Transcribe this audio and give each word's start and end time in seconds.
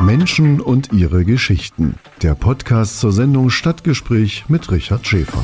Menschen 0.00 0.60
und 0.60 0.92
ihre 0.92 1.24
Geschichten. 1.24 1.96
Der 2.22 2.34
Podcast 2.34 3.00
zur 3.00 3.12
Sendung 3.12 3.50
Stadtgespräch 3.50 4.44
mit 4.48 4.70
Richard 4.70 5.06
Schäfer. 5.06 5.42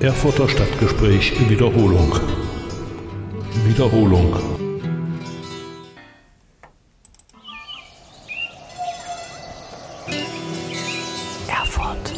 Erfurter 0.00 0.48
Stadtgespräch 0.48 1.32
in 1.38 1.50
Wiederholung. 1.50 2.18
Wiederholung. 3.66 4.36
Erfurt. 11.48 12.14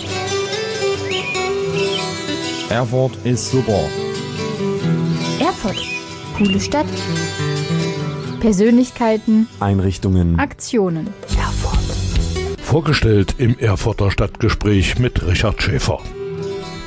Erfurt 2.71 3.17
ist 3.25 3.51
super. 3.51 3.85
Erfurt. 5.41 6.00
Coole 6.41 6.59
Stadt. 6.59 6.87
Persönlichkeiten. 8.41 9.47
Einrichtungen. 9.61 10.39
Aktionen. 10.39 11.09
Erfurt. 11.37 11.79
Vorgestellt 12.63 13.35
im 13.37 13.59
Erfurter 13.59 14.11
Stadtgespräch 14.11 14.99
mit 14.99 15.27
Richard 15.27 15.61
Schäfer. 15.61 15.99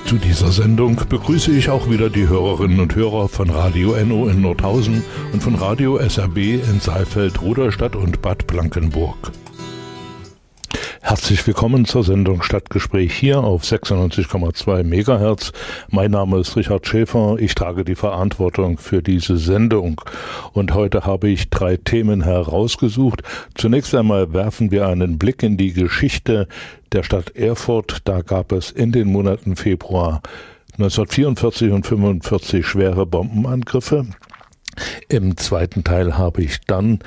Zu 0.08 0.16
dieser 0.16 0.52
Sendung 0.52 0.99
begrüße 1.08 1.52
ich 1.52 1.70
auch 1.70 1.88
wieder 1.88 2.09
die 2.09 2.27
Hörerinnen 2.27 2.80
und 2.80 2.95
Hörer 2.95 3.30
von 3.30 3.52
Radio 3.52 3.95
NO 4.03 4.27
in 4.27 4.41
Nordhausen 4.41 5.03
und 5.34 5.44
von 5.44 5.53
Radio 5.53 5.99
SRB 5.99 6.38
in 6.38 6.80
Saalfeld, 6.80 7.39
Ruderstadt 7.39 7.95
und 7.95 8.23
Bad 8.23 8.47
Blankenburg. 8.47 9.31
Herzlich 11.23 11.48
willkommen 11.48 11.86
zur 11.86 12.04
Sendung 12.04 12.41
Stadtgespräch 12.41 13.13
hier 13.13 13.45
auf 13.45 13.64
96,2 13.64 14.84
Megahertz. 14.84 15.54
Mein 15.90 16.12
Name 16.12 16.40
ist 16.40 16.58
Richard 16.58 16.86
Schäfer. 16.86 17.38
Ich 17.40 17.55
trage 17.55 17.86
die 17.86 17.95
Verantwortung 17.95 18.77
für 18.77 19.02
diese 19.02 19.38
Sendung. 19.38 20.02
Und 20.52 20.73
heute 20.73 21.05
habe 21.05 21.30
ich 21.30 21.50
drei 21.50 21.78
Themen 21.78 22.25
herausgesucht. 22.25 23.23
Zunächst 23.56 23.95
einmal 23.95 24.34
werfen 24.34 24.70
wir 24.70 24.86
einen 24.86 25.17
Blick 25.17 25.44
in 25.44 25.56
die 25.56 25.72
Geschichte 25.72 26.50
der 26.92 27.03
Stadt 27.03 27.38
Erfurt. 27.38 28.02
Da 28.03 28.19
gab 28.19 28.52
es 28.52 28.69
in 28.69 28.92
den 28.92 29.08
Monaten 29.08 29.56
Februar 29.56 30.22
1944 30.73 31.69
und 31.69 31.86
1945 31.86 32.67
schwere 32.67 33.06
Bombenangriffe. 33.06 34.08
Im 35.08 35.38
zweiten 35.38 35.86
Teil 35.86 36.17
habe 36.17 36.42
ich 36.42 36.59
dann 36.67 37.00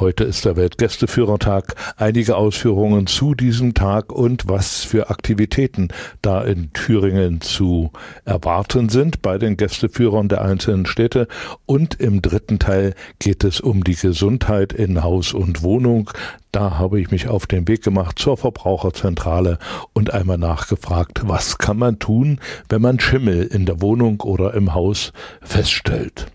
Heute 0.00 0.24
ist 0.24 0.44
der 0.44 0.56
Weltgästeführertag. 0.56 1.76
Einige 1.96 2.36
Ausführungen 2.36 3.06
zu 3.06 3.36
diesem 3.36 3.74
Tag 3.74 4.10
und 4.10 4.48
was 4.48 4.82
für 4.82 5.08
Aktivitäten 5.08 5.86
da 6.20 6.42
in 6.42 6.72
Thüringen 6.72 7.40
zu 7.40 7.92
erwarten 8.24 8.88
sind 8.88 9.22
bei 9.22 9.38
den 9.38 9.56
Gästeführern 9.56 10.28
der 10.28 10.42
einzelnen 10.42 10.86
Städte. 10.86 11.28
Und 11.64 12.00
im 12.00 12.22
dritten 12.22 12.58
Teil 12.58 12.94
geht 13.20 13.44
es 13.44 13.60
um 13.60 13.84
die 13.84 13.94
Gesundheit 13.94 14.72
in 14.72 15.04
Haus 15.04 15.32
und 15.32 15.62
Wohnung. 15.62 16.10
Da 16.50 16.76
habe 16.76 17.00
ich 17.00 17.12
mich 17.12 17.28
auf 17.28 17.46
den 17.46 17.68
Weg 17.68 17.84
gemacht 17.84 18.18
zur 18.18 18.36
Verbraucherzentrale 18.36 19.60
und 19.92 20.12
einmal 20.12 20.38
nachgefragt, 20.38 21.20
was 21.22 21.58
kann 21.58 21.78
man 21.78 22.00
tun, 22.00 22.40
wenn 22.68 22.82
man 22.82 22.98
Schimmel 22.98 23.44
in 23.44 23.64
der 23.64 23.80
Wohnung 23.80 24.22
oder 24.22 24.54
im 24.54 24.74
Haus 24.74 25.12
feststellt. 25.40 26.26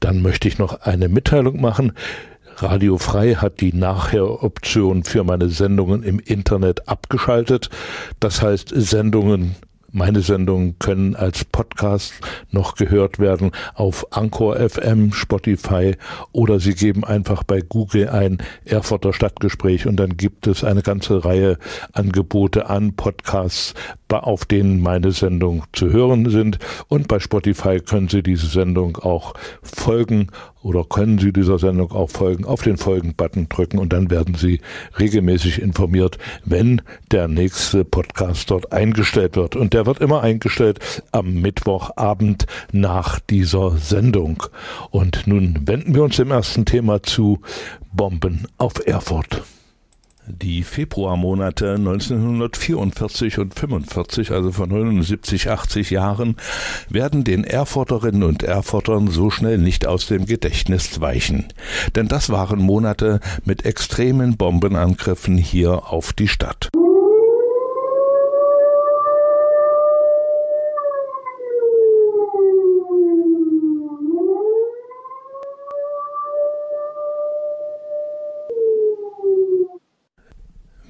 Dann 0.00 0.20
möchte 0.20 0.48
ich 0.48 0.58
noch 0.58 0.80
eine 0.80 1.08
Mitteilung 1.08 1.60
machen. 1.60 1.92
Radio 2.62 2.98
Frei 2.98 3.34
hat 3.34 3.60
die 3.60 3.72
Nachher-Option 3.72 5.04
für 5.04 5.22
meine 5.22 5.48
Sendungen 5.48 6.02
im 6.02 6.18
Internet 6.18 6.88
abgeschaltet. 6.88 7.70
Das 8.20 8.42
heißt, 8.42 8.72
Sendungen 8.74 9.54
meine 9.90 10.20
Sendungen 10.20 10.78
können 10.78 11.16
als 11.16 11.46
Podcast 11.46 12.12
noch 12.50 12.74
gehört 12.74 13.18
werden 13.18 13.52
auf 13.74 14.06
Anchor 14.10 14.56
FM, 14.56 15.12
Spotify 15.12 15.96
oder 16.32 16.60
Sie 16.60 16.74
geben 16.74 17.04
einfach 17.04 17.42
bei 17.42 17.62
Google 17.62 18.10
ein 18.10 18.38
Erfurter 18.66 19.14
Stadtgespräch 19.14 19.86
und 19.86 19.96
dann 19.96 20.18
gibt 20.18 20.46
es 20.46 20.62
eine 20.62 20.82
ganze 20.82 21.24
Reihe 21.24 21.58
Angebote 21.92 22.68
an 22.68 22.96
Podcasts, 22.96 23.72
auf 24.10 24.44
denen 24.44 24.82
meine 24.82 25.12
Sendungen 25.12 25.62
zu 25.72 25.90
hören 25.90 26.28
sind. 26.28 26.58
Und 26.88 27.08
bei 27.08 27.18
Spotify 27.18 27.80
können 27.80 28.08
Sie 28.08 28.22
diese 28.22 28.46
Sendung 28.46 28.98
auch 28.98 29.32
folgen 29.62 30.28
oder 30.68 30.84
können 30.84 31.18
Sie 31.18 31.32
dieser 31.32 31.58
Sendung 31.58 31.92
auch 31.92 32.10
folgen, 32.10 32.44
auf 32.44 32.62
den 32.62 32.76
Folgen-Button 32.76 33.48
drücken 33.48 33.78
und 33.78 33.90
dann 33.94 34.10
werden 34.10 34.34
Sie 34.34 34.60
regelmäßig 34.98 35.62
informiert, 35.62 36.18
wenn 36.44 36.82
der 37.10 37.26
nächste 37.26 37.86
Podcast 37.86 38.50
dort 38.50 38.70
eingestellt 38.70 39.34
wird. 39.34 39.56
Und 39.56 39.72
der 39.72 39.86
wird 39.86 40.00
immer 40.00 40.22
eingestellt 40.22 40.78
am 41.10 41.40
Mittwochabend 41.40 42.46
nach 42.70 43.18
dieser 43.18 43.78
Sendung. 43.78 44.42
Und 44.90 45.26
nun 45.26 45.66
wenden 45.66 45.94
wir 45.94 46.02
uns 46.02 46.16
dem 46.16 46.30
ersten 46.30 46.66
Thema 46.66 47.02
zu 47.02 47.40
Bomben 47.94 48.46
auf 48.58 48.86
Erfurt. 48.86 49.42
Die 50.30 50.62
Februarmonate 50.62 51.74
1944 51.74 53.38
und 53.38 53.54
45, 53.54 54.30
also 54.30 54.52
von 54.52 54.68
79, 54.68 55.48
80 55.48 55.90
Jahren, 55.90 56.36
werden 56.90 57.24
den 57.24 57.44
Erfurterinnen 57.44 58.22
und 58.22 58.42
Erfurtern 58.42 59.08
so 59.08 59.30
schnell 59.30 59.56
nicht 59.56 59.86
aus 59.86 60.06
dem 60.06 60.26
Gedächtnis 60.26 61.00
weichen. 61.00 61.46
Denn 61.96 62.08
das 62.08 62.28
waren 62.28 62.60
Monate 62.60 63.20
mit 63.44 63.64
extremen 63.64 64.36
Bombenangriffen 64.36 65.38
hier 65.38 65.90
auf 65.90 66.12
die 66.12 66.28
Stadt. 66.28 66.68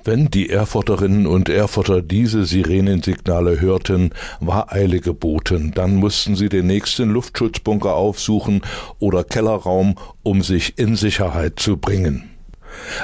Wenn 0.09 0.31
die 0.31 0.49
Erfurterinnen 0.49 1.27
und 1.27 1.51
Erfurter 1.51 2.01
diese 2.01 2.47
Sirenensignale 2.47 3.61
hörten, 3.61 4.15
war 4.41 4.73
Eile 4.73 5.01
geboten. 5.01 5.73
Dann 5.75 5.97
mussten 5.97 6.35
sie 6.35 6.49
den 6.49 6.67
nächsten 6.67 7.11
Luftschutzbunker 7.11 7.95
aufsuchen 7.95 8.63
oder 8.99 9.23
Kellerraum, 9.23 9.97
um 10.23 10.41
sich 10.41 10.79
in 10.79 10.97
Sicherheit 10.97 11.61
zu 11.61 11.77
bringen. 11.77 12.31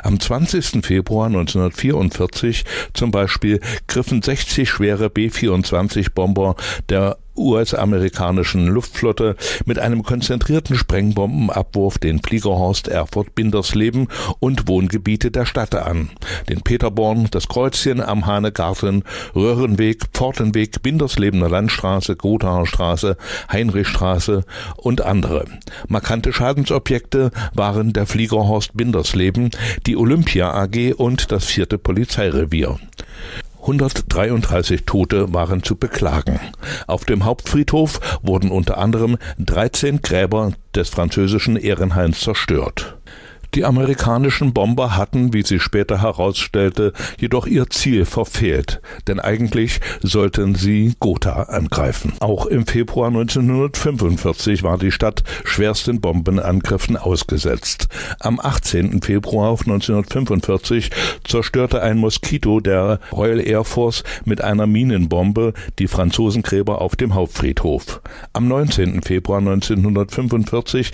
Am 0.02 0.18
20. 0.18 0.82
Februar 0.82 1.26
1944 1.26 2.64
zum 2.94 3.10
Beispiel 3.10 3.60
griffen 3.86 4.22
60 4.22 4.66
schwere 4.66 5.10
B-24-Bomber 5.10 6.56
der 6.88 7.18
US-amerikanischen 7.36 8.66
Luftflotte 8.66 9.36
mit 9.64 9.78
einem 9.78 10.02
konzentrierten 10.02 10.76
Sprengbombenabwurf 10.76 11.98
den 11.98 12.20
Fliegerhorst 12.20 12.88
Erfurt-Bindersleben 12.88 14.08
und 14.40 14.68
Wohngebiete 14.68 15.30
der 15.30 15.46
Stadt 15.46 15.74
an. 15.74 16.10
Den 16.48 16.62
Peterborn, 16.62 17.28
das 17.30 17.48
Kreuzchen 17.48 18.00
am 18.00 18.26
Hahnegarten, 18.26 19.04
Röhrenweg, 19.34 20.04
Pfortenweg, 20.12 20.82
Binderslebener 20.82 21.48
Landstraße, 21.48 22.16
Gothaer 22.16 22.66
Straße, 22.66 23.16
Heinrichstraße 23.50 24.44
und 24.76 25.00
andere. 25.02 25.44
Markante 25.88 26.32
Schadensobjekte 26.32 27.30
waren 27.54 27.92
der 27.92 28.06
Fliegerhorst 28.06 28.76
Bindersleben, 28.76 29.50
die 29.86 29.96
Olympia 29.96 30.52
AG 30.52 30.94
und 30.96 31.32
das 31.32 31.44
vierte 31.44 31.78
Polizeirevier. 31.78 32.78
133 33.64 34.84
Tote 34.84 35.32
waren 35.32 35.62
zu 35.62 35.76
beklagen. 35.76 36.38
Auf 36.86 37.06
dem 37.06 37.24
Hauptfriedhof 37.24 37.98
wurden 38.22 38.50
unter 38.50 38.76
anderem 38.76 39.16
13 39.38 40.02
Gräber 40.02 40.52
des 40.74 40.90
französischen 40.90 41.56
Ehrenhains 41.56 42.20
zerstört. 42.20 42.98
Die 43.54 43.64
amerikanischen 43.64 44.52
Bomber 44.52 44.96
hatten, 44.96 45.32
wie 45.32 45.42
sich 45.42 45.62
später 45.62 46.02
herausstellte, 46.02 46.92
jedoch 47.20 47.46
ihr 47.46 47.70
Ziel 47.70 48.04
verfehlt, 48.04 48.80
denn 49.06 49.20
eigentlich 49.20 49.80
sollten 50.02 50.56
sie 50.56 50.94
Gotha 50.98 51.44
angreifen. 51.44 52.14
Auch 52.18 52.46
im 52.46 52.66
Februar 52.66 53.08
1945 53.08 54.64
war 54.64 54.76
die 54.76 54.90
Stadt 54.90 55.22
schwersten 55.44 56.00
Bombenangriffen 56.00 56.96
ausgesetzt. 56.96 57.86
Am 58.18 58.40
18. 58.40 59.02
Februar 59.02 59.50
1945 59.50 60.90
zerstörte 61.22 61.80
ein 61.80 61.98
Moskito 61.98 62.58
der 62.58 62.98
Royal 63.12 63.38
Air 63.38 63.62
Force 63.62 64.02
mit 64.24 64.42
einer 64.42 64.66
Minenbombe 64.66 65.52
die 65.78 65.86
Franzosengräber 65.86 66.80
auf 66.80 66.96
dem 66.96 67.14
Hauptfriedhof. 67.14 68.00
Am 68.32 68.48
19. 68.48 69.02
Februar 69.02 69.38
1945 69.38 70.90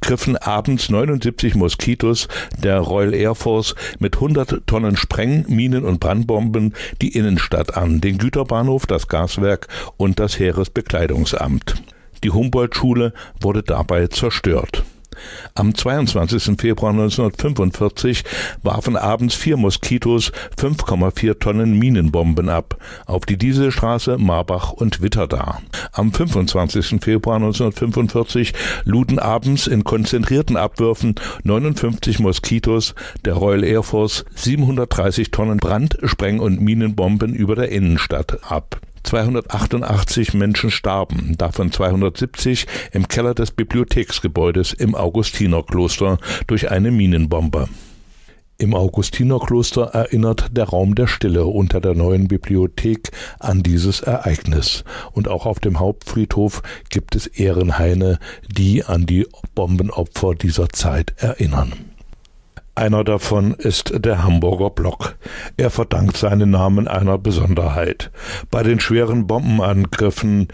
griffen 0.00 0.38
abends 0.38 0.88
79 0.88 1.56
Moskitos 1.56 1.89
der 1.96 2.78
Royal 2.80 3.14
Air 3.14 3.34
Force 3.34 3.74
mit 3.98 4.16
100 4.16 4.66
Tonnen 4.66 4.96
Spreng-, 4.96 5.44
Minen- 5.48 5.84
und 5.84 6.00
Brandbomben 6.00 6.74
die 7.00 7.16
Innenstadt 7.16 7.76
an, 7.76 8.00
den 8.00 8.18
Güterbahnhof, 8.18 8.86
das 8.86 9.08
Gaswerk 9.08 9.68
und 9.96 10.18
das 10.18 10.38
Heeresbekleidungsamt. 10.38 11.82
Die 12.22 12.30
Humboldt-Schule 12.30 13.12
wurde 13.40 13.62
dabei 13.62 14.06
zerstört. 14.08 14.84
Am 15.54 15.74
22. 15.74 16.60
Februar 16.60 16.92
1945 16.92 18.24
warfen 18.62 18.96
abends 18.96 19.34
vier 19.34 19.56
Moskitos 19.56 20.32
5,4 20.56 21.38
Tonnen 21.38 21.78
Minenbomben 21.78 22.48
ab 22.48 22.76
auf 23.06 23.26
die 23.26 23.36
Dieselstraße, 23.36 24.18
Marbach 24.18 24.72
und 24.72 25.02
Witterdar. 25.02 25.62
Am 25.92 26.12
25. 26.12 27.00
Februar 27.00 27.36
1945 27.36 28.54
luden 28.84 29.18
abends 29.18 29.66
in 29.66 29.84
konzentrierten 29.84 30.56
Abwürfen 30.56 31.16
59 31.42 32.20
Moskitos 32.20 32.94
der 33.24 33.34
Royal 33.34 33.64
Air 33.64 33.82
Force 33.82 34.24
730 34.34 35.30
Tonnen 35.30 35.58
Brand-, 35.58 35.98
Spreng- 36.04 36.40
und 36.40 36.60
Minenbomben 36.60 37.34
über 37.34 37.56
der 37.56 37.70
Innenstadt 37.70 38.38
ab. 38.50 38.80
288 39.02 40.34
Menschen 40.34 40.70
starben, 40.70 41.36
davon 41.38 41.72
270 41.72 42.66
im 42.92 43.08
Keller 43.08 43.34
des 43.34 43.50
Bibliotheksgebäudes 43.50 44.72
im 44.72 44.94
Augustinerkloster 44.94 46.18
durch 46.46 46.70
eine 46.70 46.90
Minenbombe. 46.90 47.68
Im 48.60 48.74
Augustinerkloster 48.74 49.84
erinnert 49.94 50.54
der 50.54 50.64
Raum 50.64 50.94
der 50.94 51.06
Stille 51.06 51.46
unter 51.46 51.80
der 51.80 51.94
neuen 51.94 52.28
Bibliothek 52.28 53.10
an 53.38 53.62
dieses 53.62 54.00
Ereignis. 54.00 54.84
Und 55.12 55.28
auch 55.28 55.46
auf 55.46 55.60
dem 55.60 55.80
Hauptfriedhof 55.80 56.62
gibt 56.90 57.16
es 57.16 57.26
Ehrenhaine, 57.26 58.18
die 58.46 58.84
an 58.84 59.06
die 59.06 59.26
Bombenopfer 59.54 60.34
dieser 60.34 60.68
Zeit 60.68 61.14
erinnern. 61.16 61.89
Einer 62.74 63.04
davon 63.04 63.54
ist 63.54 63.92
der 64.04 64.22
Hamburger 64.22 64.70
Block. 64.70 65.16
Er 65.56 65.70
verdankt 65.70 66.16
seinen 66.16 66.50
Namen 66.50 66.88
einer 66.88 67.18
Besonderheit. 67.18 68.10
Bei 68.50 68.62
den 68.62 68.80
schweren 68.80 69.26
Bombenangriffen 69.26 70.48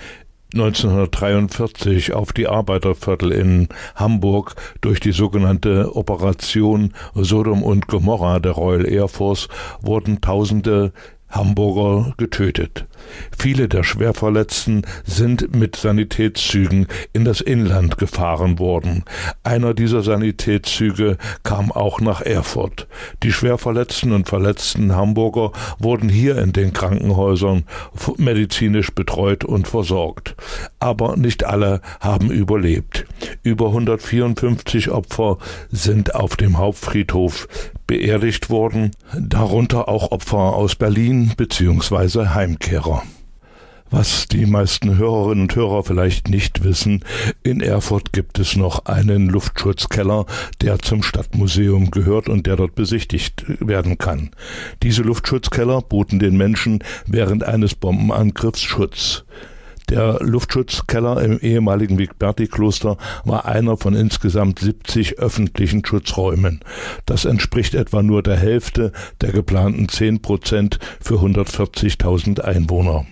1943 0.54 2.14
auf 2.14 2.32
die 2.32 2.48
Arbeiterviertel 2.48 3.32
in 3.32 3.68
Hamburg 3.94 4.54
durch 4.80 5.00
die 5.00 5.12
sogenannte 5.12 5.94
Operation 5.94 6.94
Sodom 7.14 7.62
und 7.62 7.88
Gomorra 7.88 8.38
der 8.38 8.52
Royal 8.52 8.88
Air 8.88 9.08
Force 9.08 9.48
wurden 9.82 10.20
Tausende 10.20 10.92
Hamburger 11.28 12.14
getötet. 12.16 12.86
Viele 13.38 13.68
der 13.68 13.82
Schwerverletzten 13.82 14.82
sind 15.04 15.54
mit 15.54 15.76
Sanitätszügen 15.76 16.86
in 17.12 17.24
das 17.24 17.40
Inland 17.40 17.98
gefahren 17.98 18.58
worden. 18.58 19.04
Einer 19.42 19.74
dieser 19.74 20.02
Sanitätszüge 20.02 21.18
kam 21.42 21.72
auch 21.72 22.00
nach 22.00 22.20
Erfurt. 22.20 22.86
Die 23.22 23.32
Schwerverletzten 23.32 24.12
und 24.12 24.28
verletzten 24.28 24.94
Hamburger 24.94 25.52
wurden 25.78 26.08
hier 26.08 26.38
in 26.38 26.52
den 26.52 26.72
Krankenhäusern 26.72 27.64
medizinisch 28.16 28.92
betreut 28.92 29.44
und 29.44 29.68
versorgt. 29.68 30.34
Aber 30.78 31.16
nicht 31.16 31.44
alle 31.44 31.80
haben 32.00 32.30
überlebt. 32.30 33.06
Über 33.42 33.68
154 33.68 34.90
Opfer 34.90 35.38
sind 35.70 36.14
auf 36.14 36.36
dem 36.36 36.58
Hauptfriedhof 36.58 37.48
beerdigt 37.86 38.50
worden, 38.50 38.90
darunter 39.16 39.88
auch 39.88 40.10
Opfer 40.10 40.36
aus 40.36 40.74
Berlin 40.74 41.32
bzw. 41.36 42.28
Heimkehrer. 42.28 42.95
Was 43.90 44.26
die 44.26 44.46
meisten 44.46 44.98
Hörerinnen 44.98 45.42
und 45.42 45.54
Hörer 45.54 45.84
vielleicht 45.84 46.28
nicht 46.28 46.64
wissen, 46.64 47.04
in 47.44 47.60
Erfurt 47.60 48.12
gibt 48.12 48.40
es 48.40 48.56
noch 48.56 48.86
einen 48.86 49.28
Luftschutzkeller, 49.28 50.26
der 50.60 50.80
zum 50.80 51.04
Stadtmuseum 51.04 51.92
gehört 51.92 52.28
und 52.28 52.46
der 52.46 52.56
dort 52.56 52.74
besichtigt 52.74 53.44
werden 53.60 53.96
kann. 53.96 54.30
Diese 54.82 55.02
Luftschutzkeller 55.02 55.82
boten 55.82 56.18
den 56.18 56.36
Menschen 56.36 56.82
während 57.06 57.44
eines 57.44 57.76
Bombenangriffs 57.76 58.62
Schutz. 58.62 59.24
Der 59.88 60.18
Luftschutzkeller 60.20 61.22
im 61.22 61.38
ehemaligen 61.38 61.98
Wigberti-Kloster 61.98 62.96
war 63.24 63.44
einer 63.46 63.76
von 63.76 63.94
insgesamt 63.94 64.58
70 64.58 65.18
öffentlichen 65.18 65.84
Schutzräumen. 65.84 66.60
Das 67.04 67.24
entspricht 67.24 67.74
etwa 67.74 68.02
nur 68.02 68.22
der 68.22 68.36
Hälfte 68.36 68.92
der 69.20 69.30
geplanten 69.30 69.88
10 69.88 70.22
Prozent 70.22 70.80
für 71.00 71.16
140.000 71.16 72.40
Einwohner. 72.40 73.06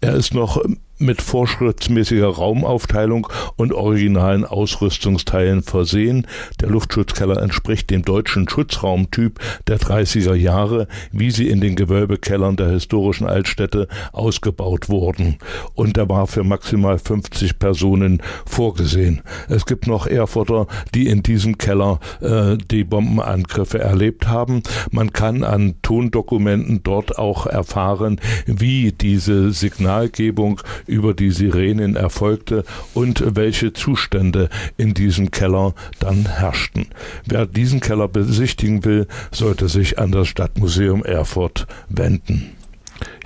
Er 0.00 0.14
ist 0.14 0.34
noch 0.34 0.62
mit 1.02 1.20
vorschriftsmäßiger 1.20 2.28
Raumaufteilung 2.28 3.28
und 3.56 3.72
originalen 3.72 4.44
Ausrüstungsteilen 4.44 5.62
versehen. 5.62 6.26
Der 6.60 6.68
Luftschutzkeller 6.68 7.42
entspricht 7.42 7.90
dem 7.90 8.02
deutschen 8.02 8.48
Schutzraumtyp 8.48 9.38
der 9.66 9.78
30er 9.78 10.34
Jahre, 10.34 10.88
wie 11.10 11.30
sie 11.30 11.48
in 11.48 11.60
den 11.60 11.76
Gewölbekellern 11.76 12.56
der 12.56 12.70
historischen 12.70 13.26
Altstädte 13.26 13.88
ausgebaut 14.12 14.88
wurden. 14.88 15.38
Und 15.74 15.98
er 15.98 16.08
war 16.08 16.26
für 16.26 16.44
maximal 16.44 16.98
50 16.98 17.58
Personen 17.58 18.22
vorgesehen. 18.46 19.22
Es 19.48 19.66
gibt 19.66 19.86
noch 19.86 20.06
Erfurter, 20.06 20.66
die 20.94 21.08
in 21.08 21.22
diesem 21.22 21.58
Keller 21.58 21.98
äh, 22.20 22.56
die 22.70 22.84
Bombenangriffe 22.84 23.78
erlebt 23.78 24.28
haben. 24.28 24.62
Man 24.90 25.12
kann 25.12 25.44
an 25.44 25.74
Tondokumenten 25.82 26.82
dort 26.82 27.18
auch 27.18 27.46
erfahren, 27.46 28.20
wie 28.46 28.92
diese 28.92 29.52
Signalgebung 29.52 30.60
über 30.92 31.14
die 31.14 31.30
Sirenen 31.30 31.96
erfolgte 31.96 32.64
und 32.94 33.24
welche 33.36 33.72
Zustände 33.72 34.48
in 34.76 34.94
diesem 34.94 35.30
Keller 35.30 35.74
dann 35.98 36.26
herrschten. 36.26 36.86
Wer 37.26 37.46
diesen 37.46 37.80
Keller 37.80 38.08
besichtigen 38.08 38.84
will, 38.84 39.06
sollte 39.32 39.68
sich 39.68 39.98
an 39.98 40.12
das 40.12 40.28
Stadtmuseum 40.28 41.04
Erfurt 41.04 41.66
wenden. 41.88 42.52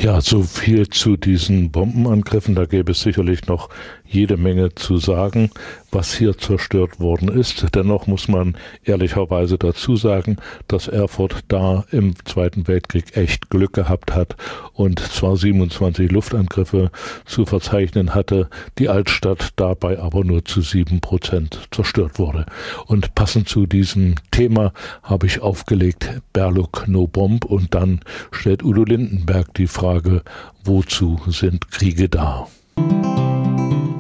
Ja, 0.00 0.20
so 0.20 0.42
viel 0.42 0.88
zu 0.88 1.16
diesen 1.16 1.70
Bombenangriffen. 1.70 2.54
Da 2.54 2.64
gäbe 2.64 2.92
es 2.92 3.00
sicherlich 3.00 3.46
noch 3.46 3.68
jede 4.08 4.36
Menge 4.36 4.74
zu 4.74 4.98
sagen, 4.98 5.50
was 5.90 6.14
hier 6.14 6.36
zerstört 6.36 7.00
worden 7.00 7.28
ist. 7.28 7.74
Dennoch 7.74 8.06
muss 8.06 8.28
man 8.28 8.56
ehrlicherweise 8.84 9.58
dazu 9.58 9.96
sagen, 9.96 10.36
dass 10.68 10.88
Erfurt 10.88 11.44
da 11.48 11.84
im 11.90 12.14
Zweiten 12.24 12.68
Weltkrieg 12.68 13.16
echt 13.16 13.50
Glück 13.50 13.72
gehabt 13.72 14.14
hat 14.14 14.36
und 14.74 15.00
zwar 15.00 15.36
27 15.36 16.10
Luftangriffe 16.10 16.90
zu 17.24 17.46
verzeichnen 17.46 18.14
hatte, 18.14 18.48
die 18.78 18.88
Altstadt 18.88 19.50
dabei 19.56 19.98
aber 19.98 20.24
nur 20.24 20.44
zu 20.44 20.60
sieben 20.60 21.00
Prozent 21.00 21.68
zerstört 21.70 22.18
wurde. 22.18 22.46
Und 22.86 23.14
passend 23.14 23.48
zu 23.48 23.66
diesem 23.66 24.16
Thema 24.30 24.72
habe 25.02 25.26
ich 25.26 25.40
aufgelegt 25.40 26.20
Berluk 26.32 26.84
No 26.86 27.06
Bomb 27.06 27.44
und 27.44 27.74
dann 27.74 28.00
stellt 28.30 28.62
Udo 28.62 28.84
Lindenberg 28.84 29.54
die 29.54 29.66
Frage, 29.66 30.22
wozu 30.64 31.20
sind 31.28 31.70
Kriege 31.70 32.08
da? 32.08 32.46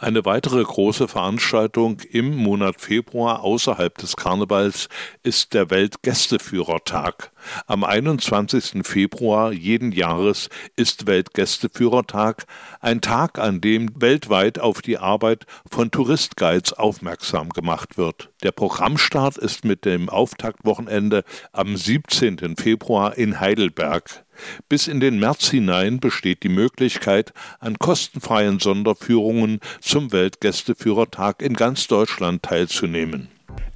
Eine 0.00 0.24
weitere 0.24 0.62
große 0.62 1.08
Veranstaltung 1.08 1.98
im 2.12 2.36
Monat 2.36 2.80
Februar 2.80 3.42
außerhalb 3.42 3.98
des 3.98 4.14
Karnevals 4.14 4.88
ist 5.24 5.54
der 5.54 5.70
Weltgästeführertag. 5.70 7.32
Am 7.66 7.82
21. 7.82 8.86
Februar 8.86 9.50
jeden 9.50 9.90
Jahres 9.90 10.50
ist 10.76 11.08
Weltgästeführertag, 11.08 12.46
ein 12.78 13.00
Tag, 13.00 13.40
an 13.40 13.60
dem 13.60 13.90
weltweit 14.00 14.60
auf 14.60 14.82
die 14.82 14.98
Arbeit 14.98 15.46
von 15.68 15.90
Touristguides 15.90 16.74
aufmerksam 16.74 17.48
gemacht 17.48 17.98
wird. 17.98 18.30
Der 18.44 18.52
Programmstart 18.52 19.36
ist 19.36 19.64
mit 19.64 19.84
dem 19.84 20.08
Auftaktwochenende 20.08 21.24
am 21.50 21.76
17. 21.76 22.54
Februar 22.56 23.18
in 23.18 23.40
Heidelberg. 23.40 24.24
Bis 24.68 24.88
in 24.88 25.00
den 25.00 25.18
März 25.18 25.50
hinein 25.50 26.00
besteht 26.00 26.42
die 26.42 26.48
Möglichkeit, 26.48 27.32
an 27.60 27.78
kostenfreien 27.78 28.58
Sonderführungen 28.58 29.60
zum 29.80 30.12
Weltgästeführertag 30.12 31.42
in 31.42 31.54
ganz 31.54 31.86
Deutschland 31.86 32.42
teilzunehmen. 32.42 33.28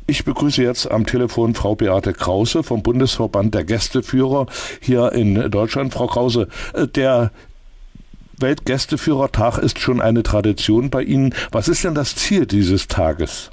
Ich 0.06 0.24
begrüße 0.24 0.62
jetzt 0.62 0.90
am 0.90 1.06
Telefon 1.06 1.54
Frau 1.54 1.76
Beate 1.76 2.12
Krause 2.12 2.62
vom 2.62 2.82
Bundesverband 2.82 3.54
der 3.54 3.64
Gästeführer 3.64 4.46
hier 4.80 5.12
in 5.12 5.50
Deutschland. 5.50 5.92
Frau 5.94 6.06
Krause, 6.06 6.48
äh, 6.74 6.88
der 6.88 7.30
Weltgästeführertag 8.38 9.58
ist 9.58 9.78
schon 9.78 10.00
eine 10.00 10.22
Tradition 10.22 10.90
bei 10.90 11.02
Ihnen. 11.02 11.34
Was 11.52 11.68
ist 11.68 11.84
denn 11.84 11.94
das 11.94 12.16
Ziel 12.16 12.46
dieses 12.46 12.88
Tages? 12.88 13.50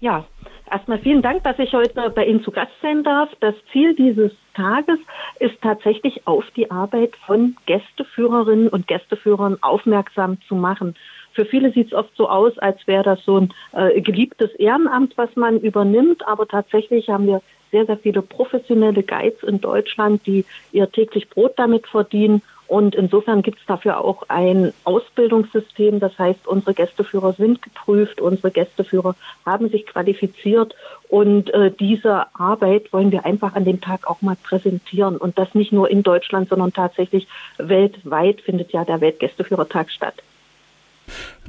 Ja, 0.00 0.26
erstmal 0.70 0.98
vielen 0.98 1.22
Dank, 1.22 1.44
dass 1.44 1.58
ich 1.58 1.72
heute 1.72 2.10
bei 2.10 2.26
Ihnen 2.26 2.42
zu 2.42 2.50
Gast 2.50 2.72
sein 2.82 3.04
darf. 3.04 3.30
Das 3.40 3.54
Ziel 3.72 3.94
dieses 3.94 4.32
Tages 4.58 4.98
ist 5.38 5.54
tatsächlich 5.62 6.26
auf 6.26 6.44
die 6.56 6.70
Arbeit 6.70 7.14
von 7.26 7.56
Gästeführerinnen 7.66 8.68
und 8.68 8.88
Gästeführern 8.88 9.58
aufmerksam 9.60 10.38
zu 10.48 10.56
machen. 10.56 10.96
Für 11.32 11.44
viele 11.44 11.70
sieht 11.70 11.88
es 11.88 11.92
oft 11.92 12.10
so 12.16 12.28
aus, 12.28 12.58
als 12.58 12.84
wäre 12.88 13.04
das 13.04 13.24
so 13.24 13.38
ein 13.38 13.54
äh, 13.72 14.00
geliebtes 14.00 14.50
Ehrenamt, 14.56 15.16
was 15.16 15.34
man 15.36 15.60
übernimmt, 15.60 16.26
aber 16.26 16.48
tatsächlich 16.48 17.08
haben 17.08 17.28
wir 17.28 17.40
sehr, 17.70 17.86
sehr 17.86 17.98
viele 17.98 18.22
professionelle 18.22 19.04
Guides 19.04 19.42
in 19.44 19.60
Deutschland, 19.60 20.26
die 20.26 20.44
ihr 20.72 20.90
täglich 20.90 21.28
Brot 21.28 21.52
damit 21.56 21.86
verdienen. 21.86 22.42
Und 22.68 22.94
insofern 22.94 23.40
gibt 23.40 23.58
es 23.58 23.66
dafür 23.66 24.04
auch 24.04 24.24
ein 24.28 24.74
Ausbildungssystem. 24.84 26.00
Das 26.00 26.16
heißt, 26.18 26.46
unsere 26.46 26.74
Gästeführer 26.74 27.32
sind 27.32 27.62
geprüft, 27.62 28.20
unsere 28.20 28.50
Gästeführer 28.50 29.16
haben 29.46 29.70
sich 29.70 29.86
qualifiziert 29.86 30.74
und 31.08 31.48
äh, 31.54 31.70
diese 31.70 32.26
Arbeit 32.34 32.92
wollen 32.92 33.10
wir 33.10 33.24
einfach 33.24 33.54
an 33.54 33.64
dem 33.64 33.80
Tag 33.80 34.06
auch 34.06 34.20
mal 34.20 34.36
präsentieren. 34.42 35.16
Und 35.16 35.38
das 35.38 35.54
nicht 35.54 35.72
nur 35.72 35.90
in 35.90 36.02
Deutschland, 36.02 36.50
sondern 36.50 36.74
tatsächlich 36.74 37.26
weltweit 37.56 38.42
findet 38.42 38.72
ja 38.72 38.84
der 38.84 39.00
Weltgästeführertag 39.00 39.90
statt. 39.90 40.22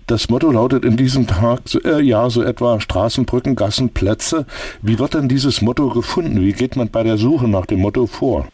Das 0.07 0.29
Motto 0.29 0.49
lautet 0.51 0.85
in 0.85 0.95
diesem 0.95 1.27
Tag 1.27 1.59
äh, 1.83 1.99
ja 1.99 2.29
so 2.29 2.41
etwa 2.41 2.79
Straßen, 2.79 3.25
Brücken, 3.25 3.55
Gassen, 3.55 3.89
Plätze. 3.93 4.45
Wie 4.81 4.97
wird 4.97 5.13
denn 5.13 5.27
dieses 5.27 5.61
Motto 5.61 5.89
gefunden? 5.89 6.39
Wie 6.41 6.53
geht 6.53 6.77
man 6.77 6.89
bei 6.89 7.03
der 7.03 7.17
Suche 7.17 7.49
nach 7.49 7.65
dem 7.65 7.81
Motto 7.81 8.07
vor? 8.07 8.47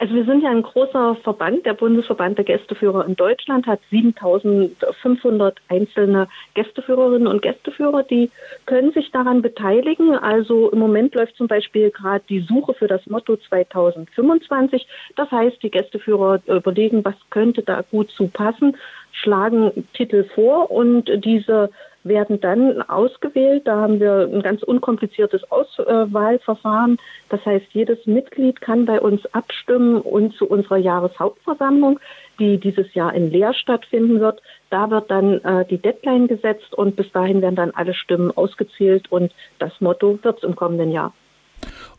Also 0.00 0.14
wir 0.14 0.24
sind 0.24 0.42
ja 0.42 0.50
ein 0.50 0.62
großer 0.62 1.14
Verband. 1.22 1.64
Der 1.64 1.74
Bundesverband 1.74 2.38
der 2.38 2.44
Gästeführer 2.44 3.06
in 3.06 3.14
Deutschland 3.14 3.66
hat 3.68 3.78
7500 3.90 5.58
einzelne 5.68 6.28
Gästeführerinnen 6.54 7.28
und 7.28 7.42
Gästeführer, 7.42 8.02
die 8.02 8.30
können 8.66 8.92
sich 8.92 9.12
daran 9.12 9.42
beteiligen. 9.42 10.16
Also 10.16 10.70
im 10.70 10.80
Moment 10.80 11.14
läuft 11.14 11.36
zum 11.36 11.46
Beispiel 11.46 11.90
gerade 11.90 12.24
die 12.28 12.40
Suche 12.40 12.74
für 12.74 12.88
das 12.88 13.06
Motto 13.06 13.36
2025. 13.36 14.86
Das 15.14 15.30
heißt, 15.30 15.62
die 15.62 15.70
Gästeführer 15.70 16.40
überlegen, 16.46 17.04
was 17.04 17.14
könnte 17.30 17.62
da 17.62 17.82
gut 17.82 18.10
zu 18.10 18.26
passen, 18.26 18.76
schlagen 19.12 19.86
Titel 19.92 20.24
vor 20.34 20.72
und 20.72 21.08
diese 21.24 21.70
werden 22.04 22.40
dann 22.40 22.82
ausgewählt. 22.82 23.66
Da 23.66 23.76
haben 23.76 23.98
wir 23.98 24.28
ein 24.32 24.42
ganz 24.42 24.62
unkompliziertes 24.62 25.50
Auswahlverfahren. 25.50 26.98
Das 27.30 27.44
heißt, 27.44 27.66
jedes 27.72 28.06
Mitglied 28.06 28.60
kann 28.60 28.84
bei 28.84 29.00
uns 29.00 29.26
abstimmen 29.34 30.00
und 30.00 30.34
zu 30.34 30.46
unserer 30.46 30.76
Jahreshauptversammlung, 30.76 31.98
die 32.38 32.58
dieses 32.58 32.94
Jahr 32.94 33.14
in 33.14 33.30
Leer 33.30 33.54
stattfinden 33.54 34.20
wird, 34.20 34.42
da 34.70 34.90
wird 34.90 35.10
dann 35.10 35.40
äh, 35.44 35.64
die 35.64 35.78
Deadline 35.78 36.26
gesetzt 36.26 36.74
und 36.74 36.96
bis 36.96 37.10
dahin 37.12 37.42
werden 37.42 37.56
dann 37.56 37.70
alle 37.70 37.94
Stimmen 37.94 38.30
ausgezählt 38.36 39.10
und 39.10 39.32
das 39.58 39.80
Motto 39.80 40.18
wird 40.22 40.38
es 40.38 40.44
im 40.44 40.56
kommenden 40.56 40.90
Jahr. 40.90 41.12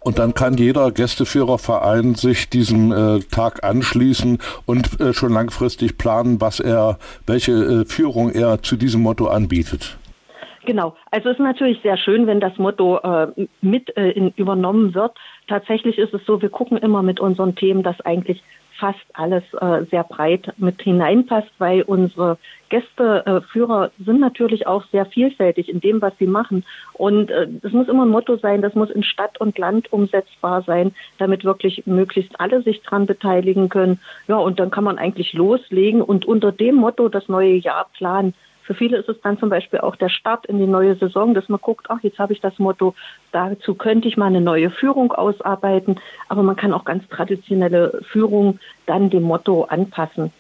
Und 0.06 0.20
dann 0.20 0.36
kann 0.36 0.54
jeder 0.54 0.92
Gästeführerverein 0.92 2.14
sich 2.14 2.48
diesem 2.48 2.92
äh, 2.92 3.22
Tag 3.22 3.64
anschließen 3.64 4.38
und 4.68 5.00
äh, 5.02 5.14
schon 5.14 5.34
langfristig 5.34 5.98
planen, 5.98 6.40
was 6.40 6.60
er, 6.60 7.00
welche 7.26 7.54
äh, 7.54 7.86
Führung 7.86 8.30
er 8.30 8.62
zu 8.62 8.76
diesem 8.76 9.02
Motto 9.02 9.26
anbietet. 9.26 9.98
Genau. 10.64 10.96
Also 11.10 11.30
es 11.30 11.38
ist 11.38 11.44
natürlich 11.44 11.82
sehr 11.82 11.98
schön, 11.98 12.28
wenn 12.28 12.40
das 12.40 12.56
Motto 12.60 13.00
äh, 13.00 13.48
mit 13.62 13.98
äh, 13.98 14.12
in, 14.12 14.32
übernommen 14.36 14.94
wird. 14.94 15.14
Tatsächlich 15.48 15.98
ist 15.98 16.14
es 16.14 16.24
so, 16.28 16.40
wir 16.40 16.50
gucken 16.50 16.78
immer 16.78 17.02
mit 17.02 17.20
unseren 17.20 17.56
Themen, 17.56 17.82
dass 17.82 18.00
eigentlich 18.02 18.44
fast 18.80 19.06
alles 19.14 19.44
äh, 19.54 19.86
sehr 19.90 20.04
breit 20.04 20.54
mit 20.58 20.82
hineinpasst, 20.82 21.52
weil 21.60 21.82
unsere 21.84 22.38
Gästeführer 22.70 23.86
äh, 23.86 24.04
sind 24.04 24.20
natürlich 24.20 24.68
auch 24.68 24.84
sehr 24.92 25.06
vielfältig 25.06 25.70
in 25.70 25.80
dem, 25.80 26.02
was 26.02 26.14
sie 26.18 26.28
machen. 26.28 26.66
Und 26.94 27.30
äh, 27.32 27.48
es 27.64 27.72
muss 27.72 27.88
immer 27.88 28.06
ein 28.06 28.10
Motto 28.10 28.38
sein, 28.38 28.62
das 28.62 28.76
muss 28.76 28.90
in 28.90 29.04
Stadt 29.04 29.40
und 29.40 29.58
Land 29.58 29.92
umsetzbar 29.94 30.64
sein, 30.64 30.94
damit 31.18 31.44
wirklich 31.46 31.86
möglichst 31.86 32.40
alle 32.40 32.62
sich 32.64 32.82
dran 32.82 33.06
beteiligen 33.06 33.70
können. 33.70 34.00
Ja, 34.28 34.38
und 34.38 34.60
dann 34.60 34.72
kann 34.72 34.84
man 34.84 34.98
eigentlich 34.98 35.34
loslegen 35.34 36.02
und 36.02 36.26
unter 36.26 36.52
dem 36.52 36.76
Motto 36.76 37.10
das 37.10 37.28
neue 37.30 37.56
Jahr 37.56 37.88
planen. 37.94 38.34
Für 38.66 38.74
viele 38.74 38.98
ist 38.98 39.08
es 39.08 39.22
dann 39.22 39.38
zum 39.38 39.50
Beispiel 39.50 39.80
auch 39.80 39.96
der 39.96 40.10
Start 40.10 40.48
in 40.48 40.58
die 40.58 40.66
neue 40.66 40.96
Saison, 40.96 41.36
dass 41.36 41.48
man 41.50 41.62
guckt, 41.62 41.86
ach, 41.90 42.00
jetzt 42.02 42.18
habe 42.18 42.34
ich 42.34 42.42
das 42.42 42.58
Motto, 42.58 42.96
dazu 43.32 43.76
könnte 43.76 44.08
ich 44.08 44.18
mal 44.18 44.26
eine 44.26 44.42
neue 44.42 44.72
Führung 44.72 45.12
ausarbeiten. 45.12 46.00
Aber 46.30 46.42
man 46.42 46.56
kann 46.56 46.74
auch 46.74 46.84
ganz 46.84 47.08
traditionelle 47.10 48.02
Führung 48.12 48.60
dann 48.88 49.12
dem 49.12 49.24
Motto 49.24 49.66
anpassen. 49.66 50.32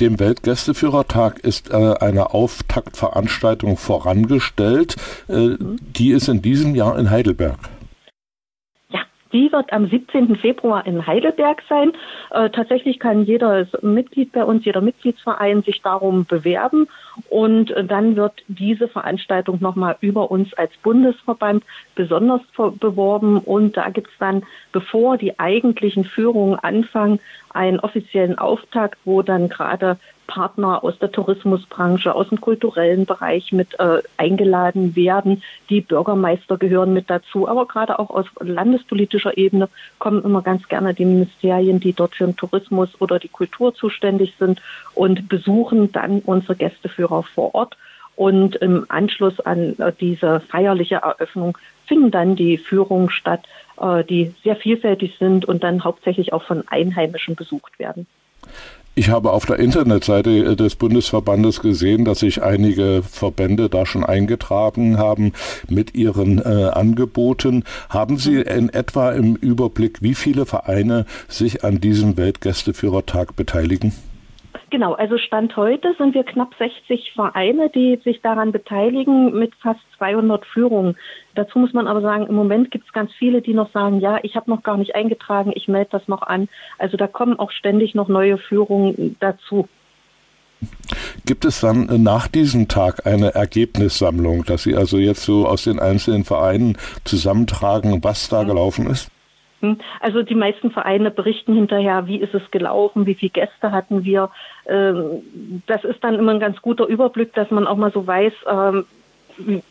Dem 0.00 0.20
Weltgästeführertag 0.20 1.40
ist 1.40 1.70
äh, 1.70 1.94
eine 2.00 2.32
Auftaktveranstaltung 2.32 3.76
vorangestellt. 3.76 4.96
Äh, 5.28 5.32
mhm. 5.32 5.78
Die 5.80 6.12
ist 6.12 6.28
in 6.28 6.42
diesem 6.42 6.76
Jahr 6.76 6.96
in 6.96 7.10
Heidelberg. 7.10 7.58
Die 9.32 9.50
wird 9.50 9.72
am 9.72 9.88
17. 9.88 10.36
Februar 10.36 10.86
in 10.86 11.06
Heidelberg 11.06 11.62
sein. 11.68 11.92
Äh, 12.30 12.50
tatsächlich 12.50 12.98
kann 12.98 13.24
jeder 13.24 13.66
Mitglied 13.80 14.32
bei 14.32 14.44
uns, 14.44 14.64
jeder 14.64 14.82
Mitgliedsverein 14.82 15.62
sich 15.62 15.80
darum 15.82 16.26
bewerben 16.26 16.88
und 17.28 17.70
äh, 17.70 17.84
dann 17.84 18.16
wird 18.16 18.42
diese 18.48 18.88
Veranstaltung 18.88 19.58
nochmal 19.60 19.96
über 20.00 20.30
uns 20.30 20.52
als 20.54 20.72
Bundesverband 20.82 21.64
besonders 21.94 22.40
beworben. 22.80 23.38
Und 23.38 23.76
da 23.76 23.90
gibt 23.90 24.08
es 24.08 24.18
dann, 24.18 24.42
bevor 24.72 25.18
die 25.18 25.38
eigentlichen 25.38 26.04
Führungen 26.04 26.58
anfangen, 26.58 27.20
einen 27.50 27.80
offiziellen 27.80 28.38
Auftakt, 28.38 28.98
wo 29.04 29.22
dann 29.22 29.48
gerade 29.48 29.98
Partner 30.32 30.82
aus 30.82 30.98
der 30.98 31.12
Tourismusbranche, 31.12 32.14
aus 32.14 32.30
dem 32.30 32.40
kulturellen 32.40 33.04
Bereich 33.04 33.52
mit 33.52 33.78
äh, 33.78 34.00
eingeladen 34.16 34.96
werden. 34.96 35.42
Die 35.68 35.82
Bürgermeister 35.82 36.56
gehören 36.56 36.94
mit 36.94 37.10
dazu, 37.10 37.46
aber 37.46 37.66
gerade 37.66 37.98
auch 37.98 38.08
aus 38.08 38.24
landespolitischer 38.40 39.36
Ebene 39.36 39.68
kommen 39.98 40.24
immer 40.24 40.40
ganz 40.40 40.66
gerne 40.68 40.94
die 40.94 41.04
Ministerien, 41.04 41.80
die 41.80 41.92
dort 41.92 42.14
für 42.14 42.24
den 42.24 42.36
Tourismus 42.36 42.98
oder 42.98 43.18
die 43.18 43.28
Kultur 43.28 43.74
zuständig 43.74 44.32
sind 44.38 44.62
und 44.94 45.28
besuchen 45.28 45.92
dann 45.92 46.20
unsere 46.20 46.56
Gästeführer 46.56 47.24
vor 47.24 47.54
Ort. 47.54 47.76
Und 48.16 48.56
im 48.56 48.86
Anschluss 48.88 49.38
an 49.40 49.78
äh, 49.78 49.92
diese 50.00 50.40
feierliche 50.40 50.96
Eröffnung 50.96 51.58
finden 51.86 52.10
dann 52.10 52.36
die 52.36 52.56
Führungen 52.56 53.10
statt, 53.10 53.44
äh, 53.78 54.02
die 54.02 54.34
sehr 54.42 54.56
vielfältig 54.56 55.16
sind 55.18 55.44
und 55.44 55.62
dann 55.62 55.84
hauptsächlich 55.84 56.32
auch 56.32 56.44
von 56.44 56.64
Einheimischen 56.68 57.36
besucht 57.36 57.78
werden. 57.78 58.06
Ich 58.94 59.08
habe 59.08 59.32
auf 59.32 59.46
der 59.46 59.58
Internetseite 59.58 60.30
äh, 60.30 60.54
des 60.54 60.76
Bundesverbandes 60.76 61.60
gesehen, 61.60 62.04
dass 62.04 62.18
sich 62.18 62.42
einige 62.42 63.02
Verbände 63.02 63.70
da 63.70 63.86
schon 63.86 64.04
eingetragen 64.04 64.98
haben 64.98 65.32
mit 65.66 65.94
ihren 65.94 66.38
äh, 66.38 66.68
Angeboten. 66.74 67.64
Haben 67.88 68.18
Sie 68.18 68.42
in 68.42 68.68
etwa 68.68 69.12
im 69.12 69.36
Überblick, 69.36 70.02
wie 70.02 70.14
viele 70.14 70.44
Vereine 70.44 71.06
sich 71.26 71.64
an 71.64 71.80
diesem 71.80 72.18
Weltgästeführertag 72.18 73.34
beteiligen? 73.34 73.94
Genau, 74.70 74.94
also 74.94 75.18
Stand 75.18 75.56
heute 75.56 75.94
sind 75.98 76.14
wir 76.14 76.24
knapp 76.24 76.54
60 76.58 77.12
Vereine, 77.14 77.70
die 77.70 78.00
sich 78.04 78.20
daran 78.22 78.52
beteiligen 78.52 79.38
mit 79.38 79.54
fast 79.56 79.80
200 79.98 80.46
Führungen. 80.46 80.96
Dazu 81.34 81.58
muss 81.58 81.72
man 81.72 81.86
aber 81.86 82.00
sagen, 82.00 82.26
im 82.26 82.34
Moment 82.34 82.70
gibt 82.70 82.86
es 82.86 82.92
ganz 82.92 83.12
viele, 83.18 83.42
die 83.42 83.54
noch 83.54 83.70
sagen, 83.72 84.00
ja, 84.00 84.18
ich 84.22 84.36
habe 84.36 84.50
noch 84.50 84.62
gar 84.62 84.76
nicht 84.76 84.94
eingetragen, 84.94 85.52
ich 85.54 85.68
melde 85.68 85.90
das 85.92 86.08
noch 86.08 86.22
an. 86.22 86.48
Also 86.78 86.96
da 86.96 87.06
kommen 87.06 87.38
auch 87.38 87.50
ständig 87.50 87.94
noch 87.94 88.08
neue 88.08 88.38
Führungen 88.38 89.16
dazu. 89.20 89.68
Gibt 91.26 91.44
es 91.44 91.60
dann 91.60 92.02
nach 92.02 92.28
diesem 92.28 92.68
Tag 92.68 93.06
eine 93.06 93.34
Ergebnissammlung, 93.34 94.44
dass 94.44 94.62
Sie 94.62 94.76
also 94.76 94.98
jetzt 94.98 95.24
so 95.24 95.46
aus 95.46 95.64
den 95.64 95.80
einzelnen 95.80 96.24
Vereinen 96.24 96.76
zusammentragen, 97.04 98.02
was 98.04 98.28
da 98.28 98.44
gelaufen 98.44 98.86
ist? 98.86 99.10
Also 100.00 100.22
die 100.22 100.34
meisten 100.34 100.70
Vereine 100.70 101.10
berichten 101.10 101.54
hinterher, 101.54 102.06
wie 102.06 102.16
ist 102.16 102.34
es 102.34 102.50
gelaufen, 102.50 103.06
wie 103.06 103.14
viele 103.14 103.30
Gäste 103.30 103.72
hatten 103.72 104.04
wir. 104.04 104.30
Ähm, 104.66 105.62
das 105.66 105.84
ist 105.84 106.02
dann 106.02 106.14
immer 106.14 106.32
ein 106.32 106.40
ganz 106.40 106.60
guter 106.62 106.86
Überblick, 106.86 107.32
dass 107.34 107.50
man 107.50 107.66
auch 107.66 107.76
mal 107.76 107.92
so 107.92 108.06
weiß, 108.06 108.32
ähm, 108.50 108.84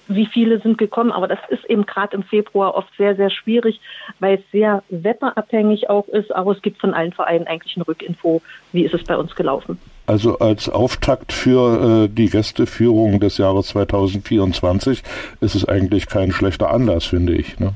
wie 0.08 0.26
viele 0.26 0.60
sind 0.60 0.78
gekommen. 0.78 1.12
Aber 1.12 1.28
das 1.28 1.40
ist 1.50 1.66
eben 1.66 1.86
gerade 1.86 2.16
im 2.16 2.24
Februar 2.24 2.76
oft 2.76 2.90
sehr, 2.98 3.16
sehr 3.16 3.30
schwierig, 3.30 3.80
weil 4.20 4.36
es 4.36 4.52
sehr 4.52 4.84
wetterabhängig 4.90 5.90
auch 5.90 6.08
ist. 6.08 6.34
Aber 6.34 6.52
es 6.52 6.62
gibt 6.62 6.80
von 6.80 6.94
allen 6.94 7.14
Vereinen 7.14 7.48
eigentlich 7.48 7.76
eine 7.76 7.88
Rückinfo, 7.88 8.42
wie 8.72 8.86
ist 8.86 8.94
es 8.94 9.04
bei 9.04 9.18
uns 9.18 9.36
gelaufen. 9.36 9.80
Also 10.08 10.40
als 10.40 10.68
Auftakt 10.68 11.32
für 11.32 12.06
äh, 12.06 12.08
die 12.10 12.30
Gästeführung 12.30 13.20
des 13.20 13.38
Jahres 13.38 13.68
2024 13.68 15.04
ist 15.42 15.56
es 15.56 15.66
eigentlich 15.66 16.08
kein 16.08 16.32
schlechter 16.32 16.72
Anlass, 16.72 17.06
finde 17.06 17.34
ich. 17.34 17.60
Ne? 17.60 17.74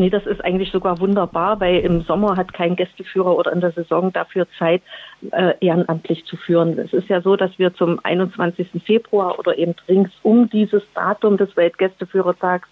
Nee, 0.00 0.08
das 0.08 0.24
ist 0.24 0.42
eigentlich 0.42 0.72
sogar 0.72 0.98
wunderbar, 0.98 1.60
weil 1.60 1.80
im 1.80 2.00
Sommer 2.00 2.38
hat 2.38 2.54
kein 2.54 2.74
Gästeführer 2.74 3.36
oder 3.36 3.52
in 3.52 3.60
der 3.60 3.72
Saison 3.72 4.10
dafür 4.14 4.46
Zeit, 4.58 4.80
äh, 5.30 5.52
ehrenamtlich 5.60 6.24
zu 6.24 6.38
führen. 6.38 6.78
Es 6.78 6.94
ist 6.94 7.10
ja 7.10 7.20
so, 7.20 7.36
dass 7.36 7.50
wir 7.58 7.74
zum 7.74 8.00
21. 8.02 8.82
Februar 8.82 9.38
oder 9.38 9.58
eben 9.58 9.74
rings 9.90 10.10
um 10.22 10.48
dieses 10.48 10.82
Datum 10.94 11.36
des 11.36 11.54
Weltgästeführertags 11.54 12.66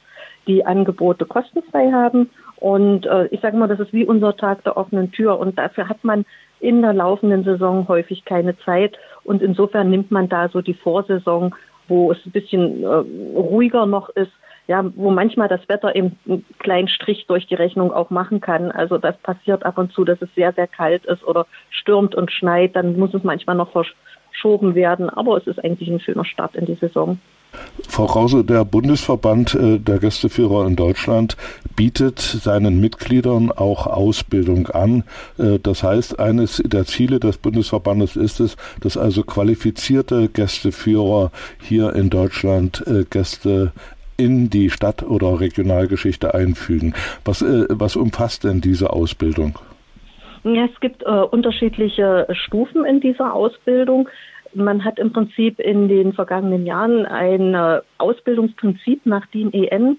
die 0.47 0.65
Angebote 0.65 1.27
kostenfrei 1.27 1.93
haben. 1.93 2.31
Und 2.57 3.05
äh, 3.05 3.27
ich 3.27 3.43
sage 3.43 3.59
mal, 3.59 3.69
das 3.69 3.81
ist 3.81 3.93
wie 3.93 4.07
unser 4.07 4.35
Tag 4.35 4.65
der 4.65 4.79
offenen 4.79 5.13
Tür. 5.13 5.39
Und 5.39 5.59
dafür 5.59 5.87
hat 5.87 6.03
man 6.05 6.25
in 6.61 6.81
der 6.81 6.95
laufenden 6.95 7.45
Saison 7.45 7.87
häufig 7.89 8.25
keine 8.25 8.57
Zeit. 8.61 8.97
Und 9.25 9.43
insofern 9.43 9.91
nimmt 9.91 10.11
man 10.11 10.31
da 10.31 10.49
so 10.49 10.63
die 10.63 10.73
Vorsaison, 10.73 11.55
wo 11.89 12.11
es 12.11 12.25
ein 12.25 12.33
bisschen 12.33 12.85
äh, 12.85 12.87
ruhiger 12.87 13.85
noch 13.85 14.09
ist, 14.09 14.33
ja, 14.69 14.85
wo 14.97 15.11
manchmal 15.11 15.49
das 15.49 15.67
Wetter 15.69 15.97
eben 15.97 16.19
einen 16.29 16.45
kleinen 16.59 16.89
Strich 16.89 17.27
durch 17.27 17.47
die 17.47 17.55
Rechnung 17.55 17.91
auch 17.91 18.11
machen 18.11 18.41
kann. 18.41 18.71
Also 18.71 18.99
das 18.99 19.17
passiert 19.17 19.65
ab 19.65 19.79
und 19.79 19.93
zu, 19.93 20.05
dass 20.05 20.21
es 20.21 20.29
sehr, 20.35 20.53
sehr 20.53 20.67
kalt 20.67 21.07
ist 21.07 21.25
oder 21.25 21.47
stürmt 21.71 22.15
und 22.15 22.31
schneit, 22.31 22.77
dann 22.77 22.99
muss 22.99 23.15
es 23.15 23.25
manchmal 23.25 23.57
noch 23.57 23.73
verschoben 23.73 24.75
werden. 24.75 25.09
Aber 25.09 25.39
es 25.39 25.47
ist 25.47 25.65
eigentlich 25.65 25.89
ein 25.89 26.01
schöner 26.01 26.27
Start 26.27 26.55
in 26.55 26.67
die 26.67 26.75
Saison. 26.75 27.19
Frau 27.89 28.05
Krause, 28.05 28.45
der 28.45 28.67
Bundesverband 28.67 29.55
äh, 29.55 29.79
der 29.79 29.99
Gästeführer 29.99 30.67
in 30.67 30.77
Deutschland 30.77 31.39
bietet 31.75 32.19
seinen 32.19 32.79
Mitgliedern 32.79 33.51
auch 33.51 33.87
Ausbildung 33.87 34.67
an. 34.69 35.05
Äh, 35.39 35.59
das 35.59 35.83
heißt, 35.83 36.19
eines 36.21 36.63
der 36.65 36.85
Ziele 36.85 37.21
des 37.21 37.39
Bundesverbandes 37.39 38.17
ist 38.17 38.41
es, 38.41 38.59
dass 38.81 38.99
also 38.99 39.23
qualifizierte 39.23 40.29
Gästeführer 40.29 41.33
hier 41.59 41.95
in 41.95 42.11
Deutschland 42.11 42.87
äh, 42.87 43.05
Gäste 43.09 43.73
in 44.19 44.51
die 44.51 44.69
Stadt- 44.69 45.03
oder 45.03 45.41
Regionalgeschichte 45.41 46.35
einfügen. 46.35 46.95
Was, 47.25 47.43
was 47.43 47.97
umfasst 47.97 48.45
denn 48.45 48.61
diese 48.61 48.93
Ausbildung? 48.93 49.59
Ja, 50.45 50.65
es 50.65 50.81
gibt 50.81 51.03
äh, 51.03 51.07
unterschiedliche 51.07 52.27
Stufen 52.33 52.85
in 52.85 53.01
dieser 53.01 53.33
Ausbildung. 53.33 54.09
Man 54.55 54.85
hat 54.85 54.99
im 54.99 55.13
Prinzip 55.13 55.61
in 55.61 55.89
den 55.89 56.13
vergangenen 56.13 56.67
Jahren 56.67 57.07
ein 57.07 57.55
äh, 57.55 57.81
Ausbildungsprinzip 57.99 59.07
nach 59.07 59.27
DIN 59.27 59.53
EN 59.53 59.99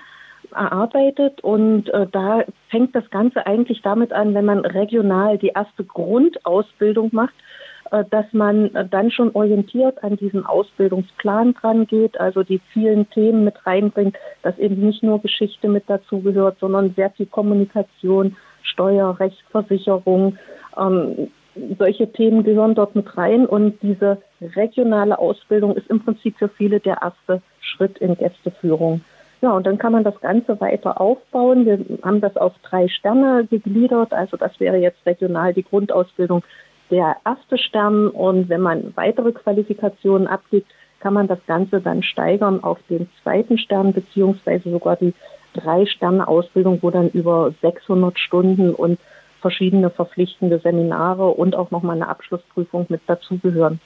erarbeitet 0.52 1.42
und 1.42 1.90
äh, 1.94 2.08
da 2.12 2.44
fängt 2.70 2.96
das 2.96 3.10
Ganze 3.12 3.46
eigentlich 3.46 3.82
damit 3.84 4.12
an, 4.12 4.34
wenn 4.34 4.46
man 4.46 4.66
regional 4.66 5.38
die 5.38 5.52
erste 5.56 5.84
Grundausbildung 5.84 7.10
macht, 7.12 7.36
äh, 7.36 7.69
dass 8.10 8.26
man 8.32 8.74
äh, 8.76 8.88
dann 8.88 9.12
schon 9.12 9.32
orientiert 9.34 10.04
an 10.04 10.18
diesen 10.18 10.46
Ausbildungsplan 10.46 11.54
dran 11.54 11.88
geht, 11.88 12.20
also 12.20 12.44
die 12.44 12.62
vielen 12.74 13.10
Themen 13.10 13.44
mit 13.44 13.66
reinbringt, 13.66 14.16
dass 14.44 14.58
eben 14.58 14.86
nicht 14.86 15.04
nur 15.04 15.22
Geschichte 15.22 15.68
mit 15.68 15.90
dazugehört, 15.90 16.58
sondern 16.60 16.94
sehr 16.96 17.10
viel 17.12 17.26
Kommunikation, 17.26 18.36
Steuerrecht, 18.62 19.44
Versicherung, 19.52 20.38
ähm, 20.78 21.30
solche 21.78 22.12
Themen 22.12 22.44
gehören 22.44 22.76
dort 22.76 22.96
mit 22.96 23.18
rein 23.18 23.46
und 23.46 23.82
diese 23.82 24.22
regionale 24.56 25.18
Ausbildung 25.18 25.76
ist 25.76 25.90
im 25.90 26.00
Prinzip 26.00 26.38
für 26.38 26.50
viele 26.50 26.80
der 26.80 27.02
erste 27.02 27.42
Schritt 27.60 27.98
in 27.98 28.16
Gästeführung. 28.16 29.02
Ja, 29.42 29.52
und 29.52 29.66
dann 29.66 29.78
kann 29.78 29.94
man 29.94 30.04
das 30.04 30.20
Ganze 30.20 30.60
weiter 30.60 31.00
aufbauen. 31.00 31.66
Wir 31.66 31.80
haben 32.04 32.20
das 32.20 32.36
auf 32.36 32.54
drei 32.62 32.90
Sterne 32.90 33.48
gegliedert. 33.50 34.12
Also 34.12 34.36
das 34.36 34.60
wäre 34.60 34.78
jetzt 34.78 35.06
regional 35.06 35.54
die 35.54 35.64
Grundausbildung 35.64 36.44
der 36.92 37.18
erste 37.26 37.58
Stern. 37.58 38.08
Und 38.10 38.50
wenn 38.50 38.62
man 38.62 38.94
weitere 38.96 39.32
Qualifikationen 39.32 40.28
abgibt, 40.28 40.68
kann 41.00 41.14
man 41.14 41.28
das 41.28 41.40
Ganze 41.48 41.82
dann 41.82 42.04
steigern 42.04 42.64
auf 42.64 42.80
den 42.90 43.10
zweiten 43.24 43.58
Stern 43.58 43.94
beziehungsweise 43.94 44.70
sogar 44.70 44.98
die 44.98 45.14
drei 45.54 45.86
Sterne 45.86 46.28
Ausbildung, 46.28 46.80
wo 46.82 46.90
dann 46.90 47.10
über 47.10 47.54
600 47.62 48.20
Stunden 48.20 48.74
und 48.74 49.00
verschiedene 49.42 49.90
verpflichtende 49.90 50.60
Seminare 50.60 51.28
und 51.28 51.56
auch 51.56 51.72
nochmal 51.72 51.96
eine 51.96 52.10
Abschlussprüfung 52.10 52.86
mit 52.90 53.02
dazugehören. 53.08 53.80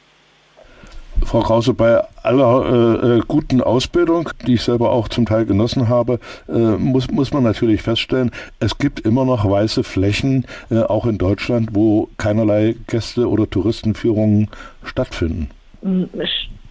Frau 1.25 1.39
Krause, 1.39 1.73
bei 1.73 2.01
aller 2.21 2.65
äh, 2.65 3.17
äh, 3.17 3.21
guten 3.27 3.61
Ausbildung, 3.61 4.29
die 4.45 4.55
ich 4.55 4.63
selber 4.63 4.91
auch 4.91 5.07
zum 5.07 5.25
Teil 5.25 5.45
genossen 5.45 5.89
habe, 5.89 6.19
äh, 6.47 6.51
muss, 6.53 7.09
muss 7.09 7.33
man 7.33 7.43
natürlich 7.43 7.81
feststellen, 7.81 8.31
es 8.59 8.77
gibt 8.77 8.99
immer 9.01 9.25
noch 9.25 9.49
weiße 9.49 9.83
Flächen, 9.83 10.45
äh, 10.69 10.81
auch 10.81 11.05
in 11.05 11.17
Deutschland, 11.17 11.69
wo 11.73 12.09
keinerlei 12.17 12.75
Gäste- 12.87 13.29
oder 13.29 13.49
Touristenführungen 13.49 14.49
stattfinden. 14.83 15.49
Hm, 15.81 16.09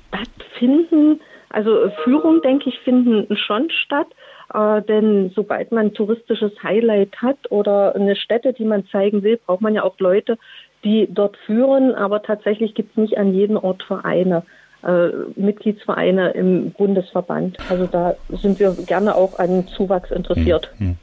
stattfinden, 0.09 1.21
also 1.51 1.91
Führungen, 2.05 2.41
denke 2.43 2.69
ich, 2.69 2.79
finden 2.81 3.37
schon 3.37 3.71
statt. 3.71 4.09
Äh, 4.55 4.83
denn 4.83 5.33
sobald 5.35 5.73
man 5.73 5.87
ein 5.87 5.95
touristisches 5.95 6.53
Highlight 6.63 7.17
hat 7.17 7.51
oder 7.51 7.95
eine 7.95 8.17
Stätte, 8.17 8.53
die 8.53 8.65
man 8.65 8.87
zeigen 8.87 9.23
will, 9.23 9.39
braucht 9.45 9.63
man 9.63 9.75
ja 9.75 9.83
auch 9.83 9.99
Leute, 9.99 10.39
die 10.85 11.09
dort 11.11 11.37
führen. 11.47 11.95
Aber 11.95 12.23
tatsächlich 12.23 12.75
gibt 12.75 12.93
es 12.93 12.97
nicht 12.97 13.19
an 13.19 13.35
jedem 13.35 13.57
Ort 13.57 13.83
Vereine, 13.83 14.45
äh, 14.83 15.09
Mitgliedsvereine 15.37 16.31
im 16.31 16.73
Bundesverband. 16.73 17.59
Also 17.69 17.87
da 17.87 18.15
sind 18.29 18.59
wir 18.59 18.73
gerne 18.87 19.15
auch 19.15 19.39
an 19.39 19.67
Zuwachs 19.69 20.11
interessiert. 20.11 20.71
Hm, 20.79 20.89
hm. 20.89 20.97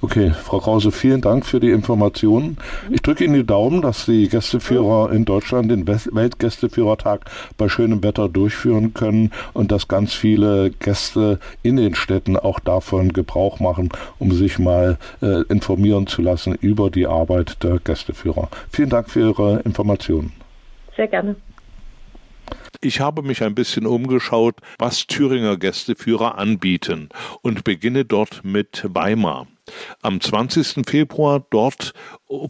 Okay, 0.00 0.30
Frau 0.30 0.60
Krause, 0.60 0.92
vielen 0.92 1.20
Dank 1.20 1.44
für 1.44 1.60
die 1.60 1.70
Informationen. 1.70 2.56
Ich 2.90 3.02
drücke 3.02 3.24
Ihnen 3.24 3.34
die 3.34 3.44
Daumen, 3.44 3.82
dass 3.82 4.06
die 4.06 4.28
Gästeführer 4.28 5.12
in 5.12 5.24
Deutschland 5.24 5.70
den 5.70 5.86
Weltgästeführertag 5.86 7.26
bei 7.56 7.68
schönem 7.68 8.02
Wetter 8.02 8.28
durchführen 8.28 8.94
können 8.94 9.32
und 9.52 9.72
dass 9.72 9.88
ganz 9.88 10.14
viele 10.14 10.70
Gäste 10.70 11.38
in 11.62 11.76
den 11.76 11.94
Städten 11.94 12.36
auch 12.36 12.60
davon 12.60 13.12
Gebrauch 13.12 13.60
machen, 13.60 13.90
um 14.18 14.32
sich 14.32 14.58
mal 14.58 14.98
äh, 15.20 15.42
informieren 15.48 16.06
zu 16.06 16.22
lassen 16.22 16.54
über 16.54 16.90
die 16.90 17.06
Arbeit 17.06 17.62
der 17.62 17.78
Gästeführer. 17.78 18.48
Vielen 18.70 18.90
Dank 18.90 19.10
für 19.10 19.20
Ihre 19.20 19.60
Informationen. 19.60 20.32
Sehr 20.96 21.08
gerne. 21.08 21.36
Ich 22.80 23.00
habe 23.00 23.22
mich 23.22 23.42
ein 23.42 23.54
bisschen 23.54 23.86
umgeschaut, 23.86 24.60
was 24.78 25.06
Thüringer 25.06 25.56
Gästeführer 25.56 26.38
anbieten 26.38 27.08
und 27.42 27.64
beginne 27.64 28.04
dort 28.04 28.44
mit 28.44 28.84
Weimar. 28.88 29.48
Am 30.02 30.20
20. 30.20 30.88
Februar 30.88 31.44
dort 31.50 31.92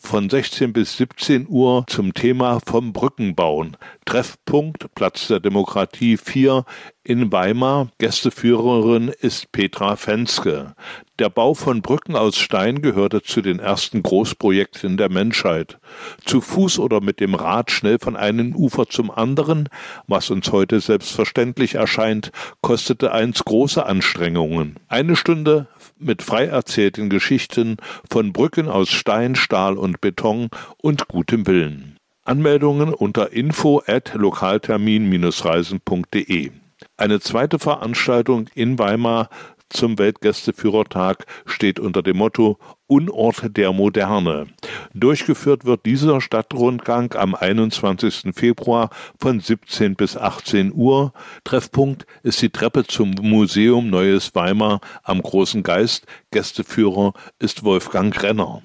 von 0.01 0.29
16 0.29 0.73
bis 0.73 0.97
17 0.97 1.47
Uhr 1.49 1.85
zum 1.87 2.15
Thema 2.15 2.61
vom 2.67 2.93
Brückenbauen. 2.93 3.77
Treffpunkt 4.05 4.93
Platz 4.95 5.29
der 5.29 5.41
Demokratie 5.41 6.17
4 6.17 6.65
in 7.05 7.31
Weimar. 7.33 7.89
Gästeführerin 7.99 9.09
ist 9.09 9.53
Petra 9.53 9.97
Fenske. 9.97 10.75
Der 11.19 11.31
Bau 11.31 11.55
von 11.55 11.81
Brücken 11.81 12.17
aus 12.17 12.37
Stein 12.37 12.83
gehörte 12.83 13.23
zu 13.23 13.41
den 13.41 13.59
ersten 13.59 14.03
Großprojekten 14.03 14.97
der 14.97 15.09
Menschheit. 15.09 15.79
Zu 16.25 16.41
Fuß 16.41 16.79
oder 16.79 17.01
mit 17.01 17.19
dem 17.19 17.35
Rad 17.35 17.71
schnell 17.71 17.99
von 17.99 18.15
einem 18.15 18.55
Ufer 18.55 18.89
zum 18.89 19.11
anderen, 19.11 19.69
was 20.07 20.31
uns 20.31 20.53
heute 20.53 20.81
selbstverständlich 20.81 21.75
erscheint, 21.75 22.31
kostete 22.61 23.13
einst 23.13 23.45
große 23.45 23.85
Anstrengungen. 23.85 24.77
Eine 24.89 25.17
Stunde 25.17 25.67
mit 25.99 26.23
frei 26.23 26.47
erzählten 26.47 27.11
Geschichten 27.11 27.77
von 28.11 28.33
Brücken 28.33 28.69
aus 28.69 28.91
Stein, 28.91 29.35
Stahl 29.35 29.77
und 29.77 30.01
Beton 30.01 30.49
und 30.79 31.09
gutem 31.09 31.47
Willen. 31.47 31.99
Anmeldungen 32.25 32.93
unter 32.93 33.33
info 33.33 33.83
at 33.87 34.15
lokaltermin-reisen.de. 34.15 36.51
Eine 36.97 37.21
zweite 37.21 37.59
Veranstaltung 37.59 38.49
in 38.55 38.79
Weimar 38.79 39.29
zum 39.71 39.99
Weltgästeführertag 39.99 41.25
steht 41.47 41.81
unter 41.81 42.03
dem 42.03 42.19
Motto 42.19 42.59
Unort 42.89 43.57
der 43.57 43.75
Moderne. 43.75 44.47
Durchgeführt 44.95 45.67
wird 45.67 45.85
dieser 45.85 46.23
Stadtrundgang 46.23 47.13
am 47.15 47.35
21. 47.35 48.35
Februar 48.35 48.89
von 49.21 49.41
17 49.41 49.95
bis 49.95 50.17
18 50.17 50.73
Uhr. 50.75 51.13
Treffpunkt 51.45 52.07
ist 52.23 52.41
die 52.41 52.49
Treppe 52.49 52.85
zum 52.85 53.11
Museum 53.21 53.91
Neues 53.91 54.35
Weimar 54.35 54.81
am 55.03 55.21
Großen 55.21 55.63
Geist. 55.63 56.07
Gästeführer 56.31 57.13
ist 57.39 57.63
Wolfgang 57.63 58.21
Renner. 58.23 58.63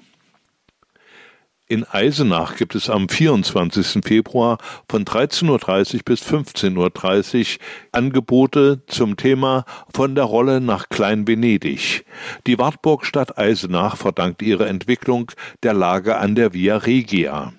In 1.66 1.84
Eisenach 1.84 2.56
gibt 2.56 2.74
es 2.74 2.90
am 2.90 3.08
24. 3.08 4.04
Februar 4.04 4.58
von 4.86 5.06
13.30 5.06 5.94
Uhr 5.94 6.00
bis 6.04 6.20
15.30 6.20 7.40
Uhr 7.40 7.60
Angebote 7.90 8.82
zum 8.86 9.16
Thema 9.16 9.64
von 9.94 10.14
der 10.14 10.24
Rolle 10.24 10.60
nach 10.60 10.90
Klein-Venedig. 10.90 12.04
Die 12.46 12.58
Wartburgstadt 12.58 13.38
Eisenach 13.38 13.96
verdankt 13.96 14.42
ihre 14.42 14.68
Entwicklung 14.68 15.32
der 15.62 15.72
Lage 15.72 16.18
an 16.18 16.34
der 16.34 16.52
Via 16.52 16.76
Regia. 16.76 17.54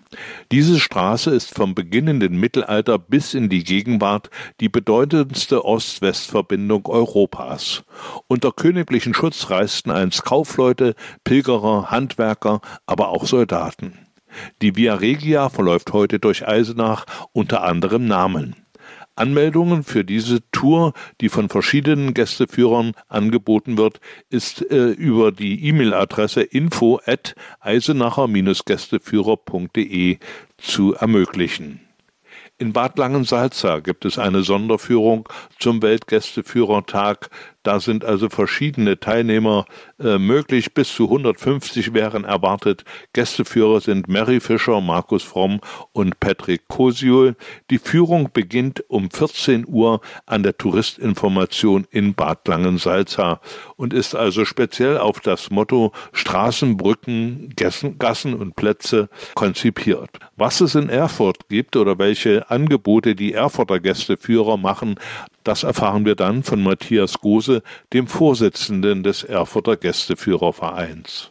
Diese 0.51 0.79
Straße 0.79 1.31
ist 1.31 1.53
vom 1.53 1.75
beginnenden 1.75 2.39
Mittelalter 2.39 2.99
bis 2.99 3.33
in 3.33 3.49
die 3.49 3.63
Gegenwart 3.63 4.29
die 4.59 4.69
bedeutendste 4.69 5.65
Ost-West-Verbindung 5.65 6.87
Europas. 6.87 7.83
Unter 8.27 8.51
königlichen 8.51 9.13
Schutz 9.13 9.49
reisten 9.49 9.91
einst 9.91 10.23
Kaufleute, 10.23 10.95
Pilgerer, 11.23 11.91
Handwerker, 11.91 12.61
aber 12.85 13.09
auch 13.09 13.25
Soldaten. 13.25 13.99
Die 14.61 14.75
Via 14.75 14.95
Regia 14.95 15.49
verläuft 15.49 15.93
heute 15.93 16.19
durch 16.19 16.47
Eisenach 16.47 17.05
unter 17.31 17.63
anderem 17.63 18.05
Namen. 18.05 18.64
Anmeldungen 19.15 19.83
für 19.83 20.03
diese 20.03 20.39
Tour, 20.51 20.93
die 21.21 21.29
von 21.29 21.49
verschiedenen 21.49 22.13
Gästeführern 22.13 22.91
angeboten 23.07 23.77
wird, 23.77 24.01
ist 24.29 24.69
äh, 24.71 24.91
über 24.91 25.31
die 25.31 25.65
E-Mail-Adresse 25.67 26.41
info 26.41 26.99
at 27.05 27.35
eisenacher-gästeführer.de 27.61 30.17
zu 30.57 30.93
ermöglichen. 30.93 31.79
In 32.57 32.71
Bad 32.71 32.97
Langensalza 32.97 33.79
gibt 33.79 34.05
es 34.05 34.17
eine 34.17 34.43
Sonderführung 34.43 35.27
zum 35.59 35.81
Weltgästeführertag 35.81 37.29
da 37.65 37.79
sind 37.79 38.05
also 38.05 38.29
verschiedene 38.29 38.99
Teilnehmer 38.99 39.65
äh, 39.99 40.17
möglich. 40.17 40.73
Bis 40.73 40.93
zu 40.93 41.05
150 41.05 41.93
wären 41.93 42.23
erwartet. 42.23 42.85
Gästeführer 43.13 43.81
sind 43.81 44.07
Mary 44.07 44.39
Fischer, 44.39 44.81
Markus 44.81 45.23
Fromm 45.23 45.61
und 45.91 46.19
Patrick 46.19 46.67
Kosiul. 46.67 47.35
Die 47.71 47.79
Führung 47.79 48.29
beginnt 48.31 48.83
um 48.87 49.09
14 49.09 49.65
Uhr 49.67 50.01
an 50.27 50.43
der 50.43 50.57
Touristinformation 50.57 51.87
in 51.89 52.13
Bad 52.13 52.47
Langensalza 52.47 53.41
und 53.77 53.93
ist 53.93 54.15
also 54.15 54.45
speziell 54.45 54.99
auf 54.99 55.19
das 55.19 55.49
Motto 55.49 55.91
Straßen, 56.13 56.77
Brücken, 56.77 57.49
Gassen, 57.55 57.97
Gassen 57.97 58.35
und 58.35 58.55
Plätze 58.55 59.09
konzipiert. 59.33 60.09
Was 60.35 60.61
es 60.61 60.75
in 60.75 60.89
Erfurt 60.89 61.49
gibt 61.49 61.75
oder 61.75 61.97
welche 61.97 62.49
Angebote 62.51 63.15
die 63.15 63.33
Erfurter 63.33 63.79
Gästeführer 63.79 64.57
machen, 64.57 64.99
Das 65.45 65.61
erfahren 65.61 66.05
wir 66.05 66.15
dann 66.15 66.41
von 66.41 66.63
Matthias 66.63 67.19
Gose, 67.21 67.61
dem 67.93 68.07
Vorsitzenden 68.07 69.03
des 69.03 69.23
Erfurter 69.23 69.77
Gästeführervereins. 69.77 71.29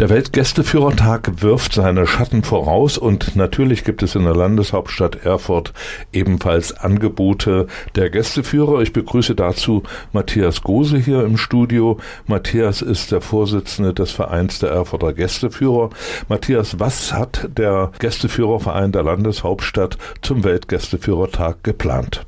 Der 0.00 0.08
Weltgästeführertag 0.08 1.40
wirft 1.40 1.74
seine 1.74 2.08
Schatten 2.08 2.42
voraus 2.42 2.98
und 2.98 3.36
natürlich 3.36 3.84
gibt 3.84 4.02
es 4.02 4.16
in 4.16 4.24
der 4.24 4.34
Landeshauptstadt 4.34 5.24
Erfurt 5.24 5.72
ebenfalls 6.12 6.72
Angebote 6.72 7.68
der 7.94 8.10
Gästeführer. 8.10 8.80
Ich 8.80 8.92
begrüße 8.92 9.36
dazu 9.36 9.84
Matthias 10.12 10.62
Gose 10.62 10.98
hier 10.98 11.22
im 11.22 11.36
Studio. 11.36 11.98
Matthias 12.26 12.82
ist 12.82 13.12
der 13.12 13.20
Vorsitzende 13.20 13.94
des 13.94 14.10
Vereins 14.10 14.58
der 14.58 14.70
Erfurter 14.70 15.12
Gästeführer. 15.12 15.90
Matthias, 16.28 16.80
was 16.80 17.12
hat 17.12 17.48
der 17.56 17.92
Gästeführerverein 18.00 18.90
der 18.90 19.04
Landeshauptstadt 19.04 19.96
zum 20.22 20.42
Weltgästeführertag 20.42 21.62
geplant? 21.62 22.24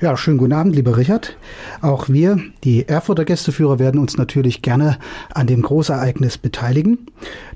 Ja, 0.00 0.16
schönen 0.16 0.38
guten 0.38 0.52
Abend, 0.52 0.74
lieber 0.74 0.96
Richard. 0.96 1.36
Auch 1.80 2.08
wir, 2.08 2.38
die 2.64 2.88
Erfurter 2.88 3.24
Gästeführer, 3.24 3.78
werden 3.78 4.00
uns 4.00 4.16
natürlich 4.16 4.62
gerne 4.62 4.98
an 5.32 5.46
dem 5.46 5.62
Großereignis 5.62 6.38
beteiligen. 6.38 7.06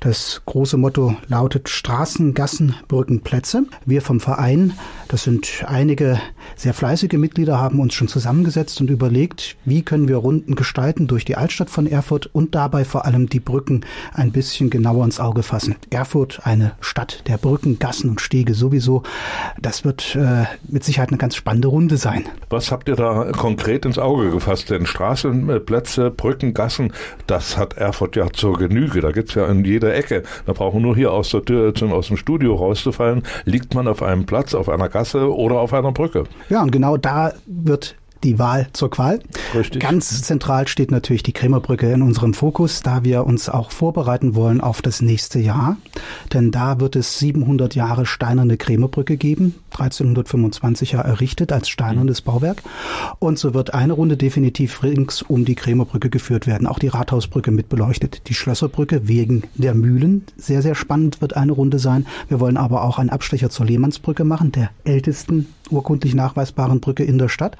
Das 0.00 0.42
große 0.46 0.76
Motto 0.76 1.16
lautet 1.28 1.68
Straßen, 1.68 2.34
Gassen, 2.34 2.74
Brücken, 2.88 3.20
Plätze. 3.20 3.64
Wir 3.84 4.02
vom 4.02 4.20
Verein, 4.20 4.72
das 5.08 5.24
sind 5.24 5.64
einige 5.66 6.20
sehr 6.56 6.74
fleißige 6.74 7.12
Mitglieder, 7.14 7.58
haben 7.58 7.80
uns 7.80 7.94
schon 7.94 8.08
zusammengesetzt 8.08 8.80
und 8.80 8.90
überlegt, 8.90 9.56
wie 9.64 9.82
können 9.82 10.08
wir 10.08 10.16
Runden 10.16 10.54
gestalten 10.54 11.06
durch 11.06 11.24
die 11.24 11.36
Altstadt 11.36 11.70
von 11.70 11.86
Erfurt 11.86 12.26
und 12.32 12.54
dabei 12.54 12.84
vor 12.84 13.04
allem 13.04 13.28
die 13.28 13.40
Brücken 13.40 13.82
ein 14.12 14.32
bisschen 14.32 14.70
genauer 14.70 15.04
ins 15.04 15.20
Auge 15.20 15.42
fassen. 15.42 15.76
Erfurt, 15.90 16.40
eine 16.44 16.72
Stadt 16.80 17.24
der 17.26 17.38
Brücken, 17.38 17.78
Gassen 17.78 18.10
und 18.10 18.20
Stege 18.20 18.54
sowieso. 18.54 19.02
Das 19.60 19.84
wird 19.84 20.16
äh, 20.16 20.44
mit 20.68 20.84
Sicherheit 20.84 21.10
eine 21.10 21.18
ganz 21.18 21.36
spannende 21.36 21.68
Runde 21.68 21.96
sein 21.96 22.09
sein. 22.10 22.28
Was 22.48 22.72
habt 22.72 22.88
ihr 22.88 22.96
da 22.96 23.30
konkret 23.36 23.84
ins 23.84 23.98
Auge 23.98 24.30
gefasst? 24.30 24.70
Denn 24.70 24.86
Straßen, 24.86 25.48
äh, 25.48 25.60
Plätze, 25.60 26.10
Brücken, 26.10 26.54
Gassen, 26.54 26.92
das 27.26 27.56
hat 27.56 27.76
Erfurt 27.76 28.16
ja 28.16 28.30
zur 28.32 28.58
Genüge. 28.58 29.00
Da 29.00 29.12
gibt's 29.12 29.34
ja 29.34 29.46
in 29.46 29.64
jeder 29.64 29.94
Ecke. 29.94 30.22
Da 30.46 30.52
brauchen 30.52 30.80
wir 30.80 30.86
nur 30.86 30.96
hier 30.96 31.12
aus 31.12 31.30
der 31.30 31.44
Tür, 31.44 31.72
aus 31.92 32.08
dem 32.08 32.16
Studio 32.16 32.54
rauszufallen, 32.54 33.22
liegt 33.44 33.74
man 33.74 33.86
auf 33.88 34.02
einem 34.02 34.26
Platz, 34.26 34.54
auf 34.54 34.68
einer 34.68 34.88
Gasse 34.88 35.32
oder 35.34 35.60
auf 35.60 35.72
einer 35.72 35.92
Brücke. 35.92 36.24
Ja, 36.48 36.62
und 36.62 36.72
genau 36.72 36.96
da 36.96 37.32
wird 37.46 37.96
die 38.24 38.38
Wahl 38.38 38.68
zur 38.72 38.90
Qual. 38.90 39.20
Richtig. 39.54 39.80
Ganz 39.80 40.22
zentral 40.22 40.68
steht 40.68 40.90
natürlich 40.90 41.22
die 41.22 41.32
Krämerbrücke 41.32 41.90
in 41.90 42.02
unserem 42.02 42.34
Fokus, 42.34 42.82
da 42.82 43.04
wir 43.04 43.26
uns 43.26 43.48
auch 43.48 43.70
vorbereiten 43.70 44.34
wollen 44.34 44.60
auf 44.60 44.82
das 44.82 45.00
nächste 45.00 45.38
Jahr. 45.38 45.76
Denn 46.32 46.50
da 46.50 46.80
wird 46.80 46.96
es 46.96 47.18
700 47.18 47.74
Jahre 47.74 48.06
steinerne 48.06 48.56
Krämerbrücke 48.56 49.16
geben, 49.16 49.54
1325 49.70 50.92
Jahre 50.92 51.08
errichtet 51.08 51.52
als 51.52 51.68
steinernes 51.68 52.20
Bauwerk. 52.20 52.62
Und 53.18 53.38
so 53.38 53.54
wird 53.54 53.74
eine 53.74 53.94
Runde 53.94 54.16
definitiv 54.16 54.82
rings 54.82 55.22
um 55.22 55.44
die 55.44 55.54
Krämerbrücke 55.54 56.10
geführt 56.10 56.46
werden, 56.46 56.66
auch 56.66 56.78
die 56.78 56.88
Rathausbrücke 56.88 57.50
mit 57.50 57.68
beleuchtet. 57.68 58.28
Die 58.28 58.34
Schlösserbrücke 58.34 59.08
wegen 59.08 59.44
der 59.54 59.74
Mühlen, 59.74 60.24
sehr, 60.36 60.62
sehr 60.62 60.74
spannend 60.74 61.20
wird 61.20 61.36
eine 61.36 61.52
Runde 61.52 61.78
sein. 61.78 62.06
Wir 62.28 62.40
wollen 62.40 62.56
aber 62.56 62.84
auch 62.84 62.98
einen 62.98 63.10
Abstecher 63.10 63.50
zur 63.50 63.66
Lehmannsbrücke 63.66 64.24
machen, 64.24 64.52
der 64.52 64.70
ältesten 64.84 65.46
urkundlich 65.70 66.14
nachweisbaren 66.14 66.80
Brücke 66.80 67.04
in 67.04 67.18
der 67.18 67.28
Stadt. 67.28 67.56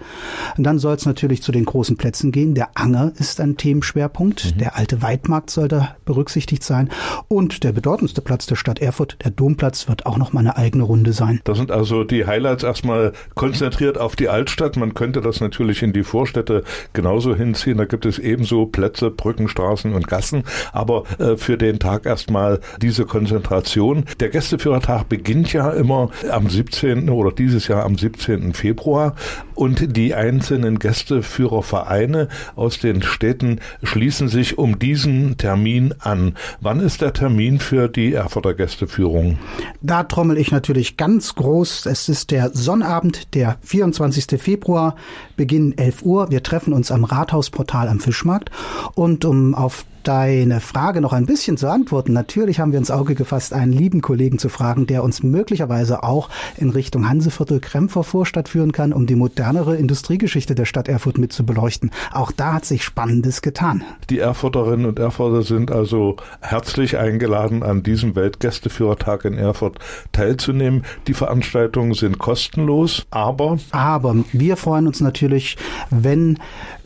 Und 0.57 0.65
dann 0.65 0.79
soll 0.79 0.95
es 0.95 1.07
natürlich 1.07 1.43
zu 1.43 1.53
den 1.53 1.65
großen 1.65 1.97
Plätzen 1.97 2.33
gehen. 2.33 2.55
Der 2.55 2.71
Anger 2.75 3.13
ist 3.19 3.41
ein 3.41 3.57
Themenschwerpunkt. 3.57 4.55
Mhm. 4.55 4.59
Der 4.59 4.77
alte 4.77 5.03
Weidmarkt 5.03 5.51
soll 5.51 5.69
da 5.69 5.97
berücksichtigt 6.05 6.65
sein. 6.65 6.91
Und 7.29 7.65
der 7.65 7.73
bedeutendste 7.73 8.21
Platz 8.21 8.47
der 8.47 8.57
Stadt 8.57 8.81
Erfurt, 8.81 9.17
der 9.25 9.31
Domplatz, 9.31 9.89
wird 9.89 10.07
auch 10.07 10.17
noch 10.17 10.33
mal 10.33 10.41
eine 10.41 10.57
eigene 10.57 10.85
Runde 10.85 11.13
sein. 11.13 11.41
Das 11.45 11.59
sind 11.59 11.71
also 11.71 12.05
die 12.05 12.27
Highlights 12.27 12.63
erstmal 12.63 13.13
konzentriert 13.35 13.99
auf 13.99 14.17
die 14.17 14.29
Altstadt. 14.29 14.77
Man 14.77 14.95
könnte 14.95 15.21
das 15.21 15.41
natürlich 15.41 15.83
in 15.83 15.93
die 15.93 16.05
Vorstädte 16.05 16.65
genauso 16.93 17.35
hinziehen. 17.35 17.79
Da 17.79 17.85
gibt 17.85 18.07
es 18.07 18.19
ebenso 18.19 18.67
Plätze, 18.67 19.11
Brücken, 19.11 19.49
Straßen 19.49 19.95
und 19.95 20.09
Gassen. 20.09 20.45
Aber 20.73 21.05
äh, 21.19 21.37
für 21.37 21.57
den 21.57 21.79
Tag 21.79 22.07
erstmal 22.07 22.61
diese 22.81 23.05
Konzentration. 23.05 24.05
Der 24.21 24.29
Gästeführertag 24.29 25.09
beginnt 25.09 25.53
ja 25.53 25.71
immer 25.71 26.11
am 26.31 26.49
17. 26.49 27.09
oder 27.11 27.33
dieses 27.33 27.69
Jahr 27.69 27.85
am 27.85 27.97
17. 28.01 28.55
Februar 28.55 29.15
und 29.55 29.97
die 29.97 30.15
einzelnen 30.15 30.79
Gästeführervereine 30.79 32.29
aus 32.57 32.79
den 32.79 33.03
Städten 33.03 33.61
schließen 33.83 34.29
sich 34.29 34.59
um 34.59 34.79
diesen 34.79 35.37
Termin 35.37 35.95
an. 36.01 36.35
Wann 36.61 36.81
ist 36.81 37.03
der 37.03 37.13
Termin 37.13 37.59
für 37.61 37.89
die 37.89 38.15
Erfurter 38.15 38.55
Gästeführung? 38.55 39.39
Da 39.83 40.05
trommel 40.05 40.39
ich 40.39 40.51
natürlich 40.51 40.97
ganz 40.97 41.35
groß. 41.35 41.87
Es 41.87 42.09
ist 42.09 42.31
der 42.31 42.51
Sonnabend, 42.55 43.35
der 43.35 43.59
24. 43.63 44.41
Februar, 44.41 44.97
Beginn 45.37 45.77
11 45.77 46.03
Uhr. 46.03 46.31
Wir 46.31 46.43
treffen 46.43 46.73
uns 46.73 46.91
am 46.91 47.05
Rathausportal 47.05 47.89
am 47.89 48.01
Fischmarkt 48.01 48.51
und 48.95 49.25
um 49.25 49.55
auf 49.55 49.85
deine 50.03 50.61
Frage 50.61 51.01
noch 51.01 51.13
ein 51.13 51.27
bisschen 51.27 51.57
zu 51.57 51.69
antworten. 51.69 52.13
Natürlich 52.13 52.61
haben 52.61 52.73
wir 52.73 52.79
ins 52.79 52.91
Auge 52.91 53.15
gefasst, 53.15 53.53
einen 53.53 53.73
lieben 53.73 54.01
Kollegen 54.01 54.39
zu 54.39 54.49
fragen, 54.49 54.87
der 54.87 55.03
uns 55.03 55.23
möglicherweise 55.23 56.03
auch 56.03 56.29
in 56.57 56.71
Richtung 56.71 57.09
Hanseviertel 57.09 57.61
Krempfer 57.61 58.05
Vorstadt 58.05 58.49
führen 58.49 58.73
kann, 58.73 58.93
um 58.93 59.07
die 59.07 59.15
modernere 59.15 59.77
Industriegeschichte 59.77 60.55
der 60.55 60.65
Stadt 60.65 60.89
Erfurt 60.89 61.19
mit 61.19 61.33
zu 61.33 61.45
beleuchten. 61.45 61.91
Auch 62.13 62.33
da 62.33 62.55
hat 62.55 62.65
sich 62.65 62.85
Spannendes 62.85 63.43
getan. 63.43 63.83
Die 64.09 64.19
Erfurterinnen 64.19 64.87
und 64.87 64.99
Erfurter 64.99 65.43
sind 65.43 65.71
also 65.71 66.17
herzlich 66.41 66.99
eingeladen, 66.99 67.63
an 67.63 67.83
diesem 67.83 68.17
Weltgästeführertag 68.17 69.25
in 69.25 69.35
Erfurt 69.35 69.79
teilzunehmen. 70.13 70.85
Die 71.07 71.15
Veranstaltungen 71.15 71.95
sind 71.95 72.19
kostenlos, 72.19 73.07
aber... 73.11 73.59
Aber 73.71 74.17
wir 74.33 74.57
freuen 74.57 74.87
uns 74.87 75.01
natürlich, 75.01 75.57
wenn 75.91 76.39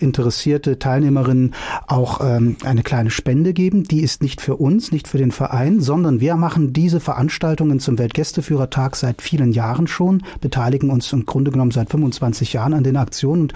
interessierte 0.04 0.78
Teilnehmerinnen 0.78 1.54
auch 1.86 2.20
ähm, 2.22 2.56
eine 2.64 2.82
kleine 2.82 3.04
eine 3.04 3.10
Spende 3.10 3.52
geben. 3.52 3.84
Die 3.84 4.00
ist 4.00 4.22
nicht 4.22 4.40
für 4.40 4.56
uns, 4.56 4.90
nicht 4.90 5.08
für 5.08 5.18
den 5.18 5.30
Verein, 5.30 5.80
sondern 5.80 6.20
wir 6.20 6.36
machen 6.36 6.72
diese 6.72 7.00
Veranstaltungen 7.00 7.80
zum 7.80 7.98
Weltgästeführertag 7.98 8.96
seit 8.96 9.20
vielen 9.20 9.52
Jahren 9.52 9.86
schon, 9.86 10.22
beteiligen 10.40 10.90
uns 10.90 11.12
im 11.12 11.26
Grunde 11.26 11.50
genommen 11.50 11.70
seit 11.70 11.90
25 11.90 12.54
Jahren 12.54 12.72
an 12.72 12.82
den 12.82 12.96
Aktionen. 12.96 13.42
Und 13.42 13.54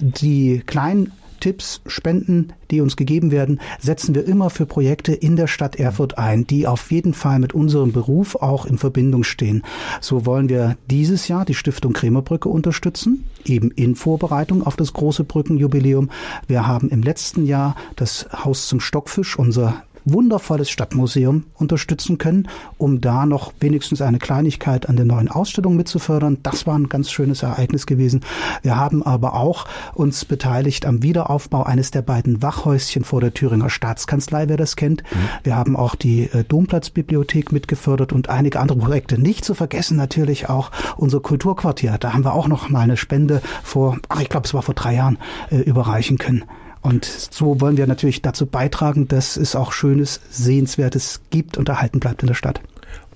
die 0.00 0.62
kleinen 0.64 1.12
Tipps, 1.40 1.80
Spenden, 1.86 2.52
die 2.70 2.80
uns 2.80 2.96
gegeben 2.96 3.30
werden, 3.30 3.60
setzen 3.80 4.14
wir 4.14 4.24
immer 4.26 4.50
für 4.50 4.66
Projekte 4.66 5.12
in 5.12 5.36
der 5.36 5.46
Stadt 5.46 5.76
Erfurt 5.76 6.18
ein, 6.18 6.46
die 6.46 6.66
auf 6.66 6.90
jeden 6.90 7.14
Fall 7.14 7.38
mit 7.38 7.54
unserem 7.54 7.92
Beruf 7.92 8.36
auch 8.36 8.66
in 8.66 8.78
Verbindung 8.78 9.24
stehen. 9.24 9.62
So 10.00 10.26
wollen 10.26 10.48
wir 10.48 10.76
dieses 10.90 11.28
Jahr 11.28 11.44
die 11.44 11.54
Stiftung 11.54 11.92
Krämerbrücke 11.92 12.48
unterstützen, 12.48 13.24
eben 13.44 13.70
in 13.70 13.94
Vorbereitung 13.94 14.66
auf 14.66 14.76
das 14.76 14.92
große 14.92 15.24
Brückenjubiläum. 15.24 16.10
Wir 16.46 16.66
haben 16.66 16.88
im 16.90 17.02
letzten 17.02 17.46
Jahr 17.46 17.76
das 17.96 18.26
Haus 18.32 18.68
zum 18.68 18.80
Stockfisch, 18.80 19.38
unser 19.38 19.82
wundervolles 20.06 20.70
Stadtmuseum 20.70 21.44
unterstützen 21.54 22.16
können, 22.16 22.48
um 22.78 23.00
da 23.00 23.26
noch 23.26 23.52
wenigstens 23.60 24.00
eine 24.00 24.18
Kleinigkeit 24.18 24.88
an 24.88 24.96
der 24.96 25.04
neuen 25.04 25.28
Ausstellung 25.28 25.76
mitzufördern. 25.76 26.38
Das 26.42 26.66
war 26.66 26.78
ein 26.78 26.88
ganz 26.88 27.10
schönes 27.10 27.42
Ereignis 27.42 27.86
gewesen. 27.86 28.20
Wir 28.62 28.76
haben 28.76 29.02
aber 29.02 29.34
auch 29.34 29.66
uns 29.94 30.24
beteiligt 30.24 30.86
am 30.86 31.02
Wiederaufbau 31.02 31.64
eines 31.64 31.90
der 31.90 32.02
beiden 32.02 32.40
Wachhäuschen 32.40 33.04
vor 33.04 33.20
der 33.20 33.34
Thüringer 33.34 33.68
Staatskanzlei, 33.68 34.48
wer 34.48 34.56
das 34.56 34.76
kennt. 34.76 35.02
Mhm. 35.02 35.16
Wir 35.42 35.56
haben 35.56 35.76
auch 35.76 35.96
die 35.96 36.30
äh, 36.32 36.44
Domplatzbibliothek 36.44 37.52
mitgefördert 37.52 38.12
und 38.12 38.30
einige 38.30 38.60
andere 38.60 38.78
Projekte. 38.78 39.20
Nicht 39.20 39.44
zu 39.44 39.54
vergessen 39.54 39.96
natürlich 39.96 40.48
auch 40.48 40.70
unser 40.96 41.20
Kulturquartier. 41.20 41.96
Da 41.98 42.12
haben 42.12 42.24
wir 42.24 42.34
auch 42.34 42.48
noch 42.48 42.68
mal 42.68 42.80
eine 42.80 42.96
Spende 42.96 43.42
vor, 43.62 43.98
ach, 44.08 44.20
ich 44.20 44.28
glaube, 44.28 44.46
es 44.46 44.54
war 44.54 44.62
vor 44.62 44.74
drei 44.74 44.94
Jahren, 44.94 45.18
äh, 45.50 45.56
überreichen 45.56 46.18
können. 46.18 46.44
Und 46.86 47.04
so 47.04 47.60
wollen 47.60 47.76
wir 47.76 47.88
natürlich 47.88 48.22
dazu 48.22 48.46
beitragen, 48.46 49.08
dass 49.08 49.36
es 49.36 49.56
auch 49.56 49.72
Schönes, 49.72 50.20
Sehenswertes 50.30 51.20
gibt 51.30 51.58
und 51.58 51.68
erhalten 51.68 51.98
bleibt 51.98 52.22
in 52.22 52.28
der 52.28 52.34
Stadt. 52.34 52.60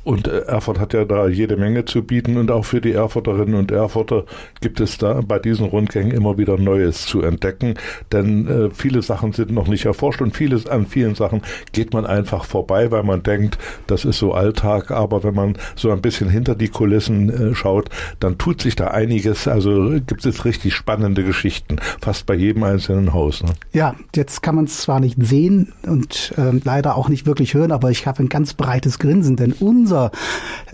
Und 0.03 0.27
äh, 0.27 0.41
Erfurt 0.41 0.79
hat 0.79 0.95
ja 0.95 1.05
da 1.05 1.29
jede 1.29 1.57
Menge 1.57 1.85
zu 1.85 2.03
bieten 2.03 2.37
und 2.37 2.51
auch 2.51 2.65
für 2.65 2.81
die 2.81 2.93
Erfurterinnen 2.93 3.55
und 3.55 3.71
Erfurter 3.71 4.25
gibt 4.61 4.81
es 4.81 4.99
da 4.99 5.21
bei 5.27 5.39
diesen 5.39 5.67
Rundgängen 5.67 6.13
immer 6.13 6.39
wieder 6.39 6.57
Neues 6.57 7.07
zu 7.07 7.23
entdecken, 7.23 7.75
denn 8.13 8.49
äh, 8.49 8.71
viele 8.71 9.03
Sachen 9.03 9.33
sind 9.33 9.51
noch 9.51 9.69
nicht 9.69 9.85
erforscht 9.85 10.23
und 10.23 10.37
vieles 10.37 10.67
an 10.67 10.87
vielen 10.87 11.15
Sachen 11.15 11.43
geht 11.73 11.93
man 11.93 12.07
einfach 12.07 12.45
vorbei, 12.45 12.91
weil 12.91 13.03
man 13.03 13.23
denkt, 13.23 13.59
das 13.87 14.05
ist 14.05 14.19
so 14.19 14.33
Alltag, 14.33 14.91
aber 14.91 15.23
wenn 15.23 15.35
man 15.35 15.57
so 15.77 15.91
ein 15.91 16.01
bisschen 16.01 16.31
hinter 16.31 16.55
die 16.55 16.69
Kulissen 16.69 17.51
äh, 17.51 17.55
schaut, 17.55 17.91
dann 18.21 18.39
tut 18.39 18.63
sich 18.63 18.77
da 18.77 18.89
einiges, 18.89 19.47
also 19.49 19.91
gibt 20.07 20.25
es 20.25 20.45
richtig 20.45 20.75
spannende 20.75 21.25
Geschichten, 21.25 21.77
fast 22.01 22.27
bei 22.27 22.35
jedem 22.35 22.63
einzelnen 22.63 23.13
Haus. 23.13 23.43
Ne? 23.43 23.51
Ja, 23.73 23.95
jetzt 24.15 24.43
kann 24.43 24.55
man 24.55 24.65
es 24.65 24.79
zwar 24.79 25.01
nicht 25.01 25.17
sehen 25.21 25.73
und 25.87 26.33
äh, 26.37 26.59
leider 26.65 26.97
auch 26.97 27.09
nicht 27.09 27.27
wirklich 27.27 27.55
hören, 27.55 27.73
aber 27.73 27.91
ich 27.91 28.07
habe 28.07 28.23
ein 28.23 28.29
ganz 28.29 28.55
breites 28.55 28.99
Grinsen, 28.99 29.37
denn 29.37 29.53
unser 29.53 29.90
unser 29.91 30.13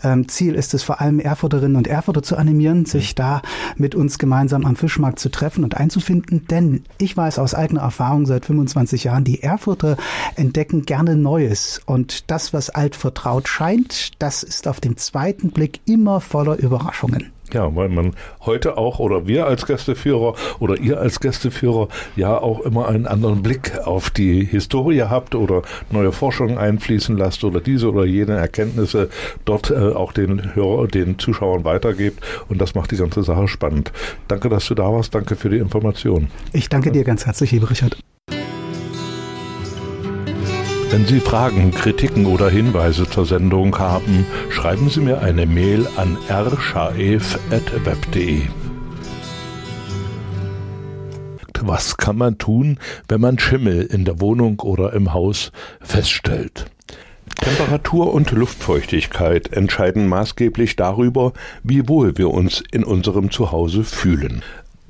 ähm, 0.02 0.28
Ziel 0.28 0.54
ist 0.54 0.74
es 0.74 0.82
vor 0.82 1.00
allem 1.00 1.20
Erfurterinnen 1.20 1.76
und 1.76 1.86
Erfurter 1.86 2.22
zu 2.22 2.36
animieren, 2.36 2.84
sich 2.84 3.14
da 3.14 3.40
mit 3.76 3.94
uns 3.94 4.18
gemeinsam 4.18 4.66
am 4.66 4.76
Fischmarkt 4.76 5.18
zu 5.18 5.30
treffen 5.30 5.64
und 5.64 5.74
einzufinden. 5.74 6.46
Denn 6.48 6.84
ich 6.98 7.16
weiß 7.16 7.38
aus 7.38 7.54
eigener 7.54 7.80
Erfahrung 7.80 8.26
seit 8.26 8.44
25 8.44 9.04
Jahren, 9.04 9.24
die 9.24 9.42
Erfurter 9.42 9.96
entdecken 10.34 10.82
gerne 10.82 11.16
Neues. 11.16 11.80
Und 11.86 12.30
das, 12.30 12.52
was 12.52 12.68
alt 12.68 12.94
vertraut 12.94 13.48
scheint, 13.48 14.10
das 14.20 14.42
ist 14.42 14.68
auf 14.68 14.80
den 14.80 14.98
zweiten 14.98 15.50
Blick 15.50 15.80
immer 15.86 16.20
voller 16.20 16.58
Überraschungen. 16.58 17.32
Ja, 17.52 17.74
weil 17.74 17.88
man 17.88 18.14
heute 18.40 18.76
auch 18.76 18.98
oder 18.98 19.26
wir 19.26 19.46
als 19.46 19.66
Gästeführer 19.66 20.34
oder 20.58 20.78
ihr 20.78 21.00
als 21.00 21.20
Gästeführer 21.20 21.88
ja 22.16 22.36
auch 22.38 22.60
immer 22.60 22.88
einen 22.88 23.06
anderen 23.06 23.42
Blick 23.42 23.78
auf 23.84 24.10
die 24.10 24.44
Historie 24.44 25.02
habt 25.02 25.34
oder 25.34 25.62
neue 25.90 26.12
Forschungen 26.12 26.58
einfließen 26.58 27.16
lasst 27.16 27.44
oder 27.44 27.60
diese 27.60 27.90
oder 27.90 28.04
jene 28.04 28.34
Erkenntnisse 28.34 29.08
dort 29.44 29.70
äh, 29.70 29.74
auch 29.74 30.12
den 30.12 30.54
Hörer, 30.54 30.88
den 30.88 31.18
Zuschauern 31.18 31.64
weitergebt 31.64 32.22
und 32.48 32.60
das 32.60 32.74
macht 32.74 32.90
die 32.90 32.96
ganze 32.96 33.22
Sache 33.22 33.48
spannend. 33.48 33.92
Danke, 34.28 34.48
dass 34.48 34.66
du 34.66 34.74
da 34.74 34.92
warst. 34.92 35.14
Danke 35.14 35.36
für 35.36 35.50
die 35.50 35.58
Information. 35.58 36.28
Ich 36.52 36.68
danke 36.68 36.90
dir 36.90 37.04
ganz 37.04 37.26
herzlich, 37.26 37.52
lieber 37.52 37.70
Richard. 37.70 37.96
Wenn 40.90 41.04
Sie 41.04 41.18
Fragen, 41.18 41.72
Kritiken 41.72 42.26
oder 42.26 42.48
Hinweise 42.48 43.10
zur 43.10 43.26
Sendung 43.26 43.76
haben, 43.78 44.24
schreiben 44.50 44.88
Sie 44.88 45.00
mir 45.00 45.20
eine 45.20 45.44
Mail 45.44 45.88
an 45.96 46.16
rschaef.web.de. 46.28 48.42
Was 51.62 51.96
kann 51.96 52.16
man 52.16 52.38
tun, 52.38 52.78
wenn 53.08 53.20
man 53.20 53.40
Schimmel 53.40 53.82
in 53.82 54.04
der 54.04 54.20
Wohnung 54.20 54.60
oder 54.60 54.92
im 54.92 55.12
Haus 55.12 55.50
feststellt? 55.80 56.66
Temperatur 57.34 58.14
und 58.14 58.30
Luftfeuchtigkeit 58.30 59.52
entscheiden 59.52 60.06
maßgeblich 60.06 60.76
darüber, 60.76 61.32
wie 61.64 61.88
wohl 61.88 62.16
wir 62.16 62.30
uns 62.30 62.62
in 62.70 62.84
unserem 62.84 63.32
Zuhause 63.32 63.82
fühlen. 63.82 64.44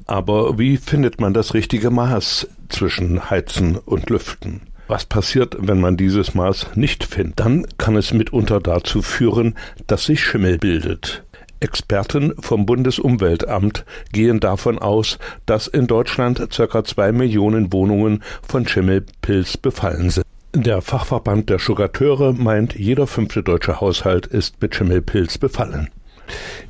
Aber 0.07 0.59
wie 0.59 0.77
findet 0.77 1.19
man 1.21 1.33
das 1.33 1.55
richtige 1.55 1.91
Maß 1.91 2.49
zwischen 2.69 3.31
Heizen 3.31 3.79
und 3.79 4.11
Lüften? 4.11 4.61
Was 4.89 5.05
passiert, 5.05 5.57
wenn 5.59 5.81
man 5.81 5.97
dieses 5.97 6.35
Maß 6.35 6.77
nicht 6.77 7.05
findet? 7.05 7.41
Dann 7.41 7.67
kann 7.77 7.97
es 7.97 8.13
mitunter 8.13 8.61
dazu 8.61 9.03
führen, 9.03 9.57
dass 9.87 10.05
sich 10.07 10.23
Schimmel 10.23 10.59
bildet. 10.59 11.25
Experten 11.59 12.35
vom 12.39 12.67
Bundesumweltamt 12.67 13.85
gehen 14.13 14.41
davon 14.41 14.79
aus, 14.79 15.19
dass 15.47 15.67
in 15.67 15.87
Deutschland 15.87 16.49
ca. 16.55 16.85
zwei 16.85 17.13
Millionen 17.13 17.73
Wohnungen 17.73 18.23
von 18.47 18.69
Schimmelpilz 18.69 19.57
befallen 19.57 20.11
sind. 20.11 20.27
Der 20.55 20.83
Fachverband 20.83 21.51
der 21.51 21.59
Sugateure 21.59 22.33
meint, 22.33 22.75
jeder 22.75 23.07
fünfte 23.07 23.43
deutsche 23.43 23.81
Haushalt 23.81 24.27
ist 24.27 24.63
mit 24.63 24.75
Schimmelpilz 24.75 25.39
befallen. 25.39 25.91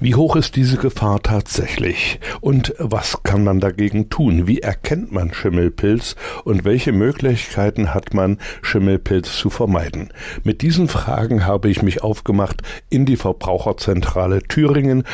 Wie 0.01 0.14
hoch 0.14 0.37
ist 0.37 0.57
diese 0.57 0.77
Gefahr 0.77 1.23
tatsächlich? 1.23 2.21
Und 2.40 2.75
was 2.79 3.23
kann 3.23 3.45
man 3.45 3.61
dagegen 3.61 4.11
tun? 4.11 4.47
Wie 4.47 4.61
erkennt 4.61 5.12
man 5.12 5.33
Schimmelpilz? 5.33 6.16
Und 6.45 6.64
welche 6.64 6.92
Möglichkeiten 6.92 7.95
hat 7.95 8.14
man, 8.14 8.38
Schimmelpilz 8.62 9.37
zu 9.37 9.51
vermeiden? 9.51 10.11
Mit 10.45 10.62
diesen 10.62 10.88
Fragen 10.88 11.47
habe 11.47 11.69
ich 11.69 11.83
mich 11.83 12.03
aufgemacht 12.03 12.62
in 12.90 13.07
die 13.07 13.16
Verbraucherzentrale 13.16 14.42
Thüringen 14.42 15.05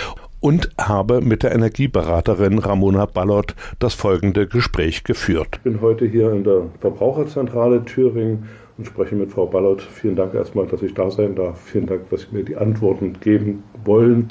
und 0.40 0.70
habe 0.76 1.20
mit 1.20 1.44
der 1.44 1.52
Energieberaterin 1.52 2.58
Ramona 2.58 3.06
Ballot 3.06 3.54
das 3.78 3.94
folgende 3.94 4.48
Gespräch 4.48 5.04
geführt. 5.04 5.56
Ich 5.58 5.60
bin 5.60 5.80
heute 5.80 6.04
hier 6.04 6.32
in 6.32 6.42
der 6.42 6.64
Verbraucherzentrale 6.80 7.84
Thüringen 7.84 8.48
und 8.76 8.86
spreche 8.86 9.14
mit 9.14 9.30
Frau 9.30 9.46
Ballot. 9.46 9.80
Vielen 9.82 10.16
Dank 10.16 10.34
erstmal, 10.34 10.66
dass 10.66 10.82
ich 10.82 10.94
da 10.94 11.10
sein 11.10 11.36
darf. 11.36 11.60
Vielen 11.60 11.86
Dank, 11.86 12.10
dass 12.10 12.22
Sie 12.22 12.36
mir 12.36 12.44
die 12.44 12.56
Antworten 12.56 13.20
geben 13.20 13.62
wollen. 13.84 14.28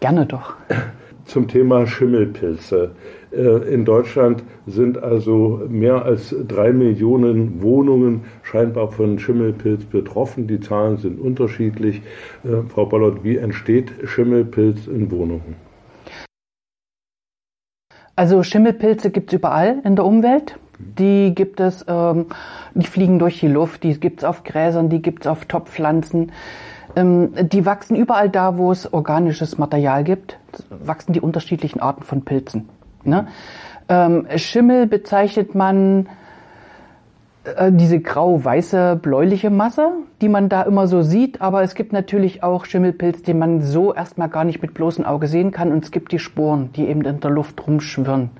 Gerne 0.00 0.26
doch. 0.26 0.54
Zum 1.24 1.48
Thema 1.48 1.86
Schimmelpilze. 1.86 2.90
Äh, 3.32 3.72
in 3.72 3.84
Deutschland 3.84 4.42
sind 4.66 5.02
also 5.02 5.62
mehr 5.68 6.04
als 6.04 6.34
drei 6.46 6.72
Millionen 6.72 7.62
Wohnungen 7.62 8.24
scheinbar 8.42 8.88
von 8.88 9.18
Schimmelpilz 9.18 9.84
betroffen. 9.84 10.46
Die 10.46 10.60
Zahlen 10.60 10.98
sind 10.98 11.20
unterschiedlich. 11.20 12.02
Äh, 12.44 12.68
Frau 12.68 12.86
Ballot, 12.86 13.24
wie 13.24 13.36
entsteht 13.36 13.92
Schimmelpilz 14.04 14.86
in 14.86 15.10
Wohnungen? 15.10 15.56
Also 18.14 18.42
Schimmelpilze 18.42 19.10
gibt 19.10 19.32
es 19.32 19.38
überall 19.38 19.80
in 19.84 19.96
der 19.96 20.04
Umwelt. 20.04 20.58
Die 20.98 21.34
gibt 21.34 21.60
es, 21.60 21.84
ähm, 21.88 22.26
die 22.74 22.86
fliegen 22.86 23.18
durch 23.18 23.40
die 23.40 23.48
Luft, 23.48 23.84
die 23.84 23.98
gibt 23.98 24.20
es 24.20 24.24
auf 24.24 24.44
Gräsern, 24.44 24.88
die 24.88 25.00
gibt 25.00 25.22
es 25.22 25.26
auf 25.26 25.44
Topfpflanzen. 25.46 26.32
Ähm, 26.94 27.32
die 27.48 27.64
wachsen 27.64 27.96
überall 27.96 28.28
da, 28.28 28.58
wo 28.58 28.72
es 28.72 28.92
organisches 28.92 29.58
Material 29.58 30.04
gibt, 30.04 30.38
wachsen 30.68 31.12
die 31.12 31.20
unterschiedlichen 31.20 31.80
Arten 31.80 32.02
von 32.02 32.22
Pilzen. 32.22 32.68
Ne? 33.04 33.28
Ähm, 33.88 34.26
Schimmel 34.36 34.86
bezeichnet 34.86 35.54
man 35.54 36.08
äh, 37.44 37.72
diese 37.72 37.98
grau-weiße, 37.98 38.98
bläuliche 39.00 39.50
Masse, 39.50 39.90
die 40.20 40.28
man 40.28 40.48
da 40.48 40.62
immer 40.62 40.86
so 40.86 41.02
sieht, 41.02 41.40
aber 41.40 41.62
es 41.62 41.74
gibt 41.74 41.92
natürlich 41.92 42.42
auch 42.42 42.64
Schimmelpilz, 42.64 43.22
den 43.22 43.38
man 43.38 43.62
so 43.62 43.92
erstmal 43.92 44.28
gar 44.28 44.44
nicht 44.44 44.62
mit 44.62 44.74
bloßem 44.74 45.04
Auge 45.04 45.26
sehen 45.26 45.50
kann 45.50 45.72
und 45.72 45.84
es 45.84 45.90
gibt 45.90 46.12
die 46.12 46.18
Sporen, 46.18 46.70
die 46.74 46.86
eben 46.86 47.04
in 47.04 47.20
der 47.20 47.30
Luft 47.30 47.66
rumschwirren. 47.66 48.30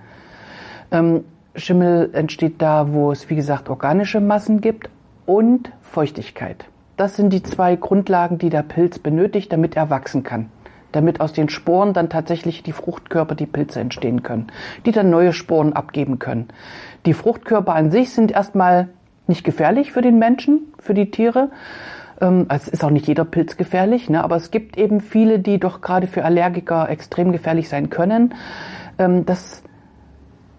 Ähm, 0.91 1.25
Schimmel 1.55 2.11
entsteht 2.13 2.63
da, 2.63 2.93
wo 2.93 3.13
es, 3.13 3.29
wie 3.29 3.37
gesagt, 3.37 3.69
organische 3.69 4.21
Massen 4.21 4.61
gibt 4.61 4.89
und 5.27 5.73
Feuchtigkeit. 5.83 6.65
Das 7.03 7.17
sind 7.17 7.33
die 7.33 7.43
zwei 7.43 7.75
Grundlagen, 7.75 8.39
die 8.39 8.49
der 8.49 8.63
Pilz 8.63 9.01
benötigt, 9.01 9.53
damit 9.53 9.77
er 9.77 9.91
wachsen 9.91 10.23
kann. 10.23 10.51
Damit 10.93 11.21
aus 11.21 11.33
den 11.33 11.49
Sporen 11.49 11.95
dann 11.95 12.09
tatsächlich 12.09 12.63
die 12.63 12.71
Fruchtkörper, 12.71 13.35
die 13.35 13.47
Pilze 13.47 13.81
entstehen 13.81 14.23
können, 14.23 14.53
die 14.87 14.93
dann 14.93 15.11
neue 15.11 15.33
Sporen 15.33 15.73
abgeben 15.73 16.21
können. 16.21 16.47
Die 17.05 17.13
Fruchtkörper 17.13 17.75
an 17.75 17.91
sich 17.91 18.11
sind 18.13 18.31
erstmal 18.31 18.91
nicht 19.27 19.43
gefährlich 19.43 19.91
für 19.91 20.01
den 20.01 20.21
Menschen, 20.21 20.73
für 20.79 20.95
die 20.95 21.11
Tiere. 21.11 21.51
Ähm, 22.21 22.47
es 22.49 22.69
ist 22.69 22.85
auch 22.85 22.91
nicht 22.91 23.09
jeder 23.09 23.25
Pilz 23.25 23.57
gefährlich, 23.57 24.09
ne? 24.09 24.23
aber 24.23 24.37
es 24.37 24.53
gibt 24.53 24.79
eben 24.79 25.01
viele, 25.01 25.41
die 25.41 25.59
doch 25.59 25.81
gerade 25.81 26.07
für 26.07 26.25
Allergiker 26.25 26.89
extrem 26.89 27.33
gefährlich 27.33 27.69
sein 27.69 27.91
können. 27.91 28.33
Ähm, 28.99 29.27
das 29.27 29.65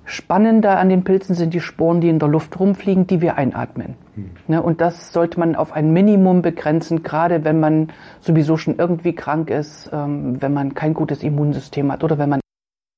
Spannender 0.06 0.78
an 0.80 0.90
den 0.90 1.04
Pilzen 1.04 1.34
sind 1.34 1.54
die 1.54 1.62
Sporen, 1.62 2.02
die 2.02 2.10
in 2.10 2.20
der 2.20 2.28
Luft 2.28 2.60
rumfliegen, 2.60 3.08
die 3.08 3.22
wir 3.22 3.38
einatmen. 3.38 3.96
Hm. 4.16 4.60
Und 4.60 4.82
das 4.82 5.14
sollte 5.14 5.40
man 5.40 5.56
auf 5.56 5.72
ein 5.72 5.94
Minimum 5.94 6.42
begrenzen, 6.42 7.04
gerade 7.04 7.44
wenn 7.44 7.60
man 7.60 7.92
sowieso 8.20 8.58
schon 8.58 8.76
irgendwie 8.78 9.14
krank 9.14 9.50
ist, 9.50 9.90
ähm, 9.94 10.42
wenn 10.42 10.54
man 10.54 10.74
kein 10.74 10.94
gutes 10.94 11.24
Immunsystem 11.24 11.92
hat 11.92 12.04
oder 12.04 12.18
wenn 12.18 12.30
man 12.30 12.42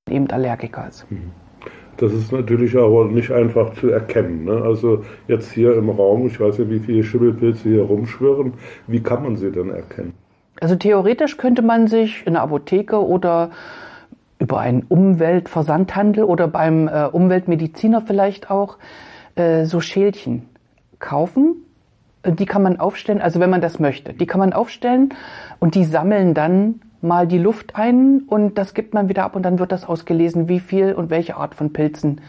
eben 0.10 0.30
Allergiker 0.30 0.88
ist. 0.88 1.06
Hm. 1.10 1.32
Das 1.98 2.12
ist 2.12 2.32
natürlich 2.32 2.76
aber 2.76 3.06
nicht 3.06 3.32
einfach 3.32 3.74
zu 3.76 3.90
erkennen. 3.90 4.44
Ne? 4.44 4.62
Also 4.62 5.04
jetzt 5.28 5.52
hier 5.52 5.78
im 5.78 5.90
Raum, 5.90 6.28
ich 6.28 6.40
weiß 6.40 6.58
ja, 6.58 6.70
wie 6.70 6.80
viele 6.80 7.04
Schimmelpilze 7.04 7.70
hier 7.70 7.84
rumschwirren. 7.84 8.54
Wie 8.88 9.02
kann 9.02 9.24
man 9.24 9.38
sie 9.38 9.52
denn 9.52 9.70
erkennen? 9.70 10.14
Also 10.60 10.76
theoretisch 10.76 11.38
könnte 11.38 11.62
man 11.62 11.88
sich 11.88 12.26
in 12.26 12.34
der 12.34 12.42
Apotheke 12.42 12.98
oder 13.06 13.52
über 14.40 14.60
einen 14.60 14.84
Umweltversandhandel 14.84 16.24
oder 16.24 16.48
beim 16.48 16.88
äh, 16.88 17.06
Umweltmediziner 17.06 18.02
vielleicht 18.02 18.52
auch 18.52 18.78
äh, 19.36 19.66
so 19.66 19.80
Schälchen 19.80 20.50
kaufen. 21.00 21.56
Die 22.26 22.46
kann 22.46 22.64
man 22.64 22.80
aufstellen, 22.80 23.22
also 23.22 23.40
wenn 23.40 23.50
man 23.50 23.62
das 23.62 23.80
möchte, 23.80 24.14
die 24.14 24.26
kann 24.26 24.40
man 24.40 24.52
aufstellen 24.52 25.14
und 25.60 25.76
die 25.76 25.86
sammeln 25.86 26.34
dann 26.34 26.82
mal 27.02 27.28
die 27.28 27.38
Luft 27.38 27.76
ein 27.76 28.24
und 28.28 28.58
das 28.58 28.74
gibt 28.74 28.94
man 28.94 29.10
wieder 29.10 29.24
ab 29.24 29.36
und 29.36 29.44
dann 29.44 29.60
wird 29.60 29.72
das 29.72 29.86
ausgelesen, 29.86 30.50
wie 30.50 30.60
viel 30.60 30.94
und 30.94 31.12
welche 31.12 31.38
Art 31.38 31.54
von 31.54 31.72
Pilzen, 31.72 32.22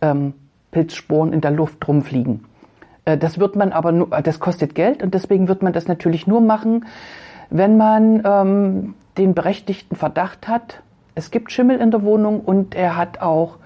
ähm, 0.00 0.34
Pilzsporen 0.70 1.32
in 1.32 1.40
der 1.40 1.50
Luft 1.50 1.86
rumfliegen. 1.86 2.44
Äh, 3.04 3.18
das 3.18 3.38
wird 3.38 3.56
man 3.56 3.72
aber 3.72 3.92
nur, 3.92 4.08
das 4.08 4.38
kostet 4.38 4.74
Geld 4.74 5.02
und 5.02 5.12
deswegen 5.12 5.48
wird 5.48 5.62
man 5.62 5.72
das 5.72 5.88
natürlich 5.88 6.26
nur 6.26 6.40
machen, 6.40 6.86
wenn 7.50 7.76
man 7.76 8.22
ähm, 8.24 8.94
den 9.18 9.34
berechtigten 9.34 9.96
Verdacht 9.96 10.46
hat, 10.46 10.82
es 11.16 11.32
gibt 11.32 11.50
Schimmel 11.50 11.80
in 11.80 11.90
der 11.90 12.02
Wohnung 12.02 12.40
und 12.40 12.74
er 12.76 12.96
hat 12.96 13.20
auch 13.20 13.56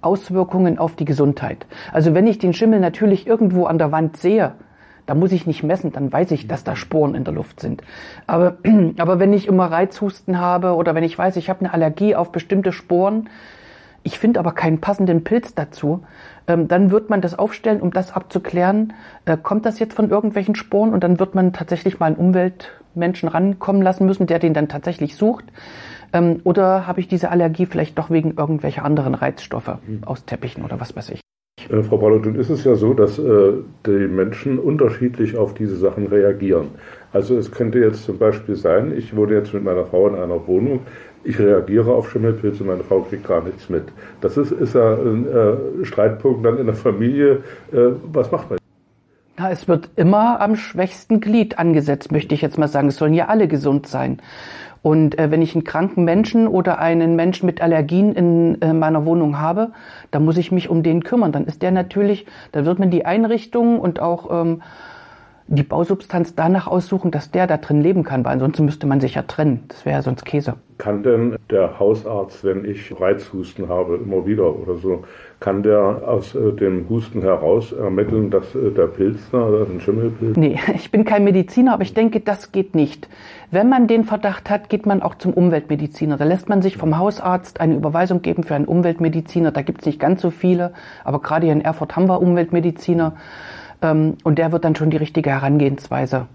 Auswirkungen 0.00 0.78
auf 0.78 0.94
die 0.94 1.04
Gesundheit. 1.04 1.66
Also 1.92 2.14
wenn 2.14 2.26
ich 2.26 2.38
den 2.38 2.54
Schimmel 2.54 2.78
natürlich 2.80 3.26
irgendwo 3.26 3.66
an 3.66 3.78
der 3.78 3.92
Wand 3.92 4.16
sehe, 4.16 4.52
da 5.04 5.14
muss 5.14 5.32
ich 5.32 5.46
nicht 5.46 5.64
messen, 5.64 5.90
dann 5.90 6.12
weiß 6.12 6.30
ich, 6.30 6.46
dass 6.46 6.62
da 6.62 6.76
Sporen 6.76 7.14
in 7.14 7.24
der 7.24 7.34
Luft 7.34 7.60
sind. 7.60 7.82
Aber, 8.26 8.58
aber 8.98 9.18
wenn 9.18 9.32
ich 9.32 9.48
immer 9.48 9.66
Reizhusten 9.66 10.38
habe 10.38 10.74
oder 10.74 10.94
wenn 10.94 11.02
ich 11.02 11.18
weiß, 11.18 11.36
ich 11.36 11.50
habe 11.50 11.60
eine 11.60 11.74
Allergie 11.74 12.14
auf 12.14 12.30
bestimmte 12.30 12.70
Sporen, 12.72 13.28
ich 14.04 14.20
finde 14.20 14.38
aber 14.38 14.52
keinen 14.52 14.80
passenden 14.80 15.24
Pilz 15.24 15.54
dazu, 15.54 16.04
ähm, 16.46 16.68
dann 16.68 16.92
wird 16.92 17.10
man 17.10 17.20
das 17.20 17.36
aufstellen, 17.36 17.80
um 17.80 17.90
das 17.90 18.12
abzuklären, 18.12 18.92
äh, 19.24 19.36
kommt 19.36 19.66
das 19.66 19.80
jetzt 19.80 19.94
von 19.94 20.10
irgendwelchen 20.10 20.54
Sporen 20.54 20.92
und 20.92 21.02
dann 21.02 21.18
wird 21.18 21.34
man 21.34 21.52
tatsächlich 21.52 21.98
mal 21.98 22.06
einen 22.06 22.16
Umweltmenschen 22.16 23.28
rankommen 23.28 23.82
lassen 23.82 24.06
müssen, 24.06 24.28
der 24.28 24.38
den 24.38 24.54
dann 24.54 24.68
tatsächlich 24.68 25.16
sucht. 25.16 25.46
Ähm, 26.12 26.40
oder 26.44 26.86
habe 26.86 27.00
ich 27.00 27.08
diese 27.08 27.30
Allergie 27.30 27.66
vielleicht 27.66 27.98
doch 27.98 28.10
wegen 28.10 28.34
irgendwelcher 28.36 28.84
anderen 28.84 29.14
Reizstoffe 29.14 29.78
aus 30.04 30.24
Teppichen 30.24 30.64
oder 30.64 30.80
was 30.80 30.96
weiß 30.96 31.10
ich? 31.10 31.20
Äh, 31.70 31.82
Frau 31.82 31.98
Palutin, 31.98 32.34
ist 32.34 32.50
es 32.50 32.64
ja 32.64 32.74
so, 32.76 32.94
dass 32.94 33.18
äh, 33.18 33.52
die 33.86 33.90
Menschen 33.90 34.58
unterschiedlich 34.58 35.36
auf 35.36 35.54
diese 35.54 35.76
Sachen 35.76 36.06
reagieren. 36.06 36.68
Also 37.12 37.36
es 37.36 37.50
könnte 37.50 37.78
jetzt 37.78 38.04
zum 38.04 38.18
Beispiel 38.18 38.56
sein, 38.56 38.92
ich 38.96 39.16
wohne 39.16 39.34
jetzt 39.34 39.54
mit 39.54 39.64
meiner 39.64 39.84
Frau 39.84 40.08
in 40.08 40.14
einer 40.14 40.46
Wohnung, 40.46 40.80
ich 41.24 41.38
reagiere 41.38 41.92
auf 41.92 42.10
Schimmelpilze, 42.10 42.64
meine 42.64 42.84
Frau 42.84 43.00
kriegt 43.00 43.26
gar 43.26 43.42
nichts 43.42 43.68
mit. 43.68 43.84
Das 44.20 44.36
ist, 44.36 44.52
ist 44.52 44.74
ja 44.74 44.94
ein 44.94 45.26
äh, 45.26 45.84
Streitpunkt 45.84 46.44
dann 46.44 46.58
in 46.58 46.66
der 46.66 46.74
Familie. 46.74 47.42
Äh, 47.72 47.92
was 48.12 48.30
macht 48.30 48.50
man? 48.50 48.58
Ja, 49.38 49.50
es 49.50 49.68
wird 49.68 49.90
immer 49.94 50.40
am 50.40 50.56
schwächsten 50.56 51.20
Glied 51.20 51.58
angesetzt, 51.58 52.10
möchte 52.10 52.34
ich 52.34 52.42
jetzt 52.42 52.58
mal 52.58 52.66
sagen. 52.66 52.88
Es 52.88 52.96
sollen 52.96 53.14
ja 53.14 53.26
alle 53.26 53.46
gesund 53.46 53.86
sein. 53.86 54.20
Und 54.82 55.18
äh, 55.18 55.30
wenn 55.30 55.42
ich 55.42 55.54
einen 55.54 55.64
kranken 55.64 56.04
Menschen 56.04 56.46
oder 56.46 56.78
einen 56.78 57.16
Menschen 57.16 57.46
mit 57.46 57.60
Allergien 57.60 58.14
in 58.14 58.60
äh, 58.62 58.72
meiner 58.72 59.04
Wohnung 59.04 59.38
habe, 59.38 59.72
dann 60.10 60.24
muss 60.24 60.36
ich 60.36 60.52
mich 60.52 60.68
um 60.68 60.82
den 60.82 61.02
kümmern. 61.02 61.32
Dann 61.32 61.44
ist 61.44 61.62
der 61.62 61.70
natürlich, 61.70 62.26
dann 62.52 62.64
wird 62.64 62.78
man 62.78 62.90
die 62.90 63.04
Einrichtung 63.04 63.80
und 63.80 64.00
auch 64.00 64.42
ähm, 64.42 64.62
die 65.48 65.62
Bausubstanz 65.62 66.34
danach 66.34 66.66
aussuchen, 66.66 67.10
dass 67.10 67.30
der 67.30 67.46
da 67.46 67.56
drin 67.56 67.80
leben 67.80 68.04
kann, 68.04 68.24
weil 68.24 68.34
ansonsten 68.34 68.66
müsste 68.66 68.86
man 68.86 69.00
sich 69.00 69.14
ja 69.14 69.22
trennen. 69.22 69.64
Das 69.68 69.86
wäre 69.86 69.96
ja 69.96 70.02
sonst 70.02 70.26
Käse. 70.26 70.54
Kann 70.76 71.02
denn 71.02 71.36
der 71.50 71.80
Hausarzt, 71.80 72.44
wenn 72.44 72.64
ich 72.64 73.00
Reizhusten 73.00 73.68
habe, 73.68 73.96
immer 73.96 74.26
wieder 74.26 74.54
oder 74.54 74.76
so, 74.76 75.04
kann 75.40 75.62
der 75.62 76.02
aus 76.06 76.34
äh, 76.34 76.52
dem 76.52 76.88
Husten 76.88 77.22
heraus 77.22 77.72
ermitteln, 77.72 78.30
dass 78.30 78.54
äh, 78.54 78.70
der 78.70 78.88
Pilz 78.88 79.18
da 79.32 79.46
oder 79.46 79.66
ein 79.66 79.80
Schimmelpilz? 79.80 80.36
Nee, 80.36 80.58
ich 80.74 80.90
bin 80.90 81.04
kein 81.04 81.24
Mediziner, 81.24 81.72
aber 81.72 81.82
ich 81.82 81.94
denke, 81.94 82.20
das 82.20 82.52
geht 82.52 82.74
nicht. 82.74 83.08
Wenn 83.50 83.70
man 83.70 83.86
den 83.86 84.04
Verdacht 84.04 84.50
hat, 84.50 84.68
geht 84.68 84.84
man 84.84 85.00
auch 85.00 85.14
zum 85.14 85.32
Umweltmediziner. 85.32 86.18
Da 86.18 86.24
lässt 86.24 86.50
man 86.50 86.60
sich 86.60 86.76
vom 86.76 86.98
Hausarzt 86.98 87.60
eine 87.60 87.74
Überweisung 87.74 88.20
geben 88.20 88.42
für 88.42 88.54
einen 88.54 88.66
Umweltmediziner. 88.66 89.50
Da 89.50 89.62
gibt 89.62 89.80
es 89.80 89.86
nicht 89.86 89.98
ganz 89.98 90.20
so 90.20 90.30
viele, 90.30 90.74
aber 91.04 91.20
gerade 91.20 91.46
hier 91.46 91.54
in 91.54 91.62
Erfurt 91.62 91.96
haben 91.96 92.08
wir 92.08 92.20
Umweltmediziner. 92.20 93.14
Ähm, 93.82 94.16
und 94.24 94.38
der 94.38 94.52
wird 94.52 94.64
dann 94.64 94.76
schon 94.76 94.90
die 94.90 94.96
richtige 94.96 95.30
Herangehensweise 95.30 96.26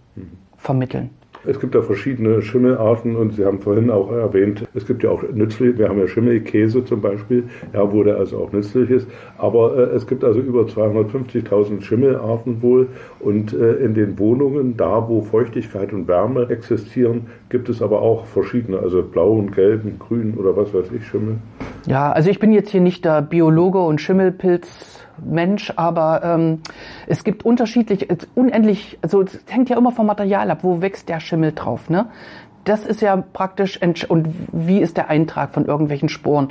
vermitteln. 0.57 1.09
Es 1.45 1.59
gibt 1.59 1.75
da 1.75 1.81
verschiedene 1.81 2.41
Schimmelarten 2.41 3.17
und 3.17 3.33
Sie 3.33 3.43
haben 3.43 3.59
vorhin 3.59 3.89
auch 3.89 4.09
erwähnt, 4.11 4.65
es 4.73 4.87
gibt 4.87 5.03
ja 5.03 5.09
auch 5.09 5.23
nützliche, 5.23 5.77
wir 5.77 5.89
haben 5.89 5.99
ja 5.99 6.07
Schimmelkäse 6.07 6.85
zum 6.85 7.01
Beispiel, 7.01 7.43
ja, 7.73 7.91
wo 7.91 8.01
der 8.03 8.15
also 8.15 8.37
auch 8.37 8.53
nützlich 8.53 8.89
ist, 8.89 9.07
aber 9.37 9.77
äh, 9.77 9.95
es 9.95 10.07
gibt 10.07 10.23
also 10.23 10.39
über 10.39 10.61
250.000 10.61 11.81
Schimmelarten 11.81 12.61
wohl 12.61 12.87
und 13.19 13.51
äh, 13.51 13.73
in 13.75 13.93
den 13.93 14.17
Wohnungen, 14.19 14.77
da 14.77 15.09
wo 15.09 15.21
Feuchtigkeit 15.21 15.91
und 15.91 16.07
Wärme 16.07 16.49
existieren, 16.49 17.27
gibt 17.49 17.67
es 17.67 17.81
aber 17.81 18.01
auch 18.01 18.25
verschiedene, 18.25 18.79
also 18.79 19.03
blauen, 19.03 19.51
gelben, 19.51 19.99
grünen 19.99 20.35
oder 20.35 20.55
was 20.55 20.73
weiß 20.73 20.91
ich, 20.97 21.05
Schimmel. 21.05 21.35
Ja, 21.87 22.13
also 22.13 22.29
ich 22.29 22.39
bin 22.39 22.53
jetzt 22.53 22.69
hier 22.69 22.81
nicht 22.81 23.03
der 23.03 23.21
Biologe 23.21 23.79
und 23.79 23.99
Schimmelpilz 23.99 25.02
Mensch, 25.17 25.73
aber 25.75 26.21
ähm, 26.23 26.61
es 27.07 27.23
gibt 27.23 27.45
unterschiedlich, 27.45 28.07
unendlich, 28.35 28.97
also 29.01 29.21
es 29.21 29.39
hängt 29.47 29.69
ja 29.69 29.77
immer 29.77 29.91
vom 29.91 30.05
Material 30.05 30.49
ab, 30.51 30.59
wo 30.63 30.81
wächst 30.81 31.09
der 31.09 31.19
Schimmel 31.19 31.53
drauf, 31.53 31.89
ne? 31.89 32.07
Das 32.63 32.85
ist 32.85 33.01
ja 33.01 33.17
praktisch, 33.17 33.79
und 34.07 34.29
wie 34.53 34.79
ist 34.79 34.95
der 34.95 35.09
Eintrag 35.09 35.53
von 35.53 35.65
irgendwelchen 35.65 36.07
Sporen? 36.07 36.47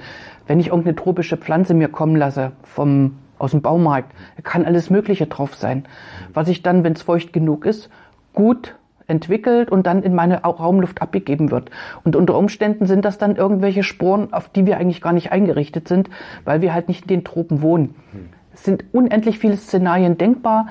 Wenn 0.46 0.60
ich 0.60 0.66
irgendeine 0.66 0.94
tropische 0.94 1.38
Pflanze 1.38 1.72
mir 1.72 1.88
kommen 1.88 2.16
lasse 2.16 2.52
vom, 2.64 3.16
aus 3.38 3.52
dem 3.52 3.62
Baumarkt, 3.62 4.12
kann 4.42 4.66
alles 4.66 4.90
Mögliche 4.90 5.26
drauf 5.26 5.54
sein. 5.54 5.86
Was 6.34 6.48
ich 6.48 6.62
dann, 6.62 6.84
wenn 6.84 6.92
es 6.92 7.02
feucht 7.02 7.32
genug 7.32 7.64
ist, 7.64 7.88
gut 8.34 8.74
entwickelt 9.06 9.70
und 9.70 9.86
dann 9.86 10.02
in 10.02 10.14
meine 10.14 10.42
Raumluft 10.42 11.02
abgegeben 11.02 11.50
wird. 11.50 11.70
Und 12.04 12.16
unter 12.16 12.36
Umständen 12.36 12.86
sind 12.86 13.04
das 13.04 13.18
dann 13.18 13.36
irgendwelche 13.36 13.82
Sporen, 13.82 14.32
auf 14.32 14.48
die 14.48 14.66
wir 14.66 14.78
eigentlich 14.78 15.00
gar 15.00 15.12
nicht 15.12 15.32
eingerichtet 15.32 15.88
sind, 15.88 16.10
weil 16.44 16.60
wir 16.60 16.74
halt 16.74 16.88
nicht 16.88 17.02
in 17.02 17.08
den 17.08 17.24
Tropen 17.24 17.62
wohnen. 17.62 17.94
Es 18.54 18.64
sind 18.64 18.84
unendlich 18.92 19.38
viele 19.38 19.56
Szenarien 19.56 20.18
denkbar. 20.18 20.68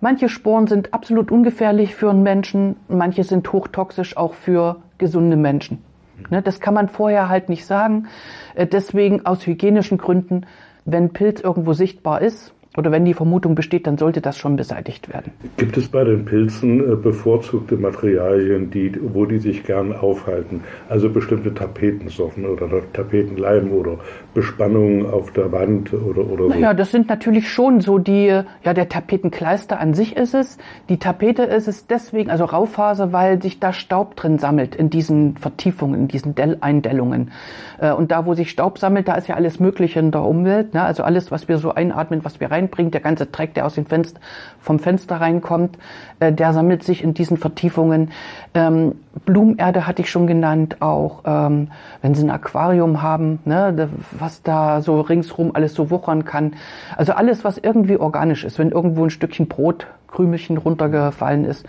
Manche 0.00 0.28
Sporen 0.28 0.66
sind 0.66 0.92
absolut 0.92 1.30
ungefährlich 1.30 1.94
für 1.94 2.10
einen 2.10 2.22
Menschen, 2.22 2.76
manche 2.88 3.24
sind 3.24 3.50
hochtoxisch 3.52 4.16
auch 4.16 4.34
für 4.34 4.76
gesunde 4.98 5.36
Menschen. 5.36 5.82
Ne, 6.30 6.42
das 6.42 6.60
kann 6.60 6.74
man 6.74 6.88
vorher 6.88 7.28
halt 7.28 7.48
nicht 7.48 7.66
sagen. 7.66 8.08
Äh, 8.54 8.66
deswegen 8.66 9.26
aus 9.26 9.46
hygienischen 9.46 9.98
Gründen, 9.98 10.46
wenn 10.84 11.12
Pilz 11.12 11.40
irgendwo 11.40 11.72
sichtbar 11.72 12.22
ist, 12.22 12.54
oder 12.76 12.92
wenn 12.92 13.04
die 13.04 13.14
Vermutung 13.14 13.54
besteht, 13.54 13.86
dann 13.86 13.98
sollte 13.98 14.20
das 14.20 14.38
schon 14.38 14.56
beseitigt 14.56 15.12
werden. 15.12 15.32
Gibt 15.56 15.76
es 15.76 15.88
bei 15.88 16.04
den 16.04 16.24
Pilzen 16.24 16.80
äh, 16.80 16.96
bevorzugte 16.96 17.76
Materialien, 17.76 18.70
die, 18.70 18.92
wo 19.00 19.24
die 19.26 19.38
sich 19.38 19.64
gern 19.64 19.94
aufhalten? 19.94 20.62
Also 20.88 21.08
bestimmte 21.10 21.54
Tapetensorten 21.54 22.44
oder 22.46 22.68
Tapetenleim 22.92 23.72
oder 23.72 23.98
Bespannungen 24.34 25.06
auf 25.06 25.32
der 25.32 25.50
Wand 25.52 25.92
oder, 25.92 26.26
oder 26.26 26.44
so? 26.44 26.48
Naja, 26.50 26.74
das 26.74 26.90
sind 26.90 27.08
natürlich 27.08 27.50
schon 27.50 27.80
so 27.80 27.98
die, 27.98 28.26
ja, 28.26 28.74
der 28.74 28.88
Tapetenkleister 28.88 29.80
an 29.80 29.94
sich 29.94 30.16
ist 30.16 30.34
es. 30.34 30.58
Die 30.88 30.98
Tapete 30.98 31.42
ist 31.42 31.68
es 31.68 31.86
deswegen, 31.86 32.30
also 32.30 32.44
Raufaser, 32.44 33.12
weil 33.12 33.40
sich 33.42 33.60
da 33.60 33.72
Staub 33.72 34.16
drin 34.16 34.38
sammelt 34.38 34.74
in 34.74 34.90
diesen 34.90 35.36
Vertiefungen, 35.36 36.02
in 36.02 36.08
diesen 36.08 36.34
Dell 36.34 36.58
Eindellungen. 36.60 37.30
Äh, 37.78 37.92
und 37.92 38.10
da, 38.10 38.26
wo 38.26 38.34
sich 38.34 38.50
Staub 38.50 38.78
sammelt, 38.78 39.08
da 39.08 39.14
ist 39.14 39.28
ja 39.28 39.34
alles 39.34 39.60
Mögliche 39.60 40.00
in 40.00 40.10
der 40.10 40.22
Umwelt. 40.22 40.74
Ne? 40.74 40.82
Also 40.82 41.02
alles, 41.02 41.30
was 41.30 41.48
wir 41.48 41.58
so 41.58 41.74
einatmen, 41.74 42.24
was 42.24 42.40
wir 42.40 42.50
reinbringen, 42.66 42.90
der 42.90 43.00
ganze 43.00 43.26
Dreck, 43.26 43.54
der 43.54 43.66
aus 43.66 43.74
dem 43.74 43.86
Fenster, 43.86 44.20
vom 44.60 44.78
Fenster 44.78 45.16
reinkommt, 45.16 45.78
äh, 46.20 46.32
der 46.32 46.52
sammelt 46.52 46.82
sich 46.82 47.02
in 47.02 47.14
diesen 47.14 47.36
Vertiefungen. 47.36 48.10
Ähm, 48.54 48.96
Blumenerde 49.24 49.86
hatte 49.86 50.02
ich 50.02 50.10
schon 50.10 50.26
genannt, 50.26 50.76
auch 50.80 51.22
ähm, 51.24 51.68
wenn 52.02 52.14
Sie 52.14 52.24
ein 52.24 52.30
Aquarium 52.30 53.02
haben, 53.02 53.38
ne, 53.44 53.88
was 54.18 54.42
da 54.42 54.82
so 54.82 55.00
ringsrum 55.00 55.52
alles 55.54 55.74
so 55.74 55.90
wuchern 55.90 56.24
kann. 56.24 56.54
Also 56.96 57.12
alles, 57.12 57.44
was 57.44 57.58
irgendwie 57.58 57.96
organisch 57.96 58.44
ist, 58.44 58.58
wenn 58.58 58.70
irgendwo 58.70 59.04
ein 59.04 59.10
Stückchen 59.10 59.46
Brot, 59.48 59.86
Krümelchen 60.08 60.56
runtergefallen 60.56 61.44
ist, 61.44 61.66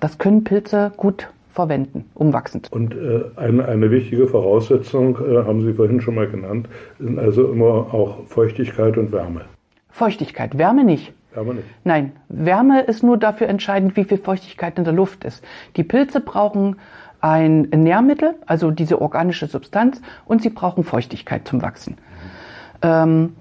das 0.00 0.18
können 0.18 0.44
Pilze 0.44 0.92
gut 0.96 1.28
verwenden, 1.52 2.06
um 2.14 2.32
wachsen 2.32 2.64
zu 2.64 2.72
Und 2.72 2.94
äh, 2.94 3.24
eine, 3.36 3.66
eine 3.66 3.90
wichtige 3.90 4.26
Voraussetzung, 4.26 5.16
äh, 5.16 5.44
haben 5.44 5.62
Sie 5.62 5.74
vorhin 5.74 6.00
schon 6.00 6.14
mal 6.14 6.28
genannt, 6.28 6.68
sind 6.98 7.18
also 7.18 7.46
immer 7.52 7.92
auch 7.92 8.26
Feuchtigkeit 8.26 8.96
und 8.96 9.12
Wärme. 9.12 9.42
Feuchtigkeit, 9.92 10.58
Wärme 10.58 10.84
nicht. 10.84 11.12
Wärme 11.32 11.54
nicht. 11.54 11.68
Nein, 11.84 12.12
Wärme 12.28 12.80
ist 12.82 13.02
nur 13.02 13.18
dafür 13.18 13.48
entscheidend, 13.48 13.96
wie 13.96 14.04
viel 14.04 14.18
Feuchtigkeit 14.18 14.78
in 14.78 14.84
der 14.84 14.92
Luft 14.92 15.24
ist. 15.24 15.44
Die 15.76 15.84
Pilze 15.84 16.20
brauchen 16.20 16.76
ein 17.20 17.62
Nährmittel, 17.62 18.34
also 18.46 18.70
diese 18.70 19.00
organische 19.00 19.46
Substanz, 19.46 20.02
und 20.24 20.42
sie 20.42 20.50
brauchen 20.50 20.82
Feuchtigkeit 20.82 21.46
zum 21.46 21.62
Wachsen. 21.62 21.94
Mhm. 21.94 22.80
Ähm, 22.82 23.36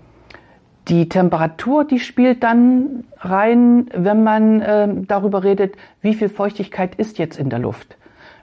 die 0.87 1.09
Temperatur, 1.09 1.85
die 1.85 1.99
spielt 1.99 2.43
dann 2.43 3.05
rein, 3.19 3.87
wenn 3.93 4.23
man 4.23 4.61
äh, 4.61 4.89
darüber 5.07 5.43
redet, 5.43 5.75
wie 6.01 6.13
viel 6.13 6.29
Feuchtigkeit 6.29 6.95
ist 6.95 7.17
jetzt 7.17 7.39
in 7.39 7.49
der 7.49 7.59
Luft. 7.59 7.97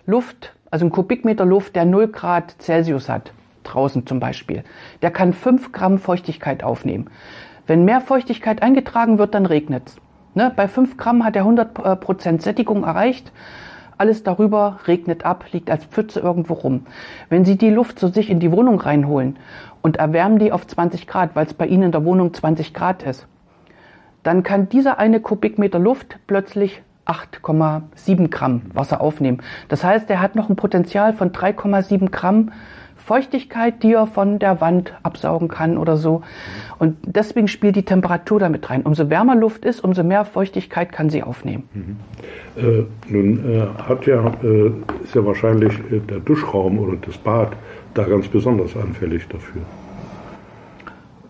Luft, 0.06 0.54
also 0.70 0.86
ein 0.86 0.90
Kubikmeter 0.90 1.44
Luft, 1.44 1.76
der 1.76 1.84
0 1.84 2.08
Grad 2.08 2.54
Celsius 2.60 3.08
hat, 3.08 3.32
draußen 3.64 4.06
zum 4.06 4.20
Beispiel, 4.20 4.64
der 5.02 5.10
kann 5.10 5.32
5 5.32 5.72
Gramm 5.72 5.98
Feuchtigkeit 5.98 6.62
aufnehmen. 6.62 7.10
Wenn 7.68 7.84
mehr 7.84 8.00
Feuchtigkeit 8.00 8.62
eingetragen 8.62 9.18
wird, 9.18 9.34
dann 9.34 9.46
regnet's. 9.46 9.96
Ne? 10.34 10.50
Bei 10.56 10.66
5 10.66 10.96
Gramm 10.96 11.24
hat 11.24 11.36
er 11.36 11.42
100 11.42 11.78
äh, 11.78 11.96
Prozent 11.96 12.42
Sättigung 12.42 12.82
erreicht. 12.82 13.30
Alles 13.98 14.22
darüber 14.22 14.80
regnet 14.86 15.26
ab, 15.26 15.44
liegt 15.52 15.70
als 15.70 15.84
Pfütze 15.84 16.20
irgendwo 16.20 16.54
rum. 16.54 16.86
Wenn 17.28 17.44
Sie 17.44 17.58
die 17.58 17.70
Luft 17.70 17.98
zu 17.98 18.08
sich 18.08 18.30
in 18.30 18.40
die 18.40 18.52
Wohnung 18.52 18.80
reinholen 18.80 19.36
und 19.82 19.98
erwärmen 19.98 20.38
die 20.38 20.50
auf 20.50 20.66
20 20.66 21.06
Grad, 21.06 21.36
weil 21.36 21.46
es 21.46 21.54
bei 21.54 21.66
Ihnen 21.66 21.84
in 21.84 21.92
der 21.92 22.04
Wohnung 22.04 22.32
20 22.32 22.72
Grad 22.72 23.02
ist, 23.02 23.26
dann 24.22 24.42
kann 24.42 24.68
dieser 24.68 24.98
eine 24.98 25.20
Kubikmeter 25.20 25.78
Luft 25.78 26.18
plötzlich 26.26 26.82
8,7 27.04 28.28
Gramm 28.28 28.62
Wasser 28.72 29.00
aufnehmen. 29.00 29.42
Das 29.68 29.84
heißt, 29.84 30.08
er 30.08 30.20
hat 30.22 30.36
noch 30.36 30.48
ein 30.48 30.56
Potenzial 30.56 31.12
von 31.12 31.32
3,7 31.32 32.10
Gramm 32.10 32.50
Feuchtigkeit, 33.08 33.82
die 33.82 33.94
er 33.94 34.06
von 34.06 34.38
der 34.38 34.60
Wand 34.60 34.92
absaugen 35.02 35.48
kann 35.48 35.78
oder 35.78 35.96
so. 35.96 36.20
Und 36.78 36.98
deswegen 37.06 37.48
spielt 37.48 37.74
die 37.74 37.82
Temperatur 37.82 38.38
damit 38.38 38.68
rein. 38.68 38.82
Umso 38.82 39.08
wärmer 39.08 39.34
Luft 39.34 39.64
ist, 39.64 39.82
umso 39.82 40.04
mehr 40.04 40.26
Feuchtigkeit 40.26 40.92
kann 40.92 41.08
sie 41.08 41.22
aufnehmen. 41.22 41.64
Mhm. 41.72 41.96
Äh, 42.62 42.84
nun 43.08 43.50
äh, 43.50 43.66
hat 43.82 44.04
ja, 44.06 44.30
äh, 44.42 44.72
ist 45.02 45.14
ja 45.14 45.24
wahrscheinlich 45.24 45.72
äh, 45.90 46.00
der 46.00 46.18
Duschraum 46.18 46.78
oder 46.78 46.98
das 47.00 47.16
Bad 47.16 47.52
da 47.94 48.04
ganz 48.04 48.28
besonders 48.28 48.76
anfällig 48.76 49.26
dafür. 49.28 49.62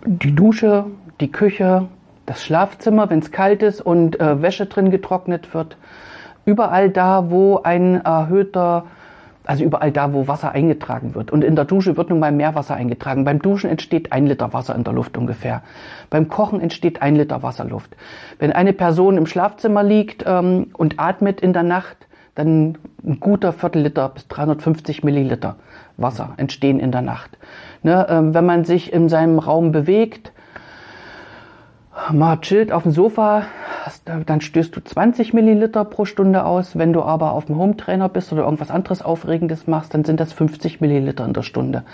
Die 0.04 0.34
Dusche, 0.34 0.86
die 1.20 1.30
Küche, 1.30 1.86
das 2.26 2.44
Schlafzimmer, 2.44 3.08
wenn 3.08 3.20
es 3.20 3.30
kalt 3.30 3.62
ist 3.62 3.80
und 3.80 4.18
äh, 4.18 4.42
Wäsche 4.42 4.66
drin 4.66 4.90
getrocknet 4.90 5.54
wird. 5.54 5.76
Überall 6.44 6.90
da, 6.90 7.30
wo 7.30 7.60
ein 7.62 8.04
erhöhter 8.04 8.86
also 9.48 9.64
überall 9.64 9.90
da, 9.90 10.12
wo 10.12 10.28
Wasser 10.28 10.52
eingetragen 10.52 11.14
wird. 11.14 11.30
Und 11.30 11.42
in 11.42 11.56
der 11.56 11.64
Dusche 11.64 11.96
wird 11.96 12.10
nun 12.10 12.18
mal 12.18 12.32
mehr 12.32 12.54
Wasser 12.54 12.74
eingetragen. 12.74 13.24
Beim 13.24 13.40
Duschen 13.40 13.70
entsteht 13.70 14.12
ein 14.12 14.26
Liter 14.26 14.52
Wasser 14.52 14.74
in 14.74 14.84
der 14.84 14.92
Luft 14.92 15.16
ungefähr. 15.16 15.62
Beim 16.10 16.28
Kochen 16.28 16.60
entsteht 16.60 17.00
ein 17.00 17.16
Liter 17.16 17.42
Wasserluft. 17.42 17.96
Wenn 18.38 18.52
eine 18.52 18.74
Person 18.74 19.16
im 19.16 19.24
Schlafzimmer 19.24 19.82
liegt 19.82 20.22
ähm, 20.26 20.66
und 20.74 21.00
atmet 21.00 21.40
in 21.40 21.54
der 21.54 21.62
Nacht, 21.62 21.96
dann 22.34 22.76
ein 23.02 23.20
guter 23.20 23.54
Viertelliter 23.54 24.10
bis 24.10 24.28
350 24.28 25.02
Milliliter 25.02 25.56
Wasser 25.96 26.34
entstehen 26.36 26.78
in 26.78 26.92
der 26.92 27.02
Nacht. 27.02 27.38
Ne, 27.82 28.06
ähm, 28.10 28.34
wenn 28.34 28.44
man 28.44 28.64
sich 28.64 28.92
in 28.92 29.08
seinem 29.08 29.38
Raum 29.38 29.72
bewegt, 29.72 30.30
mal 32.12 32.36
chillt 32.42 32.70
auf 32.70 32.82
dem 32.82 32.92
Sofa, 32.92 33.44
dann 34.04 34.40
stößt 34.40 34.74
du 34.74 34.80
20 34.80 35.32
Milliliter 35.34 35.84
pro 35.84 36.04
Stunde 36.04 36.44
aus. 36.44 36.76
Wenn 36.78 36.92
du 36.92 37.02
aber 37.02 37.32
auf 37.32 37.46
dem 37.46 37.58
Hometrainer 37.58 38.08
bist 38.08 38.32
oder 38.32 38.44
irgendwas 38.44 38.70
anderes 38.70 39.02
Aufregendes 39.02 39.66
machst, 39.66 39.94
dann 39.94 40.04
sind 40.04 40.20
das 40.20 40.32
50 40.32 40.80
Milliliter 40.80 41.24
in 41.24 41.32
der 41.32 41.42
Stunde. 41.42 41.84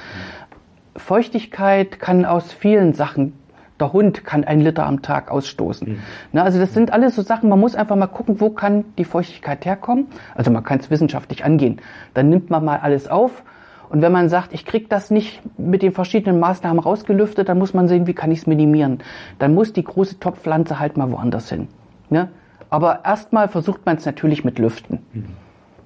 Feuchtigkeit 0.96 1.98
kann 1.98 2.24
aus 2.24 2.52
vielen 2.52 2.94
Sachen 2.94 3.32
Der 3.80 3.92
Hund 3.92 4.24
kann 4.24 4.44
ein 4.44 4.60
Liter 4.60 4.86
am 4.86 5.02
Tag 5.02 5.32
ausstoßen. 5.32 5.88
Mhm. 5.88 5.98
Na, 6.32 6.44
also 6.44 6.60
das 6.60 6.72
sind 6.72 6.92
alles 6.92 7.16
so 7.16 7.22
Sachen, 7.22 7.48
man 7.48 7.58
muss 7.58 7.74
einfach 7.74 7.96
mal 7.96 8.06
gucken, 8.06 8.40
wo 8.40 8.50
kann 8.50 8.84
die 8.98 9.04
Feuchtigkeit 9.04 9.64
herkommen. 9.64 10.06
Also 10.36 10.52
man 10.52 10.62
kann 10.62 10.78
es 10.78 10.90
wissenschaftlich 10.90 11.44
angehen. 11.44 11.80
Dann 12.14 12.28
nimmt 12.28 12.50
man 12.50 12.64
mal 12.64 12.78
alles 12.78 13.08
auf. 13.08 13.42
Und 13.88 14.00
wenn 14.00 14.12
man 14.12 14.28
sagt, 14.28 14.52
ich 14.52 14.64
kriege 14.64 14.86
das 14.88 15.10
nicht 15.10 15.42
mit 15.58 15.82
den 15.82 15.92
verschiedenen 15.92 16.40
Maßnahmen 16.40 16.78
rausgelüftet, 16.78 17.48
dann 17.48 17.58
muss 17.58 17.74
man 17.74 17.88
sehen, 17.88 18.06
wie 18.06 18.14
kann 18.14 18.30
ich 18.30 18.40
es 18.40 18.46
minimieren. 18.46 18.98
Dann 19.38 19.54
muss 19.54 19.72
die 19.72 19.84
große 19.84 20.18
Topfpflanze 20.20 20.78
halt 20.78 20.96
mal 20.96 21.10
woanders 21.10 21.48
hin. 21.48 21.68
Ne? 22.10 22.28
Aber 22.70 23.04
erstmal 23.04 23.48
versucht 23.48 23.86
man 23.86 23.96
es 23.96 24.06
natürlich 24.06 24.44
mit 24.44 24.58
Lüften. 24.58 24.98
Mhm. 25.12 25.24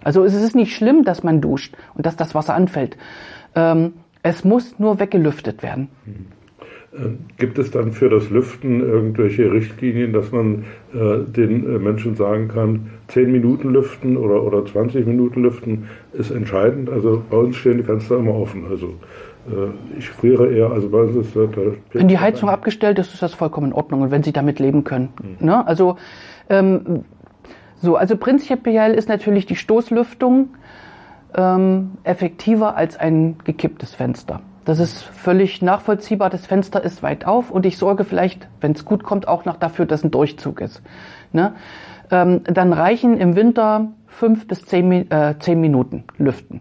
Also 0.03 0.25
es 0.25 0.35
ist 0.35 0.55
nicht 0.55 0.75
schlimm, 0.75 1.05
dass 1.05 1.23
man 1.23 1.41
duscht 1.41 1.77
und 1.95 2.07
dass 2.07 2.17
das 2.17 2.35
Wasser 2.35 2.55
anfällt. 2.55 2.97
Ähm, 3.55 3.95
es 4.23 4.45
muss 4.45 4.79
nur 4.79 5.01
weggelüftet 5.01 5.63
werden. 5.63 5.89
Ähm, 6.97 7.19
gibt 7.37 7.59
es 7.59 7.71
dann 7.71 7.93
für 7.93 8.09
das 8.09 8.31
Lüften 8.31 8.81
irgendwelche 8.81 9.53
Richtlinien, 9.53 10.13
dass 10.13 10.33
man 10.33 10.65
äh, 10.95 11.19
den 11.25 11.67
äh, 11.67 11.79
Menschen 11.79 12.15
sagen 12.15 12.49
kann, 12.49 12.91
10 13.09 13.31
Minuten 13.31 13.71
lüften 13.71 14.17
oder, 14.17 14.43
oder 14.43 14.65
20 14.65 15.07
Minuten 15.07 15.43
lüften 15.43 15.89
ist 16.13 16.31
entscheidend? 16.31 16.89
Also 16.89 17.23
bei 17.29 17.37
uns 17.37 17.57
stehen 17.57 17.79
die 17.79 17.85
Fenster 17.85 18.17
immer 18.19 18.35
offen. 18.35 18.65
Also 18.71 18.95
ich 19.97 20.11
friere 20.11 20.53
eher, 20.53 20.71
also 20.71 20.89
bei 20.89 20.99
uns 20.99 21.17
ist 21.17 21.37
äh, 21.37 21.49
Wenn 21.93 22.09
die 22.09 22.19
Heizung 22.19 22.49
abgestellt 22.49 22.99
ist, 22.99 23.15
ist 23.15 23.23
das 23.23 23.35
vollkommen 23.35 23.69
in 23.69 23.73
Ordnung 23.73 24.03
und 24.03 24.11
wenn 24.11 24.23
Sie 24.23 24.33
damit 24.33 24.59
leben 24.59 24.85
können. 24.85 25.11
Mhm. 25.23 25.47
Ne? 25.47 25.67
Also 25.67 25.97
ähm, 26.51 27.05
so, 27.81 27.97
also 27.97 28.17
prinzipiell 28.17 28.95
ist 28.95 29.09
natürlich 29.09 29.47
die 29.47 29.57
Stoßlüftung 29.57 30.49
ähm, 31.35 31.93
effektiver 32.05 32.77
als 32.77 32.99
ein 32.99 33.37
gekipptes 33.45 33.95
Fenster. 33.95 34.41
Das 34.65 34.81
ist 34.81 35.03
völlig 35.03 35.63
nachvollziehbar. 35.63 36.29
Das 36.29 36.47
Fenster 36.47 36.83
ist 36.85 37.03
weit 37.03 37.27
auf 37.27 37.51
und 37.51 37.65
ich 37.65 37.79
sorge 37.79 38.05
vielleicht, 38.05 38.49
wenn 38.61 38.73
es 38.73 38.85
gut 38.85 39.03
kommt, 39.03 39.27
auch 39.27 39.45
noch 39.45 39.57
dafür, 39.57 39.87
dass 39.87 40.05
ein 40.05 40.11
Durchzug 40.11 40.61
ist. 40.61 40.83
Ne? 41.33 41.55
Ähm, 42.11 42.43
dann 42.45 42.73
reichen 42.73 43.17
im 43.17 43.37
Winter 43.37 43.93
fünf 44.07 44.47
bis 44.47 44.65
zehn, 44.65 45.11
äh, 45.11 45.37
zehn 45.39 45.61
Minuten 45.61 46.05
Lüften. 46.19 46.61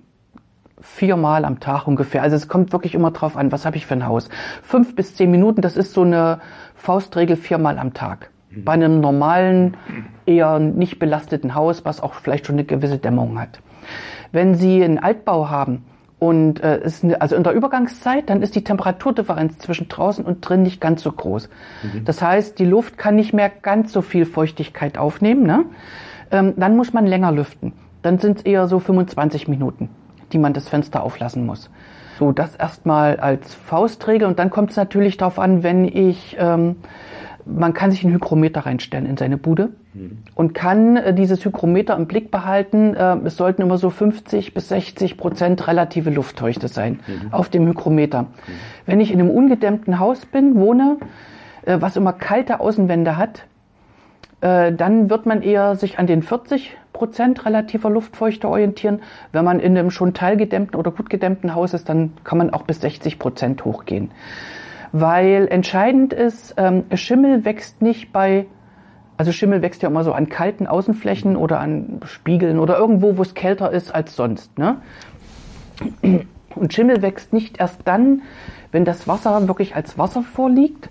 Viermal 0.96 1.46
am 1.46 1.60
Tag 1.60 1.88
ungefähr. 1.88 2.24
Also 2.24 2.36
es 2.36 2.48
kommt 2.48 2.72
wirklich 2.72 2.96
immer 2.96 3.12
drauf 3.12 3.38
an, 3.38 3.52
was 3.52 3.66
habe 3.66 3.78
ich 3.78 3.86
für 3.86 3.94
ein 3.94 4.08
Haus. 4.08 4.30
Fünf 4.64 4.96
bis 4.96 5.16
zehn 5.16 5.30
Minuten, 5.30 5.62
das 5.62 5.78
ist 5.78 5.94
so 5.94 6.02
eine 6.02 6.40
Faustregel 6.76 7.36
viermal 7.36 7.78
am 7.78 7.94
Tag. 7.94 8.32
Bei 8.64 8.72
einem 8.72 9.02
normalen, 9.02 9.78
eher 10.26 10.58
nicht 10.60 10.98
belasteten 10.98 11.54
Haus, 11.54 11.86
was 11.86 12.02
auch 12.02 12.14
vielleicht 12.16 12.48
schon 12.48 12.56
eine 12.56 12.64
gewisse 12.64 12.98
Dämmung 12.98 13.40
hat. 13.40 13.60
Wenn 14.32 14.56
Sie 14.56 14.84
einen 14.84 14.98
Altbau 14.98 15.50
haben 15.50 15.86
und 16.20 16.64
äh, 16.64 16.84
ist 16.84 17.04
eine, 17.04 17.22
also 17.22 17.36
in 17.36 17.44
der 17.44 17.54
Übergangszeit, 17.54 18.30
dann 18.30 18.42
ist 18.42 18.56
die 18.56 18.64
Temperaturdifferenz 18.64 19.60
zwischen 19.60 19.88
draußen 19.88 20.26
und 20.26 20.42
drin 20.42 20.64
nicht 20.64 20.82
ganz 20.82 21.04
so 21.04 21.12
groß. 21.12 21.50
Mhm. 21.84 22.06
Das 22.06 22.22
heißt, 22.22 22.58
die 22.58 22.66
Luft 22.66 22.98
kann 22.98 23.16
nicht 23.16 23.34
mehr 23.34 23.50
ganz 23.50 23.92
so 23.92 24.02
viel 24.02 24.26
Feuchtigkeit 24.26 24.98
aufnehmen. 24.98 25.44
Ne? 25.44 25.66
Ähm, 26.32 26.54
dann 26.58 26.76
muss 26.76 26.94
man 26.94 27.06
länger 27.06 27.32
lüften. 27.32 27.74
Dann 28.02 28.20
sind 28.20 28.40
es 28.40 28.46
eher 28.46 28.68
so 28.68 28.80
25 28.80 29.48
Minuten, 29.48 29.90
die 30.34 30.38
man 30.38 30.54
das 30.54 30.70
Fenster 30.70 31.04
auflassen 31.04 31.46
muss. 31.46 31.70
So, 32.20 32.32
das 32.32 32.56
erstmal 32.56 33.20
als 33.20 33.54
Faustregel 33.54 34.28
und 34.28 34.40
dann 34.40 34.50
kommt 34.50 34.72
es 34.72 34.78
natürlich 34.78 35.18
darauf 35.18 35.38
an, 35.38 35.62
wenn 35.62 35.86
ich 35.86 36.36
ähm, 36.40 36.78
man 37.48 37.74
kann 37.74 37.92
sich 37.92 38.04
ein 38.04 38.12
Hygrometer 38.12 38.62
reinstellen 38.62 39.06
in 39.06 39.18
seine 39.18 39.38
Bude 39.38 39.70
mhm. 39.94 40.20
und 40.36 40.54
kann 40.54 40.98
äh, 40.98 41.14
dieses 41.14 41.44
Hygrometer 41.46 41.96
im 41.96 42.08
Blick 42.08 42.30
behalten. 42.32 42.94
Äh, 42.96 43.18
es 43.26 43.38
sollten 43.38 43.62
immer 43.62 43.78
so 43.78 43.90
50 43.90 44.54
bis 44.54 44.70
60 44.70 45.18
Prozent 45.18 45.68
relative 45.68 46.10
Luftfeuchte 46.10 46.68
sein 46.68 47.00
mhm. 47.08 47.34
auf 47.34 47.50
dem 47.50 47.66
Hygrometer. 47.68 48.24
Mhm. 48.24 48.28
Wenn 48.86 49.00
ich 49.00 49.12
in 49.12 49.20
einem 49.20 49.30
ungedämmten 49.30 50.00
Haus 50.00 50.26
bin, 50.26 50.56
wohne, 50.56 50.98
äh, 51.66 51.78
was 51.80 51.96
immer 51.96 52.14
kalte 52.14 52.60
Außenwände 52.60 53.18
hat, 53.18 53.46
äh, 54.42 54.72
dann 54.74 55.10
wird 55.10 55.26
man 55.26 55.42
eher 55.42 55.76
sich 55.76 56.00
an 56.00 56.08
den 56.08 56.22
40 56.22 56.78
Prozent 56.94 57.46
relativer 57.46 57.90
Luftfeuchte 57.90 58.48
orientieren. 58.48 59.02
Wenn 59.32 59.46
man 59.46 59.60
in 59.60 59.78
einem 59.78 59.92
schon 59.92 60.14
teilgedämmten 60.14 60.80
oder 60.80 60.92
gut 60.92 61.10
gedämmten 61.10 61.54
Haus 61.54 61.74
ist, 61.74 61.90
dann 61.90 62.14
kann 62.24 62.38
man 62.38 62.52
auch 62.52 62.64
bis 62.64 62.82
60 62.82 63.20
Prozent 63.20 63.66
hochgehen 63.66 64.12
weil 64.92 65.48
entscheidend 65.50 66.14
ist, 66.14 66.56
ähm, 66.58 66.86
Schimmel 66.94 67.46
wächst 67.46 67.82
nicht 67.82 68.12
bei, 68.12 68.46
also 69.18 69.32
Schimmel 69.32 69.62
wächst 69.62 69.82
ja 69.82 69.90
immer 69.90 70.04
so 70.04 70.14
an 70.14 70.30
kalten 70.30 70.68
Außenflächen 70.68 71.36
oder 71.36 71.60
an 71.60 72.00
Spiegeln 72.06 72.60
oder 72.60 72.78
irgendwo, 72.78 73.18
wo 73.18 73.22
es 73.22 73.34
kälter 73.34 73.72
ist 73.72 73.94
als 73.94 74.16
sonst. 74.16 74.58
Ne? 74.58 74.78
Und 76.56 76.74
Schimmel 76.74 77.02
wächst 77.02 77.34
nicht 77.34 77.60
erst 77.60 77.82
dann, 77.86 78.22
wenn 78.78 78.86
das 78.86 79.08
Wasser 79.08 79.48
wirklich 79.48 79.76
als 79.76 79.98
Wasser 79.98 80.22
vorliegt, 80.22 80.88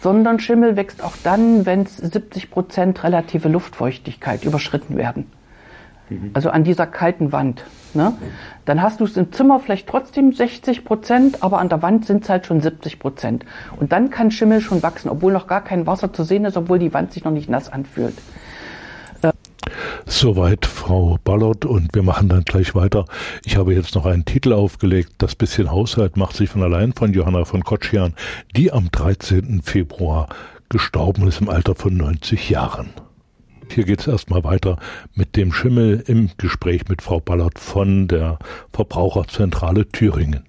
sondern 0.00 0.40
Schimmel 0.40 0.74
wächst 0.74 1.04
auch 1.04 1.12
dann, 1.22 1.66
wenn 1.66 1.82
es 1.82 1.98
70 1.98 2.50
Prozent 2.50 3.04
relative 3.04 3.50
Luftfeuchtigkeit 3.50 4.42
überschritten 4.46 4.96
werden. 4.96 5.30
Mhm. 6.08 6.30
Also 6.32 6.48
an 6.48 6.64
dieser 6.64 6.86
kalten 6.86 7.32
Wand. 7.32 7.66
Ne? 7.92 8.14
Dann 8.64 8.80
hast 8.80 9.00
du 9.00 9.04
es 9.04 9.18
im 9.18 9.32
Zimmer 9.32 9.60
vielleicht 9.60 9.86
trotzdem 9.86 10.32
60 10.32 10.86
Prozent, 10.86 11.42
aber 11.42 11.58
an 11.58 11.68
der 11.68 11.82
Wand 11.82 12.06
sind 12.06 12.24
es 12.24 12.30
halt 12.30 12.46
schon 12.46 12.62
70 12.62 13.00
Prozent. 13.00 13.44
Und 13.78 13.92
dann 13.92 14.08
kann 14.08 14.30
Schimmel 14.30 14.62
schon 14.62 14.82
wachsen, 14.82 15.10
obwohl 15.10 15.34
noch 15.34 15.46
gar 15.46 15.62
kein 15.62 15.86
Wasser 15.86 16.14
zu 16.14 16.24
sehen 16.24 16.46
ist, 16.46 16.56
obwohl 16.56 16.78
die 16.78 16.94
Wand 16.94 17.12
sich 17.12 17.24
noch 17.24 17.32
nicht 17.32 17.50
nass 17.50 17.70
anfühlt. 17.70 18.16
Soweit 20.04 20.66
Frau 20.66 21.18
Ballert 21.24 21.64
und 21.64 21.94
wir 21.94 22.02
machen 22.02 22.28
dann 22.28 22.44
gleich 22.44 22.74
weiter. 22.74 23.06
Ich 23.44 23.56
habe 23.56 23.74
jetzt 23.74 23.94
noch 23.94 24.06
einen 24.06 24.24
Titel 24.24 24.52
aufgelegt, 24.52 25.12
Das 25.18 25.34
bisschen 25.34 25.70
Haushalt 25.70 26.16
macht 26.16 26.36
sich 26.36 26.50
von 26.50 26.62
allein 26.62 26.92
von 26.92 27.12
Johanna 27.12 27.44
von 27.44 27.64
Kotschian, 27.64 28.14
die 28.54 28.72
am 28.72 28.90
13. 28.90 29.62
Februar 29.62 30.28
gestorben 30.68 31.26
ist 31.26 31.40
im 31.40 31.48
Alter 31.48 31.74
von 31.74 31.96
90 31.96 32.50
Jahren. 32.50 32.90
Hier 33.70 33.84
geht 33.84 34.00
es 34.00 34.06
erstmal 34.06 34.44
weiter 34.44 34.78
mit 35.14 35.36
dem 35.36 35.52
Schimmel 35.52 36.02
im 36.06 36.30
Gespräch 36.38 36.88
mit 36.88 37.02
Frau 37.02 37.20
Ballert 37.20 37.58
von 37.58 38.08
der 38.08 38.38
Verbraucherzentrale 38.72 39.88
Thüringen. 39.88 40.44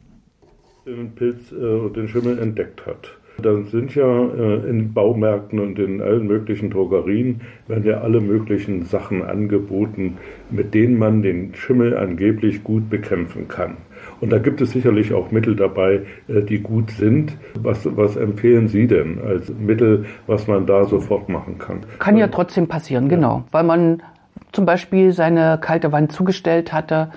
Den 0.86 1.14
Pilz 1.16 1.52
äh, 1.52 1.90
den 1.90 2.08
Schimmel 2.08 2.40
entdeckt 2.40 2.86
hat. 2.86 3.18
Dann 3.42 3.66
sind 3.66 3.94
ja 3.96 4.06
äh, 4.06 4.70
in 4.70 4.94
Baumärkten 4.94 5.60
und 5.60 5.78
in 5.80 6.02
allen 6.02 6.28
möglichen 6.28 6.70
Drogerien 6.70 7.42
werden 7.68 7.86
ja 7.86 8.02
alle 8.02 8.22
möglichen 8.22 8.86
Sachen 8.86 9.24
angeboten, 9.24 10.18
mit 10.50 10.74
denen 10.74 10.98
man 10.98 11.22
den 11.22 11.54
Schimmel 11.54 11.96
angeblich 11.98 12.64
gut 12.64 12.90
bekämpfen 12.90 13.48
kann. 13.48 13.78
Und 14.20 14.32
da 14.32 14.40
gibt 14.40 14.62
es 14.62 14.72
sicherlich 14.72 15.14
auch 15.14 15.32
Mittel 15.32 15.56
dabei, 15.56 16.02
äh, 16.28 16.42
die 16.42 16.60
gut 16.60 16.92
sind. 16.92 17.38
Was, 17.56 17.88
was 17.96 18.16
empfehlen 18.16 18.68
Sie 18.68 18.88
denn 18.88 19.20
als 19.22 19.50
Mittel, 19.50 20.06
was 20.26 20.48
man 20.48 20.66
da 20.66 20.86
sofort 20.86 21.30
machen 21.30 21.60
kann? 21.60 21.82
Kann 22.00 22.18
ja 22.18 22.28
trotzdem 22.28 22.68
passieren, 22.68 23.10
genau. 23.10 23.44
Weil 23.52 23.64
man 23.64 24.02
zum 24.52 24.66
Beispiel 24.66 25.12
seine 25.12 25.60
kalte 25.62 25.92
Wand 25.92 26.12
zugestellt 26.12 26.74
hatte. 26.74 27.12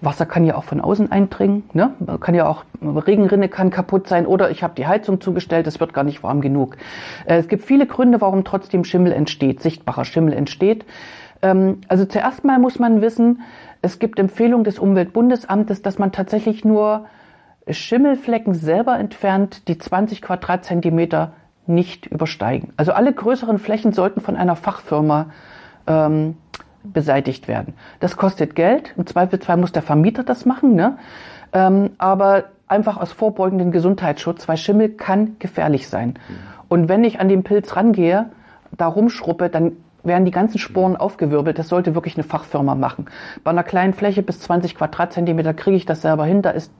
Wasser 0.00 0.26
kann 0.26 0.44
ja 0.44 0.56
auch 0.56 0.64
von 0.64 0.80
außen 0.80 1.10
eindringen. 1.10 1.64
Ne? 1.72 1.92
Kann 2.20 2.34
ja 2.34 2.46
auch 2.46 2.64
Regenrinne 2.82 3.48
kann 3.48 3.70
kaputt 3.70 4.08
sein 4.08 4.26
oder 4.26 4.50
ich 4.50 4.62
habe 4.62 4.74
die 4.76 4.86
Heizung 4.86 5.20
zugestellt, 5.20 5.66
es 5.66 5.80
wird 5.80 5.94
gar 5.94 6.04
nicht 6.04 6.22
warm 6.22 6.40
genug. 6.40 6.76
Äh, 7.26 7.36
es 7.38 7.48
gibt 7.48 7.64
viele 7.64 7.86
Gründe, 7.86 8.20
warum 8.20 8.44
trotzdem 8.44 8.84
Schimmel 8.84 9.12
entsteht, 9.12 9.60
sichtbarer 9.60 10.04
Schimmel 10.04 10.32
entsteht. 10.34 10.84
Ähm, 11.42 11.80
also 11.88 12.04
zuerst 12.04 12.44
mal 12.44 12.58
muss 12.58 12.78
man 12.78 13.00
wissen, 13.00 13.42
es 13.82 13.98
gibt 13.98 14.18
Empfehlungen 14.18 14.64
des 14.64 14.78
Umweltbundesamtes, 14.78 15.82
dass 15.82 15.98
man 15.98 16.12
tatsächlich 16.12 16.64
nur 16.64 17.06
Schimmelflecken 17.68 18.54
selber 18.54 18.98
entfernt, 18.98 19.68
die 19.68 19.78
20 19.78 20.22
Quadratzentimeter 20.22 21.32
nicht 21.66 22.06
übersteigen. 22.06 22.72
Also 22.76 22.92
alle 22.92 23.12
größeren 23.12 23.58
Flächen 23.58 23.92
sollten 23.92 24.20
von 24.20 24.36
einer 24.36 24.56
Fachfirma 24.56 25.30
ähm, 25.86 26.36
beseitigt 26.92 27.48
werden. 27.48 27.74
Das 28.00 28.16
kostet 28.16 28.54
Geld. 28.54 28.94
Im 28.96 29.06
Zweifelsfall 29.06 29.56
muss 29.56 29.72
der 29.72 29.82
Vermieter 29.82 30.22
das 30.22 30.44
machen. 30.44 30.74
Ne? 30.74 30.98
Ähm, 31.52 31.90
aber 31.98 32.44
einfach 32.68 32.96
aus 32.96 33.12
vorbeugenden 33.12 33.70
Gesundheitsschutz, 33.70 34.48
weil 34.48 34.56
Schimmel 34.56 34.90
kann 34.90 35.36
gefährlich 35.38 35.88
sein. 35.88 36.18
Und 36.68 36.88
wenn 36.88 37.04
ich 37.04 37.20
an 37.20 37.28
den 37.28 37.44
Pilz 37.44 37.76
rangehe, 37.76 38.26
da 38.76 38.86
rumschruppe, 38.86 39.48
dann 39.48 39.72
werden 40.02 40.24
die 40.24 40.30
ganzen 40.30 40.58
Sporen 40.58 40.96
aufgewirbelt. 40.96 41.58
Das 41.58 41.68
sollte 41.68 41.94
wirklich 41.94 42.16
eine 42.16 42.24
Fachfirma 42.24 42.74
machen. 42.74 43.06
Bei 43.44 43.50
einer 43.50 43.64
kleinen 43.64 43.92
Fläche 43.92 44.22
bis 44.22 44.40
20 44.40 44.76
Quadratzentimeter 44.76 45.54
kriege 45.54 45.76
ich 45.76 45.86
das 45.86 46.02
selber 46.02 46.24
hin. 46.24 46.42
Da 46.42 46.50
ist 46.50 46.72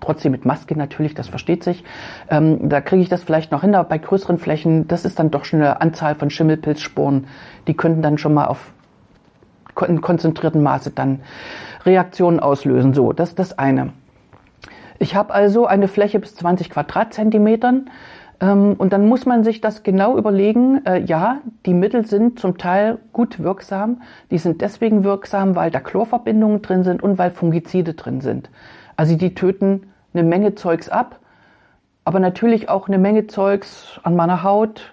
trotzdem 0.00 0.32
mit 0.32 0.44
Maske 0.44 0.76
natürlich, 0.76 1.14
das 1.14 1.28
versteht 1.28 1.62
sich. 1.62 1.84
Ähm, 2.28 2.68
da 2.68 2.80
kriege 2.80 3.02
ich 3.02 3.08
das 3.08 3.22
vielleicht 3.22 3.52
noch 3.52 3.62
hin, 3.62 3.74
aber 3.74 3.88
bei 3.88 3.98
größeren 3.98 4.38
Flächen, 4.38 4.88
das 4.88 5.04
ist 5.04 5.18
dann 5.18 5.30
doch 5.30 5.44
schon 5.44 5.60
eine 5.60 5.80
Anzahl 5.80 6.16
von 6.16 6.28
Schimmelpilzsporen. 6.28 7.26
Die 7.68 7.74
könnten 7.74 8.02
dann 8.02 8.18
schon 8.18 8.34
mal 8.34 8.46
auf 8.46 8.72
in 9.82 10.00
konzentrierten 10.00 10.62
Maße 10.62 10.90
dann 10.90 11.20
Reaktionen 11.84 12.40
auslösen. 12.40 12.94
So, 12.94 13.12
das 13.12 13.30
ist 13.30 13.38
das 13.38 13.58
eine. 13.58 13.92
Ich 14.98 15.16
habe 15.16 15.34
also 15.34 15.66
eine 15.66 15.88
Fläche 15.88 16.20
bis 16.20 16.36
20 16.36 16.70
Quadratzentimetern. 16.70 17.90
Ähm, 18.40 18.74
und 18.78 18.92
dann 18.92 19.08
muss 19.08 19.26
man 19.26 19.44
sich 19.44 19.60
das 19.60 19.82
genau 19.82 20.16
überlegen. 20.16 20.84
Äh, 20.84 21.00
ja, 21.00 21.38
die 21.64 21.74
Mittel 21.74 22.06
sind 22.06 22.38
zum 22.38 22.58
Teil 22.58 22.98
gut 23.12 23.42
wirksam. 23.42 24.02
Die 24.30 24.38
sind 24.38 24.60
deswegen 24.60 25.04
wirksam, 25.04 25.56
weil 25.56 25.70
da 25.70 25.80
Chlorverbindungen 25.80 26.62
drin 26.62 26.82
sind 26.84 27.02
und 27.02 27.18
weil 27.18 27.30
Fungizide 27.30 27.94
drin 27.94 28.20
sind. 28.20 28.50
Also 28.96 29.16
die 29.16 29.34
töten 29.34 29.84
eine 30.12 30.22
Menge 30.22 30.54
Zeugs 30.54 30.88
ab. 30.88 31.18
aber 32.04 32.18
natürlich 32.18 32.68
auch 32.68 32.88
eine 32.88 32.98
Menge 32.98 33.28
Zeugs 33.28 34.00
an 34.02 34.16
meiner 34.16 34.42
Haut. 34.42 34.92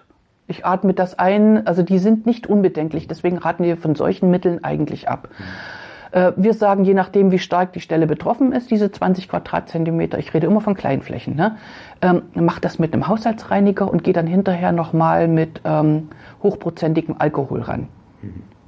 Ich 0.49 0.65
atme 0.65 0.93
das 0.93 1.17
ein, 1.17 1.65
also 1.67 1.83
die 1.83 1.99
sind 1.99 2.25
nicht 2.25 2.47
unbedenklich, 2.47 3.07
deswegen 3.07 3.37
raten 3.37 3.63
wir 3.63 3.77
von 3.77 3.95
solchen 3.95 4.31
Mitteln 4.31 4.63
eigentlich 4.63 5.07
ab. 5.07 5.29
Äh, 6.11 6.31
Wir 6.37 6.53
sagen, 6.55 6.83
je 6.83 6.95
nachdem, 6.95 7.31
wie 7.31 7.37
stark 7.37 7.73
die 7.73 7.81
Stelle 7.81 8.07
betroffen 8.07 8.51
ist, 8.51 8.71
diese 8.71 8.91
20 8.91 9.29
Quadratzentimeter, 9.29 10.17
ich 10.17 10.33
rede 10.33 10.47
immer 10.47 10.61
von 10.61 10.73
Kleinflächen, 10.73 11.35
ne? 11.35 11.57
ähm, 12.01 12.23
macht 12.33 12.65
das 12.65 12.79
mit 12.79 12.93
einem 12.93 13.07
Haushaltsreiniger 13.07 13.89
und 13.89 14.03
geht 14.03 14.17
dann 14.17 14.25
hinterher 14.25 14.71
nochmal 14.71 15.27
mit 15.27 15.61
ähm, 15.65 16.09
hochprozentigem 16.41 17.15
Alkohol 17.19 17.61
ran. 17.61 17.87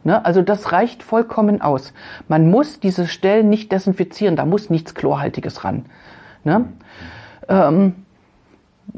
Ne? 0.03 0.23
Also 0.23 0.43
das 0.43 0.71
reicht 0.71 1.01
vollkommen 1.01 1.61
aus. 1.61 1.93
Man 2.27 2.49
muss 2.49 2.79
diese 2.79 3.07
Stellen 3.07 3.49
nicht 3.49 3.71
desinfizieren, 3.71 4.35
da 4.35 4.45
muss 4.45 4.69
nichts 4.69 4.93
Chlorhaltiges 4.93 5.63
ran. 5.63 5.85
Ne? 6.43 6.65
Ähm, 7.49 7.95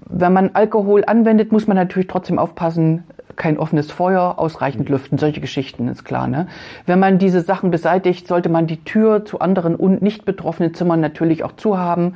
wenn 0.09 0.33
man 0.33 0.51
Alkohol 0.53 1.03
anwendet, 1.05 1.51
muss 1.51 1.67
man 1.67 1.77
natürlich 1.77 2.07
trotzdem 2.07 2.39
aufpassen, 2.39 3.03
kein 3.35 3.57
offenes 3.57 3.91
Feuer, 3.91 4.35
ausreichend 4.37 4.89
lüften, 4.89 5.17
solche 5.17 5.41
Geschichten 5.41 5.87
ist 5.87 6.03
klar. 6.03 6.27
Ne? 6.27 6.47
Wenn 6.85 6.99
man 6.99 7.17
diese 7.17 7.41
Sachen 7.41 7.71
beseitigt, 7.71 8.27
sollte 8.27 8.49
man 8.49 8.67
die 8.67 8.83
Tür 8.83 9.25
zu 9.25 9.39
anderen 9.39 9.75
und 9.75 10.01
nicht 10.01 10.25
betroffenen 10.25 10.73
Zimmern 10.73 10.99
natürlich 10.99 11.43
auch 11.43 11.53
zu 11.55 11.77
haben, 11.77 12.15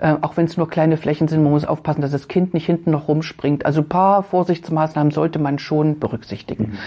äh, 0.00 0.14
auch 0.20 0.36
wenn 0.36 0.46
es 0.46 0.56
nur 0.56 0.68
kleine 0.68 0.96
Flächen 0.96 1.28
sind. 1.28 1.42
Man 1.42 1.52
muss 1.52 1.64
aufpassen, 1.64 2.00
dass 2.00 2.12
das 2.12 2.28
Kind 2.28 2.54
nicht 2.54 2.66
hinten 2.66 2.90
noch 2.90 3.08
rumspringt. 3.08 3.66
Also 3.66 3.82
ein 3.82 3.88
paar 3.88 4.22
Vorsichtsmaßnahmen 4.22 5.12
sollte 5.12 5.38
man 5.38 5.58
schon 5.58 5.98
berücksichtigen. 5.98 6.78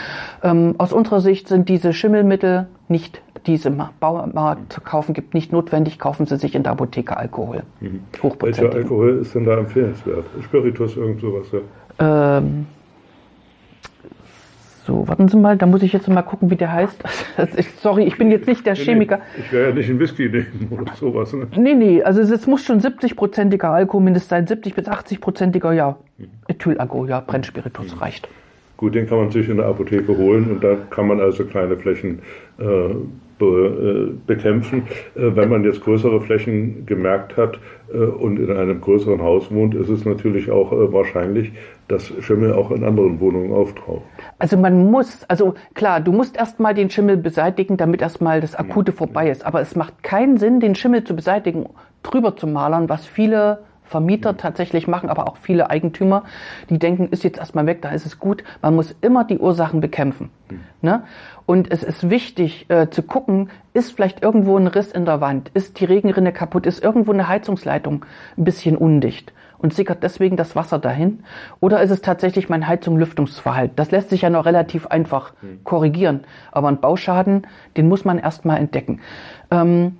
Ähm, 0.43 0.75
aus 0.77 0.93
unserer 0.93 1.21
Sicht 1.21 1.47
sind 1.47 1.69
diese 1.69 1.93
Schimmelmittel 1.93 2.67
nicht, 2.87 3.21
die 3.45 3.55
es 3.55 3.65
im 3.65 3.81
Baumarkt 3.99 4.73
zu 4.73 4.81
kaufen 4.81 5.13
gibt, 5.13 5.33
nicht 5.33 5.51
notwendig. 5.51 5.99
Kaufen 5.99 6.25
Sie 6.25 6.37
sich 6.37 6.55
in 6.55 6.63
der 6.63 6.71
Apotheke 6.73 7.17
Alkohol. 7.17 7.63
Welcher 7.79 8.23
Hochprozentig. 8.23 8.75
Alkohol 8.75 9.19
ist 9.21 9.35
denn 9.35 9.45
da 9.45 9.57
empfehlenswert? 9.57 10.25
Spiritus, 10.43 10.97
irgend 10.97 11.21
sowas? 11.21 11.45
Ja. 11.99 12.37
Ähm, 12.39 12.65
so, 14.85 15.05
warten 15.05 15.27
Sie 15.27 15.35
mal, 15.35 15.57
da 15.57 15.65
muss 15.65 15.83
ich 15.83 15.91
jetzt 15.91 16.07
mal 16.07 16.21
gucken, 16.21 16.49
wie 16.49 16.55
der 16.55 16.71
heißt. 16.71 17.03
Sorry, 17.81 18.05
ich 18.05 18.17
bin 18.17 18.31
jetzt 18.31 18.47
nicht 18.47 18.65
der 18.65 18.73
Nee, 18.73 18.79
nee, 18.79 18.85
Chemiker. 18.85 19.19
Ich 19.37 19.51
werde 19.51 19.69
ja 19.69 19.75
nicht 19.75 19.89
einen 19.89 19.99
Whisky 19.99 20.29
nehmen 20.29 20.69
oder 20.71 20.93
sowas. 20.93 21.33
Ne? 21.33 21.47
Nee, 21.57 21.73
nee, 21.73 22.01
also 22.01 22.21
es 22.21 22.47
muss 22.47 22.63
schon 22.63 22.79
70-prozentiger 22.79 23.69
Alkohol 23.69 24.01
mindestens 24.01 24.29
sein, 24.29 24.47
70 24.47 24.75
bis 24.75 24.87
80-prozentiger, 24.87 25.73
ja, 25.73 25.97
Ethylalkohol, 26.47 27.09
ja, 27.09 27.19
Brennspiritus 27.19 27.99
reicht. 27.99 28.29
Gut, 28.77 28.95
den 28.95 29.07
kann 29.07 29.17
man 29.17 29.31
sich 29.31 29.49
in 29.49 29.57
der 29.57 29.65
Apotheke 29.65 30.15
holen 30.17 30.51
und 30.51 30.63
da 30.63 30.77
kann 30.89 31.07
man 31.07 31.19
also 31.19 31.43
kleine 31.43 31.75
Flächen 31.75 32.19
äh, 32.59 32.63
be, 33.37 33.45
äh, 33.45 34.13
bekämpfen. 34.25 34.83
Äh, 35.15 35.35
wenn 35.35 35.49
man 35.49 35.63
jetzt 35.63 35.81
größere 35.81 36.21
Flächen 36.21 36.85
gemerkt 36.85 37.37
hat 37.37 37.59
äh, 37.93 37.97
und 37.97 38.39
in 38.39 38.51
einem 38.51 38.81
größeren 38.81 39.21
Haus 39.21 39.51
wohnt, 39.51 39.75
ist 39.75 39.89
es 39.89 40.05
natürlich 40.05 40.51
auch 40.51 40.71
äh, 40.71 40.91
wahrscheinlich, 40.91 41.51
dass 41.87 42.11
Schimmel 42.21 42.53
auch 42.53 42.71
in 42.71 42.83
anderen 42.83 43.19
Wohnungen 43.19 43.53
auftaucht. 43.53 44.03
Also 44.39 44.57
man 44.57 44.89
muss, 44.91 45.23
also 45.27 45.55
klar, 45.73 46.01
du 46.01 46.11
musst 46.11 46.37
erstmal 46.37 46.73
den 46.73 46.89
Schimmel 46.89 47.17
beseitigen, 47.17 47.77
damit 47.77 48.01
erstmal 48.01 48.41
das 48.41 48.55
Akute 48.55 48.91
vorbei 48.91 49.29
ist. 49.29 49.45
Aber 49.45 49.61
es 49.61 49.75
macht 49.75 50.03
keinen 50.03 50.37
Sinn, 50.37 50.59
den 50.59 50.75
Schimmel 50.75 51.03
zu 51.03 51.15
beseitigen, 51.15 51.67
drüber 52.03 52.35
zu 52.35 52.47
malern, 52.47 52.89
was 52.89 53.05
viele 53.05 53.59
Vermieter 53.87 54.37
tatsächlich 54.37 54.87
machen, 54.87 55.09
aber 55.09 55.27
auch 55.27 55.37
viele 55.37 55.69
Eigentümer, 55.69 56.23
die 56.69 56.79
denken, 56.79 57.09
ist 57.09 57.23
jetzt 57.23 57.39
erstmal 57.39 57.65
weg, 57.65 57.81
da 57.81 57.89
ist 57.89 58.05
es 58.05 58.19
gut. 58.19 58.43
Man 58.61 58.75
muss 58.75 58.95
immer 59.01 59.23
die 59.23 59.39
Ursachen 59.39 59.81
bekämpfen. 59.81 60.29
Ne? 60.81 61.03
Und 61.45 61.71
es 61.71 61.83
ist 61.83 62.09
wichtig 62.09 62.69
äh, 62.69 62.89
zu 62.89 63.03
gucken, 63.03 63.49
ist 63.73 63.91
vielleicht 63.91 64.21
irgendwo 64.23 64.57
ein 64.57 64.67
Riss 64.67 64.91
in 64.91 65.05
der 65.05 65.21
Wand, 65.21 65.49
ist 65.53 65.79
die 65.79 65.85
Regenrinne 65.85 66.31
kaputt, 66.31 66.65
ist 66.65 66.83
irgendwo 66.83 67.11
eine 67.11 67.27
Heizungsleitung 67.27 68.05
ein 68.37 68.43
bisschen 68.43 68.77
undicht 68.77 69.33
und 69.57 69.73
sickert 69.73 70.03
deswegen 70.03 70.37
das 70.37 70.55
Wasser 70.55 70.79
dahin? 70.79 71.23
Oder 71.59 71.81
ist 71.81 71.91
es 71.91 72.01
tatsächlich 72.01 72.49
mein 72.49 72.67
Heizung-Lüftungsverhalten? 72.67 73.75
Das 73.75 73.91
lässt 73.91 74.09
sich 74.09 74.21
ja 74.21 74.29
noch 74.29 74.45
relativ 74.45 74.87
einfach 74.87 75.33
korrigieren. 75.63 76.21
Aber 76.51 76.67
ein 76.67 76.79
Bauschaden, 76.79 77.47
den 77.75 77.87
muss 77.87 78.05
man 78.05 78.19
erstmal 78.19 78.57
entdecken. 78.57 78.99
Ähm, 79.51 79.97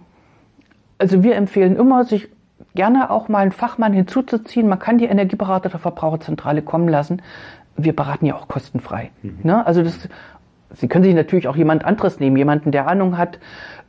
also 0.99 1.23
wir 1.23 1.35
empfehlen 1.35 1.75
immer, 1.75 2.03
sich 2.03 2.29
gerne 2.77 3.09
auch 3.09 3.27
mal 3.27 3.39
einen 3.39 3.51
Fachmann 3.51 3.91
hinzuzuziehen. 3.91 4.69
Man 4.69 4.79
kann 4.79 4.97
die 4.97 5.05
Energieberater 5.05 5.67
der 5.67 5.79
Verbraucherzentrale 5.79 6.61
kommen 6.61 6.87
lassen. 6.87 7.21
Wir 7.75 7.93
beraten 7.93 8.25
ja 8.25 8.35
auch 8.35 8.47
kostenfrei. 8.47 9.11
Ne? 9.43 9.65
Also 9.65 9.83
das, 9.83 10.07
Sie 10.73 10.87
können 10.87 11.03
sich 11.03 11.15
natürlich 11.15 11.47
auch 11.47 11.55
jemand 11.55 11.85
anderes 11.85 12.19
nehmen, 12.19 12.37
jemanden, 12.37 12.71
der 12.71 12.87
Ahnung 12.87 13.17
hat. 13.17 13.39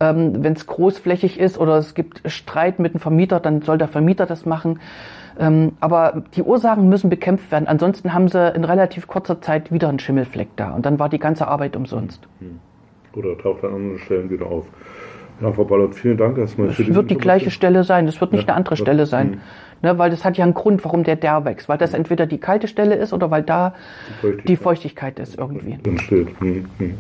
Ähm, 0.01 0.43
Wenn 0.45 0.53
es 0.53 0.67
großflächig 0.67 1.39
ist 1.39 1.59
oder 1.59 1.77
es 1.77 1.95
gibt 1.95 2.23
Streit 2.31 2.79
mit 2.79 2.95
dem 2.95 3.01
Vermieter, 3.01 3.41
dann 3.41 3.63
soll 3.63 3.79
der 3.79 3.89
Vermieter 3.89 4.27
das 4.27 4.47
machen. 4.47 4.81
Ähm, 5.39 5.73
aber 5.81 6.23
die 6.35 6.43
Ursachen 6.43 6.89
müssen 6.89 7.11
bekämpft 7.11 7.51
werden. 7.51 7.69
Ansonsten 7.69 8.15
haben 8.15 8.29
sie 8.29 8.53
in 8.55 8.65
relativ 8.65 9.07
kurzer 9.07 9.41
Zeit 9.41 9.73
wieder 9.73 9.89
einen 9.89 9.99
Schimmelfleck 9.99 10.49
da. 10.57 10.73
Und 10.73 10.87
dann 10.87 10.99
war 10.99 11.09
die 11.09 11.19
ganze 11.19 11.49
Arbeit 11.49 11.77
umsonst. 11.77 12.27
Oder 13.15 13.37
taucht 13.39 13.65
an 13.65 13.75
anderen 13.75 13.99
Stellen 13.99 14.31
wieder 14.31 14.47
auf. 14.47 14.67
Ja, 15.41 15.53
Frau 15.53 15.65
Ballert, 15.65 15.95
vielen 15.95 16.17
Dank 16.17 16.37
erstmal 16.39 16.71
für 16.71 16.83
Es 16.83 16.95
wird 16.95 17.11
die 17.11 17.17
gleiche 17.17 17.51
Stelle 17.51 17.85
sein, 17.85 18.09
es 18.09 18.21
wird 18.21 18.33
nicht 18.33 18.43
Ja, 18.43 18.49
eine 18.49 18.57
andere 18.57 18.73
das- 18.75 18.81
Stelle 18.81 19.07
sein. 19.07 19.33
hm. 19.35 19.41
Ne, 19.81 19.97
weil 19.97 20.11
das 20.11 20.25
hat 20.25 20.37
ja 20.37 20.43
einen 20.45 20.55
Grund, 20.55 20.85
warum 20.85 21.05
der 21.05 21.15
der 21.15 21.45
wächst. 21.45 21.69
Weil 21.69 21.79
das 21.79 21.95
entweder 21.95 22.27
die 22.27 22.39
kalte 22.39 22.67
Stelle 22.67 22.97
ist 22.97 23.13
oder 23.13 23.31
weil 23.31 23.45
da 23.45 23.75
Feuchtigkeit. 24.21 24.49
die 24.49 24.57
Feuchtigkeit 24.57 25.19
ist 25.21 25.39
irgendwie. 25.39 25.79
entsteht. 25.85 26.27
Hm, 26.41 26.65
hm. 26.79 26.95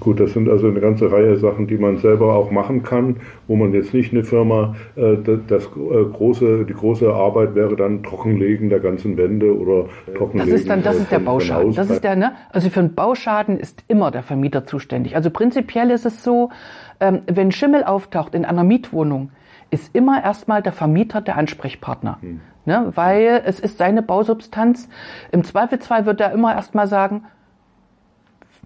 Gut, 0.00 0.20
das 0.20 0.32
sind 0.32 0.48
also 0.48 0.68
eine 0.68 0.80
ganze 0.80 1.12
Reihe 1.12 1.36
Sachen, 1.36 1.66
die 1.66 1.76
man 1.76 1.98
selber 1.98 2.34
auch 2.34 2.50
machen 2.50 2.82
kann, 2.82 3.16
wo 3.48 3.56
man 3.56 3.74
jetzt 3.74 3.92
nicht 3.92 4.12
eine 4.14 4.24
Firma, 4.24 4.76
äh, 4.94 5.16
das, 5.22 5.40
das 5.48 5.64
äh, 5.66 6.04
große, 6.10 6.64
die 6.64 6.72
große 6.72 7.12
Arbeit 7.12 7.54
wäre 7.54 7.76
dann 7.76 8.02
Trockenlegen 8.02 8.70
der 8.70 8.80
ganzen 8.80 9.18
Wände 9.18 9.54
oder 9.54 9.84
Das 10.06 10.14
Trockenlegen. 10.16 10.54
ist 10.54 10.70
dann, 10.70 10.82
das 10.82 10.96
ist 10.96 11.10
der 11.12 11.18
Bauschaden. 11.18 11.74
Das 11.74 11.90
ist 11.90 12.02
der, 12.02 12.16
ne? 12.16 12.32
Also 12.50 12.70
für 12.70 12.80
einen 12.80 12.94
Bauschaden 12.94 13.58
ist 13.58 13.84
immer 13.88 14.10
der 14.10 14.22
Vermieter 14.22 14.64
zuständig. 14.64 15.16
Also 15.16 15.28
prinzipiell 15.30 15.90
ist 15.90 16.06
es 16.06 16.22
so, 16.24 16.48
ähm, 17.00 17.22
wenn 17.26 17.52
Schimmel 17.52 17.84
auftaucht 17.84 18.34
in 18.34 18.44
einer 18.44 18.64
Mietwohnung, 18.64 19.30
ist 19.70 19.94
immer 19.94 20.22
erstmal 20.22 20.62
der 20.62 20.72
Vermieter 20.72 21.20
der 21.20 21.36
Ansprechpartner. 21.36 22.18
Ne? 22.64 22.92
Weil 22.94 23.42
es 23.44 23.60
ist 23.60 23.78
seine 23.78 24.02
Bausubstanz. 24.02 24.88
Im 25.32 25.44
Zweifelsfall 25.44 26.06
wird 26.06 26.20
er 26.20 26.32
immer 26.32 26.54
erstmal 26.54 26.86
sagen, 26.86 27.24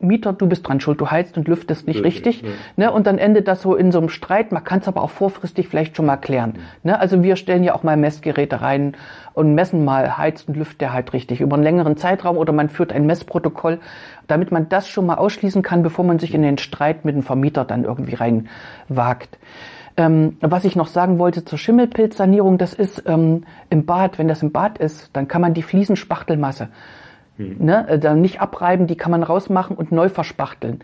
Mieter, 0.01 0.33
du 0.33 0.47
bist 0.47 0.67
dran 0.67 0.81
schuld, 0.81 1.01
du 1.01 1.11
heizt 1.11 1.37
und 1.37 1.47
lüftest 1.47 1.87
nicht 1.87 2.03
richtig. 2.03 2.43
Ne? 2.77 2.91
Und 2.91 3.07
dann 3.07 3.19
endet 3.19 3.49
das 3.49 3.63
so 3.63 3.75
in 3.75 3.93
so 3.93 3.99
einem 3.99 4.09
Streit. 4.09 4.51
Man 4.51 4.65
kann 4.65 4.81
es 4.81 4.89
aber 4.89 5.03
auch 5.03 5.11
vorfristig 5.11 5.69
vielleicht 5.69 5.97
schon 5.97 6.07
mal 6.07 6.17
klären. 6.17 6.55
Ne? 6.83 6.99
Also 6.99 7.23
wir 7.23 7.37
stellen 7.37 7.65
ja 7.65 7.75
auch 7.75 7.83
mal 7.83 7.97
Messgeräte 7.97 8.63
rein 8.63 8.97
und 9.35 9.55
messen 9.55 9.85
mal, 9.85 10.17
heizt 10.17 10.49
und 10.49 10.57
lüftet 10.57 10.81
der 10.81 10.93
halt 10.93 11.13
richtig 11.13 11.41
über 11.41 11.55
einen 11.55 11.63
längeren 11.63 11.97
Zeitraum 11.97 12.37
oder 12.39 12.53
man 12.53 12.69
führt 12.69 12.93
ein 12.93 13.07
Messprotokoll, 13.07 13.79
damit 14.27 14.51
man 14.51 14.69
das 14.69 14.89
schon 14.89 15.07
mal 15.07 15.17
ausschließen 15.17 15.63
kann, 15.63 15.83
bevor 15.83 16.05
man 16.05 16.19
sich 16.19 16.35
in 16.35 16.43
den 16.43 16.59
Streit 16.59 17.05
mit 17.05 17.15
dem 17.15 17.23
Vermieter 17.23 17.65
dann 17.65 17.85
irgendwie 17.85 18.15
rein 18.15 18.49
wagt. 18.89 19.39
Ähm, 19.97 20.37
was 20.41 20.65
ich 20.65 20.77
noch 20.77 20.87
sagen 20.87 21.19
wollte 21.19 21.45
zur 21.45 21.59
Schimmelpilzsanierung, 21.59 22.59
das 22.59 22.75
ist 22.75 23.03
ähm, 23.07 23.45
im 23.69 23.85
Bad, 23.85 24.19
wenn 24.19 24.29
das 24.29 24.43
im 24.43 24.53
Bad 24.53 24.79
ist, 24.79 25.11
dann 25.13 25.29
kann 25.29 25.43
man 25.43 25.53
die 25.53 25.63
Fliesenspachtelmasse 25.63 26.69
ne, 27.59 27.89
äh, 27.89 27.99
dann 27.99 28.21
nicht 28.21 28.41
abreiben, 28.41 28.87
die 28.87 28.97
kann 28.97 29.11
man 29.11 29.23
rausmachen 29.23 29.77
und 29.77 29.93
neu 29.93 30.09
verspachteln. 30.09 30.83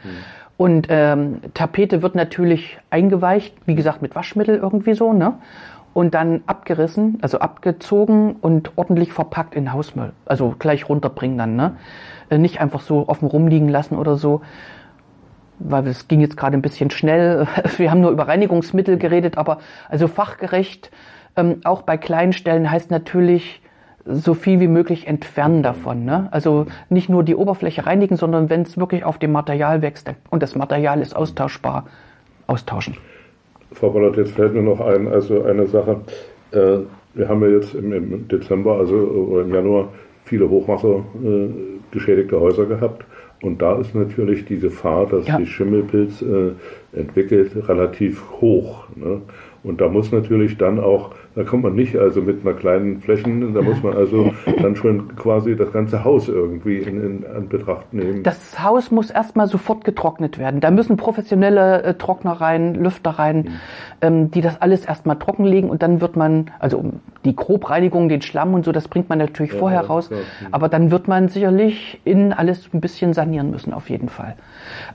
Und 0.57 0.87
ähm, 0.91 1.41
Tapete 1.55 2.03
wird 2.03 2.15
natürlich 2.15 2.79
eingeweicht, 2.91 3.55
wie 3.67 3.75
gesagt, 3.75 4.01
mit 4.03 4.15
Waschmittel 4.15 4.57
irgendwie 4.57 4.95
so, 4.95 5.13
ne? 5.13 5.35
Und 5.93 6.15
dann 6.15 6.43
abgerissen, 6.47 7.19
also 7.23 7.39
abgezogen 7.39 8.37
und 8.41 8.73
ordentlich 8.77 9.13
verpackt 9.13 9.55
in 9.55 9.73
Hausmüll. 9.73 10.13
Also 10.27 10.55
gleich 10.59 10.89
runterbringen 10.89 11.39
dann, 11.39 11.57
ne? 11.57 11.77
Äh, 12.31 12.39
Nicht 12.39 12.61
einfach 12.61 12.81
so 12.81 13.09
offen 13.09 13.29
rumliegen 13.29 13.69
lassen 13.69 13.97
oder 13.97 14.17
so. 14.17 14.41
Weil 15.59 15.87
es 15.87 16.09
ging 16.09 16.21
jetzt 16.21 16.37
gerade 16.37 16.57
ein 16.57 16.63
bisschen 16.63 16.91
schnell. 16.91 17.47
Wir 17.77 17.91
haben 17.91 18.01
nur 18.01 18.11
über 18.11 18.29
Reinigungsmittel 18.29 18.97
geredet, 18.97 19.37
aber 19.37 19.59
also 19.89 20.09
fachgerecht, 20.09 20.91
ähm, 21.37 21.61
auch 21.65 21.83
bei 21.83 21.99
kleinen 21.99 22.33
Stellen 22.33 22.71
heißt 22.71 22.91
natürlich, 22.91 23.61
so 24.07 24.35
viel 24.35 24.61
wie 24.61 24.69
möglich 24.69 25.07
entfernen 25.07 25.63
davon. 25.63 26.05
Ne? 26.05 26.29
Also 26.31 26.67
nicht 26.89 27.09
nur 27.09 27.25
die 27.25 27.35
Oberfläche 27.35 27.87
reinigen, 27.87 28.17
sondern 28.17 28.51
wenn 28.51 28.63
es 28.63 28.79
wirklich 28.79 29.05
auf 29.05 29.19
dem 29.19 29.33
Material 29.33 29.83
wächst 29.83 30.11
und 30.31 30.43
das 30.43 30.55
Material 30.55 31.01
ist 31.01 31.15
austauschbar, 31.17 31.87
austauschen. 32.47 32.97
Frau 33.73 33.91
Ballert, 33.91 34.17
jetzt 34.17 34.33
fällt 34.33 34.55
mir 34.55 34.63
noch 34.63 34.81
ein, 34.81 35.09
also 35.09 35.43
eine 35.43 35.67
Sache. 35.67 36.01
Äh, 36.53 36.79
wir 37.15 37.29
haben 37.29 37.43
ja 37.43 37.49
jetzt 37.49 37.75
im, 37.75 37.93
im 37.93 38.29
Dezember, 38.29 38.79
also 38.79 38.95
oder 38.95 39.43
im 39.43 39.53
Januar, 39.53 39.89
viele 40.25 40.49
Hochwasser 40.49 41.03
äh, 41.25 41.49
geschädigte 41.91 42.39
Häuser 42.41 42.67
gehabt. 42.67 43.05
Und 43.43 43.61
da 43.61 43.79
ist 43.79 43.95
natürlich 43.95 44.45
die 44.47 44.59
Gefahr, 44.59 45.07
dass 45.07 45.27
Ja. 45.27 45.37
sich 45.39 45.51
Schimmelpilz 45.51 46.23
äh, 46.23 46.53
entwickelt, 46.99 47.53
relativ 47.69 48.25
hoch. 48.41 48.85
Ne? 48.95 49.21
Und 49.63 49.81
da 49.81 49.89
muss 49.89 50.11
natürlich 50.13 50.57
dann 50.57 50.79
auch 50.81 51.11
Da 51.37 51.45
kommt 51.45 51.65
man 51.65 51.75
nicht 51.75 51.95
also 51.97 52.23
mit 52.23 52.47
einer 52.47 52.57
kleinen 52.57 52.99
Flächen, 53.03 53.53
da 53.53 53.61
muss 53.61 53.83
man 53.83 53.95
also 53.95 54.33
dann 54.63 54.75
schon 54.75 55.15
quasi 55.17 55.55
das 55.55 55.71
ganze 55.71 56.03
Haus 56.03 56.29
irgendwie 56.29 56.79
in, 56.79 57.05
in 57.05 57.27
Anbetracht 57.27 57.93
nehmen. 57.93 58.23
Das 58.23 58.65
Haus 58.65 58.91
muss 58.91 59.11
erstmal 59.11 59.47
sofort 59.47 59.85
getrocknet 59.85 60.39
werden. 60.39 60.61
Da 60.61 60.71
müssen 60.71 60.97
professionelle 60.97 61.83
äh, 61.83 61.93
Trockner 61.93 62.33
rein, 62.33 62.75
Lüfter 62.75 63.11
rein, 63.11 63.37
mhm. 63.37 63.51
ähm, 64.01 64.31
die 64.31 64.41
das 64.41 64.63
alles 64.63 64.87
erstmal 64.87 65.19
trockenlegen 65.19 65.69
und 65.69 65.83
dann 65.83 66.01
wird 66.01 66.17
man, 66.17 66.53
also 66.59 66.93
die 67.27 67.37
Grobreinigung, 67.37 68.09
den 68.09 68.23
Schlamm 68.23 68.55
und 68.55 68.65
so, 68.65 68.73
das 68.73 68.89
bringt 68.89 69.11
man 69.11 69.19
natürlich 69.19 69.53
ja, 69.53 69.59
vorher 69.59 69.83
raus, 69.83 70.09
mhm. 70.09 70.17
aber 70.53 70.71
dann 70.71 70.91
wird 70.91 71.07
man 71.07 71.29
sicherlich 71.29 72.01
innen 72.05 72.33
alles 72.33 72.67
ein 72.73 72.81
bisschen 72.81 73.13
sanieren 73.13 73.51
müssen, 73.51 73.75
auf 73.75 73.91
jeden 73.91 74.09
Fall. 74.09 74.37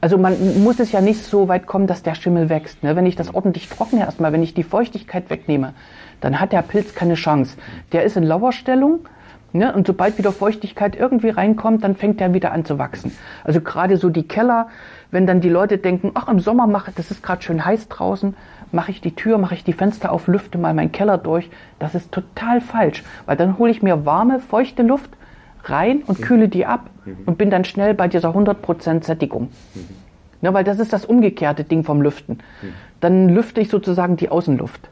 Also 0.02 0.18
man 0.18 0.64
muss 0.64 0.80
es 0.80 0.92
ja 0.92 1.02
nicht 1.02 1.22
so 1.22 1.48
weit 1.48 1.68
kommen, 1.68 1.86
dass 1.86 2.02
der 2.02 2.16
Schimmel 2.16 2.50
wächst. 2.50 2.82
Ne? 2.82 2.96
Wenn 2.96 3.06
ich 3.06 3.16
das 3.16 3.32
ordentlich 3.36 3.70
trockne 3.70 4.00
erstmal, 4.00 4.34
wenn 4.34 4.42
ich 4.42 4.56
die 4.56 4.64
Feuchtigkeit 4.64 5.30
wegnehme, 5.30 5.76
dann 6.22 6.40
hat 6.40 6.54
der 6.54 6.62
Pilz 6.62 6.96
keine 6.96 7.16
Chance. 7.16 7.58
Der 7.92 8.04
ist 8.04 8.16
in 8.16 8.24
Lauerstellung. 8.24 9.02
Ne? 9.54 9.74
Und 9.74 9.86
sobald 9.86 10.18
wieder 10.18 10.32
Feuchtigkeit 10.32 10.96
irgendwie 10.96 11.30
reinkommt, 11.30 11.84
dann 11.84 11.96
fängt 11.96 12.22
der 12.22 12.34
wieder 12.34 12.54
an 12.54 12.64
zu 12.64 12.80
wachsen. 12.80 13.12
Also 13.44 13.60
gerade 13.60 13.98
so 13.98 14.10
die 14.10 14.24
Keller, 14.24 14.70
wenn 15.12 15.28
dann 15.28 15.42
die 15.42 15.50
Leute 15.50 15.78
denken, 15.78 16.12
ach 16.14 16.30
im 16.30 16.40
Sommer 16.40 16.68
mache, 16.68 16.94
das 16.96 17.12
ist 17.12 17.22
gerade 17.22 17.42
schön 17.42 17.66
heiß 17.66 17.90
draußen, 17.90 18.36
mache 18.72 18.92
ich 18.92 19.02
die 19.02 19.14
Tür, 19.14 19.38
mache 19.38 19.56
ich 19.56 19.66
die 19.66 19.74
Fenster 19.74 20.14
auf, 20.14 20.28
lüfte 20.28 20.58
mal 20.58 20.74
meinen 20.74 20.94
Keller 20.94 21.18
durch. 21.18 21.50
Das 21.80 21.96
ist 21.96 22.14
total 22.14 22.62
falsch, 22.62 23.04
weil 23.26 23.36
dann 23.36 23.58
hole 23.58 23.72
ich 23.72 23.84
mir 23.84 24.06
warme, 24.06 24.40
feuchte 24.40 24.84
Luft 24.84 25.10
rein 25.66 26.02
und 26.08 26.22
kühle 26.22 26.48
die 26.48 26.66
ab 26.66 26.90
und 27.26 27.38
bin 27.38 27.50
dann 27.50 27.66
schnell 27.66 27.94
bei 27.94 28.08
dieser 28.08 28.30
100% 28.30 29.04
Sättigung. 29.04 29.50
Ne, 30.42 30.54
weil 30.54 30.64
das 30.64 30.80
ist 30.80 30.92
das 30.94 31.06
umgekehrte 31.06 31.64
Ding 31.64 31.84
vom 31.84 32.02
Lüften. 32.02 32.40
Dann 33.00 33.30
lüfte 33.30 33.62
ich 33.62 33.70
sozusagen 33.70 34.16
die 34.16 34.30
Außenluft. 34.30 34.90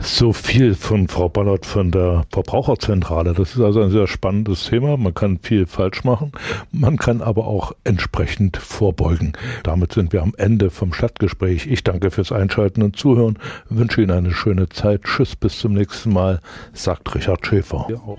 So 0.00 0.32
viel 0.32 0.74
von 0.74 1.08
Frau 1.08 1.28
Ballert 1.28 1.66
von 1.66 1.90
der 1.90 2.24
Verbraucherzentrale. 2.32 3.34
Das 3.34 3.54
ist 3.54 3.60
also 3.60 3.82
ein 3.82 3.90
sehr 3.90 4.06
spannendes 4.06 4.66
Thema. 4.66 4.96
Man 4.96 5.14
kann 5.14 5.38
viel 5.38 5.66
falsch 5.66 6.04
machen. 6.04 6.32
Man 6.72 6.96
kann 6.96 7.20
aber 7.20 7.46
auch 7.46 7.72
entsprechend 7.84 8.56
vorbeugen. 8.56 9.32
Damit 9.62 9.92
sind 9.92 10.12
wir 10.12 10.22
am 10.22 10.34
Ende 10.36 10.70
vom 10.70 10.92
Stadtgespräch. 10.92 11.66
Ich 11.66 11.84
danke 11.84 12.10
fürs 12.10 12.32
Einschalten 12.32 12.82
und 12.82 12.96
Zuhören. 12.96 13.38
Wünsche 13.68 14.02
Ihnen 14.02 14.12
eine 14.12 14.32
schöne 14.32 14.68
Zeit. 14.68 15.02
Tschüss, 15.04 15.36
bis 15.36 15.58
zum 15.58 15.74
nächsten 15.74 16.12
Mal, 16.12 16.40
sagt 16.72 17.14
Richard 17.14 17.46
Schäfer. 17.46 17.86
Ja. 17.90 18.16